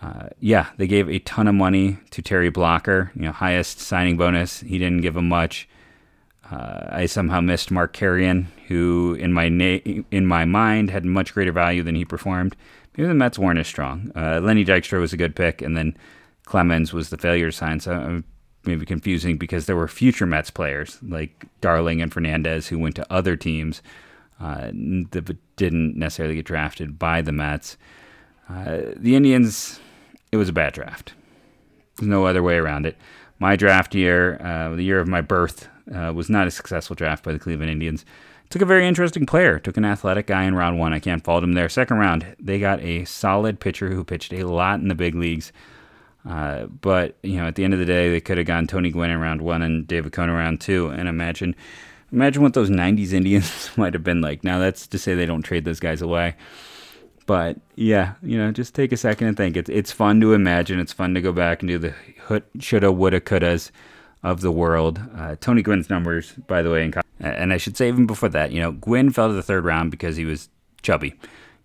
Uh, 0.02 0.28
yeah, 0.40 0.70
they 0.76 0.86
gave 0.86 1.08
a 1.08 1.18
ton 1.20 1.48
of 1.48 1.54
money 1.54 1.98
to 2.10 2.20
Terry 2.20 2.50
Blocker, 2.50 3.10
you 3.14 3.22
know, 3.22 3.32
highest 3.32 3.80
signing 3.80 4.16
bonus. 4.16 4.60
He 4.60 4.78
didn't 4.78 5.00
give 5.00 5.16
him 5.16 5.28
much. 5.28 5.68
Uh, 6.50 6.88
I 6.90 7.06
somehow 7.06 7.40
missed 7.40 7.70
Mark 7.70 7.94
Carreon, 7.94 8.48
who 8.68 9.16
in 9.18 9.32
my 9.32 9.48
na- 9.48 9.78
in 10.10 10.26
my 10.26 10.44
mind 10.44 10.90
had 10.90 11.06
much 11.06 11.32
greater 11.32 11.52
value 11.52 11.82
than 11.82 11.94
he 11.94 12.04
performed. 12.04 12.54
Maybe 12.96 13.08
the 13.08 13.14
Mets 13.14 13.38
weren't 13.38 13.58
as 13.58 13.66
strong. 13.66 14.12
Uh, 14.14 14.40
Lenny 14.40 14.64
Dykstra 14.64 15.00
was 15.00 15.14
a 15.14 15.16
good 15.16 15.34
pick, 15.34 15.62
and 15.62 15.74
then 15.74 15.96
Clemens 16.44 16.92
was 16.92 17.10
the 17.10 17.16
failure 17.16 17.50
sign. 17.50 17.80
So 17.80 17.92
uh, 17.92 18.20
maybe 18.64 18.86
confusing 18.86 19.36
because 19.36 19.66
there 19.66 19.76
were 19.76 19.88
future 19.88 20.26
Mets 20.26 20.50
players 20.50 20.98
like 21.02 21.46
Darling 21.60 22.00
and 22.00 22.12
Fernandez 22.12 22.68
who 22.68 22.78
went 22.78 22.96
to 22.96 23.12
other 23.12 23.36
teams 23.36 23.82
uh, 24.40 24.70
that 25.10 25.36
didn't 25.56 25.96
necessarily 25.96 26.34
get 26.34 26.46
drafted 26.46 26.98
by 26.98 27.22
the 27.22 27.32
Mets. 27.32 27.76
Uh, 28.48 28.78
the 28.96 29.16
Indians, 29.16 29.80
it 30.32 30.36
was 30.36 30.48
a 30.48 30.52
bad 30.52 30.74
draft. 30.74 31.14
There's 31.96 32.08
no 32.08 32.26
other 32.26 32.42
way 32.42 32.56
around 32.56 32.86
it. 32.86 32.96
My 33.38 33.56
draft 33.56 33.94
year, 33.94 34.40
uh, 34.40 34.74
the 34.74 34.82
year 34.82 35.00
of 35.00 35.08
my 35.08 35.20
birth, 35.20 35.68
uh, 35.94 36.12
was 36.14 36.30
not 36.30 36.46
a 36.46 36.50
successful 36.50 36.96
draft 36.96 37.24
by 37.24 37.32
the 37.32 37.38
Cleveland 37.38 37.70
Indians. 37.70 38.04
Took 38.50 38.62
a 38.62 38.66
very 38.66 38.86
interesting 38.86 39.26
player. 39.26 39.58
Took 39.58 39.76
an 39.76 39.84
athletic 39.84 40.26
guy 40.26 40.44
in 40.44 40.54
round 40.54 40.78
one. 40.78 40.92
I 40.92 40.98
can't 40.98 41.24
fault 41.24 41.44
him 41.44 41.52
there. 41.52 41.68
Second 41.68 41.98
round, 41.98 42.36
they 42.38 42.58
got 42.58 42.80
a 42.80 43.04
solid 43.04 43.60
pitcher 43.60 43.90
who 43.90 44.04
pitched 44.04 44.32
a 44.32 44.44
lot 44.44 44.80
in 44.80 44.88
the 44.88 44.94
big 44.94 45.14
leagues. 45.14 45.52
Uh, 46.28 46.66
but 46.66 47.16
you 47.22 47.36
know, 47.36 47.46
at 47.46 47.54
the 47.54 47.64
end 47.64 47.74
of 47.74 47.78
the 47.78 47.86
day, 47.86 48.10
they 48.10 48.20
could 48.20 48.38
have 48.38 48.46
gone 48.46 48.66
Tony 48.66 48.90
Gwynn 48.90 49.10
in 49.10 49.20
round 49.20 49.42
one 49.42 49.62
and 49.62 49.86
David 49.86 50.12
Cone 50.12 50.30
in 50.30 50.34
round 50.34 50.60
two. 50.60 50.88
And 50.88 51.08
imagine, 51.08 51.54
imagine 52.12 52.42
what 52.42 52.54
those 52.54 52.70
'90s 52.70 53.12
Indians 53.14 53.70
might 53.76 53.94
have 53.94 54.04
been 54.04 54.20
like. 54.20 54.44
Now, 54.44 54.58
that's 54.58 54.86
to 54.88 54.98
say 54.98 55.14
they 55.14 55.26
don't 55.26 55.42
trade 55.42 55.64
those 55.64 55.80
guys 55.80 56.00
away. 56.02 56.34
But 57.26 57.58
yeah, 57.74 58.14
you 58.22 58.36
know, 58.36 58.52
just 58.52 58.74
take 58.74 58.92
a 58.92 58.96
second 58.96 59.28
and 59.28 59.36
think. 59.36 59.56
It's 59.56 59.70
it's 59.70 59.92
fun 59.92 60.20
to 60.20 60.32
imagine. 60.32 60.80
It's 60.80 60.92
fun 60.92 61.14
to 61.14 61.20
go 61.20 61.32
back 61.32 61.62
and 61.62 61.68
do 61.68 61.78
the 61.78 61.94
shoulda, 62.58 62.92
woulda, 62.92 63.20
couldas 63.20 63.70
of 64.22 64.40
the 64.40 64.52
world. 64.52 65.00
Uh, 65.16 65.36
Tony 65.40 65.62
Gwynn's 65.62 65.90
numbers, 65.90 66.32
by 66.46 66.62
the 66.62 66.70
way, 66.70 66.90
and 67.20 67.52
I 67.52 67.56
should 67.56 67.76
say 67.76 67.88
even 67.88 68.06
before 68.06 68.30
that, 68.30 68.52
you 68.52 68.60
know, 68.60 68.72
Gwynn 68.72 69.10
fell 69.10 69.28
to 69.28 69.34
the 69.34 69.42
third 69.42 69.64
round 69.64 69.90
because 69.90 70.16
he 70.16 70.24
was 70.24 70.48
chubby. 70.82 71.14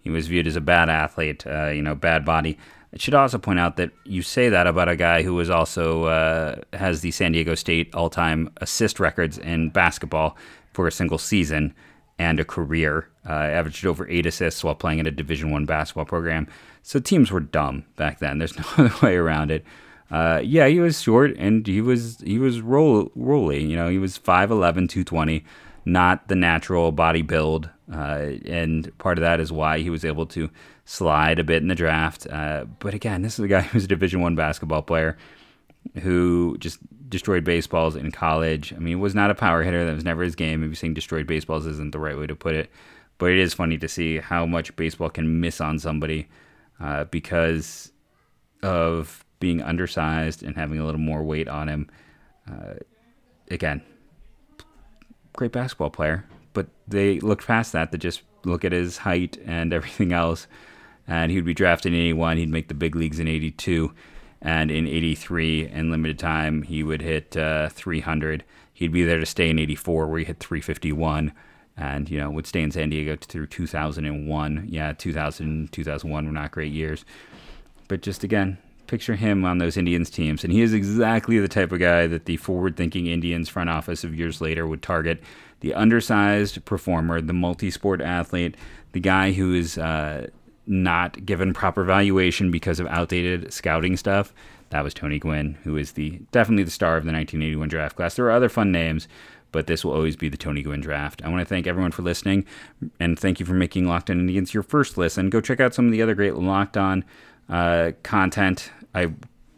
He 0.01 0.09
was 0.09 0.27
viewed 0.27 0.47
as 0.47 0.55
a 0.55 0.61
bad 0.61 0.89
athlete, 0.89 1.45
uh, 1.45 1.67
you 1.67 1.81
know, 1.81 1.95
bad 1.95 2.23
body. 2.23 2.57
I 2.93 2.97
should 2.97 3.13
also 3.13 3.37
point 3.37 3.59
out 3.59 3.77
that 3.77 3.91
you 4.03 4.21
say 4.21 4.49
that 4.49 4.65
about 4.65 4.89
a 4.89 4.95
guy 4.95 5.21
who 5.21 5.35
was 5.35 5.49
also 5.49 6.05
uh, 6.05 6.55
has 6.73 7.01
the 7.01 7.11
San 7.11 7.33
Diego 7.33 7.53
State 7.55 7.93
all-time 7.93 8.49
assist 8.57 8.99
records 8.99 9.37
in 9.37 9.69
basketball 9.69 10.35
for 10.73 10.87
a 10.87 10.91
single 10.91 11.19
season 11.19 11.73
and 12.17 12.39
a 12.39 12.45
career. 12.45 13.07
Uh, 13.27 13.33
averaged 13.33 13.85
over 13.85 14.07
eight 14.09 14.25
assists 14.25 14.63
while 14.63 14.75
playing 14.75 14.99
in 14.99 15.05
a 15.05 15.11
Division 15.11 15.51
One 15.51 15.65
basketball 15.65 16.05
program. 16.05 16.47
So 16.81 16.99
teams 16.99 17.31
were 17.31 17.39
dumb 17.39 17.85
back 17.95 18.19
then. 18.19 18.39
There's 18.39 18.57
no 18.77 18.85
other 18.85 19.05
way 19.05 19.15
around 19.15 19.51
it. 19.51 19.63
Uh, 20.09 20.41
yeah, 20.43 20.67
he 20.67 20.79
was 20.79 20.99
short 20.99 21.35
and 21.37 21.67
he 21.67 21.81
was 21.81 22.19
he 22.21 22.39
was 22.39 22.61
roll, 22.61 23.11
rolly. 23.15 23.63
You 23.63 23.75
know, 23.75 23.89
he 23.89 23.99
was 23.99 24.17
5'11", 24.17 24.89
220, 24.89 25.45
not 25.85 26.27
the 26.27 26.35
natural 26.35 26.91
body 26.91 27.21
build. 27.21 27.69
Uh, 27.91 28.33
and 28.45 28.95
part 28.97 29.17
of 29.17 29.21
that 29.21 29.39
is 29.39 29.51
why 29.51 29.79
he 29.79 29.89
was 29.89 30.03
able 30.03 30.25
to 30.27 30.49
slide 30.89 31.37
a 31.37 31.43
bit 31.43 31.61
in 31.61 31.67
the 31.67 31.75
draft. 31.75 32.25
Uh, 32.27 32.65
but 32.79 32.95
again, 32.95 33.21
this 33.21 33.37
is 33.37 33.45
a 33.45 33.47
guy 33.47 33.61
who's 33.61 33.85
a 33.85 33.87
Division 33.87 34.21
One 34.21 34.35
basketball 34.35 34.81
player 34.81 35.17
who 36.01 36.57
just 36.59 36.79
destroyed 37.07 37.43
baseballs 37.43 37.95
in 37.95 38.11
college. 38.11 38.73
I 38.73 38.79
mean, 38.79 38.97
it 38.97 39.01
was 39.01 39.15
not 39.15 39.29
a 39.29 39.35
power 39.35 39.63
hitter. 39.63 39.85
That 39.85 39.95
was 39.95 40.03
never 40.03 40.23
his 40.23 40.35
game. 40.35 40.61
Maybe 40.61 40.75
saying 40.75 40.95
destroyed 40.95 41.27
baseballs 41.27 41.67
isn't 41.67 41.91
the 41.91 41.99
right 41.99 42.17
way 42.17 42.25
to 42.27 42.35
put 42.35 42.55
it. 42.55 42.71
But 43.19 43.31
it 43.31 43.37
is 43.37 43.53
funny 43.53 43.77
to 43.77 43.87
see 43.87 44.17
how 44.17 44.45
much 44.45 44.75
baseball 44.75 45.09
can 45.09 45.39
miss 45.39 45.61
on 45.61 45.77
somebody 45.77 46.27
uh, 46.79 47.03
because 47.05 47.91
of 48.63 49.23
being 49.39 49.61
undersized 49.61 50.41
and 50.41 50.55
having 50.55 50.79
a 50.79 50.85
little 50.85 50.99
more 50.99 51.23
weight 51.23 51.47
on 51.47 51.69
him. 51.69 51.89
Uh, 52.49 52.75
again, 53.51 53.81
great 55.33 55.51
basketball 55.51 55.91
player, 55.91 56.25
but 56.53 56.67
they 56.87 57.19
looked 57.19 57.45
past 57.45 57.73
that 57.73 57.91
to 57.91 57.97
just 57.97 58.23
look 58.43 58.65
at 58.65 58.71
his 58.71 58.97
height 58.97 59.37
and 59.45 59.71
everything 59.73 60.13
else 60.13 60.47
and 61.09 61.31
he 61.31 61.37
would 61.37 61.45
be 61.45 61.55
drafted 61.55 61.91
in 61.91 61.99
81. 61.99 62.37
He'd 62.37 62.49
make 62.49 62.67
the 62.67 62.73
big 62.75 62.95
leagues 62.95 63.19
in 63.19 63.27
82. 63.27 63.91
And 64.41 64.71
in 64.71 64.87
83, 64.87 65.67
in 65.67 65.91
limited 65.91 66.19
time, 66.19 66.61
he 66.61 66.83
would 66.83 67.01
hit 67.01 67.35
uh, 67.35 67.67
300. 67.69 68.45
He'd 68.71 68.93
be 68.93 69.03
there 69.03 69.19
to 69.19 69.25
stay 69.25 69.49
in 69.49 69.59
84, 69.59 70.07
where 70.07 70.19
he 70.19 70.25
hit 70.25 70.39
351 70.39 71.33
and 71.75 72.09
you 72.09 72.19
know 72.19 72.29
would 72.29 72.45
stay 72.45 72.61
in 72.61 72.71
San 72.71 72.89
Diego 72.89 73.15
through 73.15 73.47
2001. 73.47 74.67
Yeah, 74.69 74.93
2000, 74.93 75.71
2001 75.71 76.25
were 76.25 76.31
not 76.31 76.51
great 76.51 76.71
years, 76.71 77.05
but 77.87 78.01
just 78.01 78.23
again, 78.23 78.57
picture 78.87 79.15
him 79.15 79.45
on 79.45 79.57
those 79.57 79.77
Indians 79.77 80.09
teams, 80.09 80.43
and 80.43 80.51
he 80.51 80.61
is 80.61 80.73
exactly 80.73 81.39
the 81.39 81.47
type 81.47 81.71
of 81.71 81.79
guy 81.79 82.05
that 82.07 82.25
the 82.25 82.37
forward-thinking 82.37 83.07
Indians 83.07 83.49
front 83.49 83.69
office 83.69 84.03
of 84.03 84.13
years 84.13 84.41
later 84.41 84.67
would 84.67 84.81
target: 84.81 85.23
the 85.61 85.73
undersized 85.73 86.63
performer, 86.65 87.21
the 87.21 87.33
multi-sport 87.33 88.01
athlete, 88.01 88.55
the 88.91 88.99
guy 88.99 89.31
who 89.31 89.53
is 89.53 89.77
uh, 89.77 90.27
not 90.69 91.25
given 91.25 91.53
proper 91.53 91.83
valuation 91.83 92.51
because 92.51 92.79
of 92.79 92.87
outdated 92.87 93.51
scouting 93.51 93.97
stuff. 93.97 94.33
That 94.69 94.83
was 94.83 94.93
Tony 94.93 95.17
Gwynn, 95.17 95.57
who 95.63 95.75
is 95.75 95.93
the 95.93 96.21
definitely 96.31 96.63
the 96.63 96.71
star 96.71 96.95
of 96.95 97.03
the 97.03 97.11
1981 97.11 97.69
draft 97.69 97.95
class. 97.95 98.15
There 98.15 98.25
are 98.25 98.31
other 98.31 98.49
fun 98.49 98.71
names, 98.71 99.07
but 99.51 99.67
this 99.67 99.83
will 99.83 99.93
always 99.93 100.15
be 100.15 100.29
the 100.29 100.37
Tony 100.37 100.61
Gwynn 100.61 100.81
draft. 100.81 101.23
I 101.23 101.29
want 101.29 101.41
to 101.41 101.45
thank 101.45 101.65
everyone 101.65 101.91
for 101.91 102.03
listening, 102.03 102.45
and 102.99 103.17
thank 103.17 103.39
you 103.39 103.45
for 103.45 103.53
making 103.53 103.87
Locked 103.87 104.11
On 104.11 104.19
Indians 104.19 104.53
your 104.53 104.63
first 104.63 104.97
listen. 104.97 105.31
Go 105.31 105.41
check 105.41 105.59
out 105.59 105.73
some 105.73 105.87
of 105.87 105.91
the 105.91 106.03
other 106.03 106.13
great 106.13 106.35
Locked 106.35 106.77
On 106.77 107.03
uh, 107.49 107.91
content. 108.03 108.71
I 108.93 109.11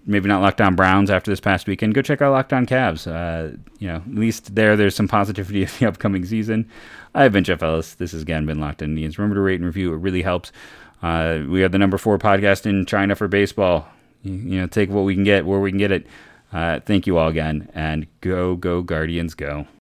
maybe 0.05 0.29
not 0.29 0.41
Locked 0.41 0.61
On 0.61 0.75
Browns 0.75 1.09
after 1.09 1.29
this 1.29 1.41
past 1.41 1.67
weekend. 1.67 1.93
Go 1.93 2.01
check 2.01 2.21
out 2.21 2.31
Locked 2.31 2.53
On 2.53 2.65
Cavs. 2.65 3.05
Uh, 3.05 3.57
you 3.79 3.87
know, 3.87 3.97
at 3.97 4.15
least 4.15 4.55
there, 4.55 4.77
there's 4.77 4.95
some 4.95 5.07
positivity 5.07 5.63
of 5.63 5.77
the 5.77 5.87
upcoming 5.87 6.25
season. 6.25 6.69
I've 7.13 7.33
been 7.33 7.43
Jeff 7.43 7.61
Ellis. 7.61 7.95
This 7.95 8.13
has 8.13 8.21
again 8.21 8.45
been 8.45 8.61
Locked 8.61 8.81
On 8.81 8.89
Indians. 8.89 9.17
Remember 9.17 9.35
to 9.35 9.41
rate 9.41 9.59
and 9.59 9.65
review; 9.65 9.93
it 9.93 9.97
really 9.97 10.21
helps. 10.21 10.53
Uh, 11.01 11.43
we 11.47 11.63
are 11.63 11.69
the 11.69 11.79
number 11.79 11.97
four 11.97 12.17
podcast 12.19 12.65
in 12.65 12.85
China 12.85 13.15
for 13.15 13.27
baseball. 13.27 13.87
You, 14.23 14.33
you, 14.33 14.61
know, 14.61 14.67
take 14.67 14.89
what 14.89 15.01
we 15.01 15.15
can 15.15 15.23
get 15.23 15.45
where 15.45 15.59
we 15.59 15.71
can 15.71 15.79
get 15.79 15.91
it. 15.91 16.07
Uh, 16.53 16.79
thank 16.81 17.07
you 17.07 17.17
all 17.17 17.29
again, 17.29 17.69
and 17.73 18.07
go, 18.19 18.55
go, 18.55 18.81
Guardians, 18.81 19.33
go. 19.35 19.65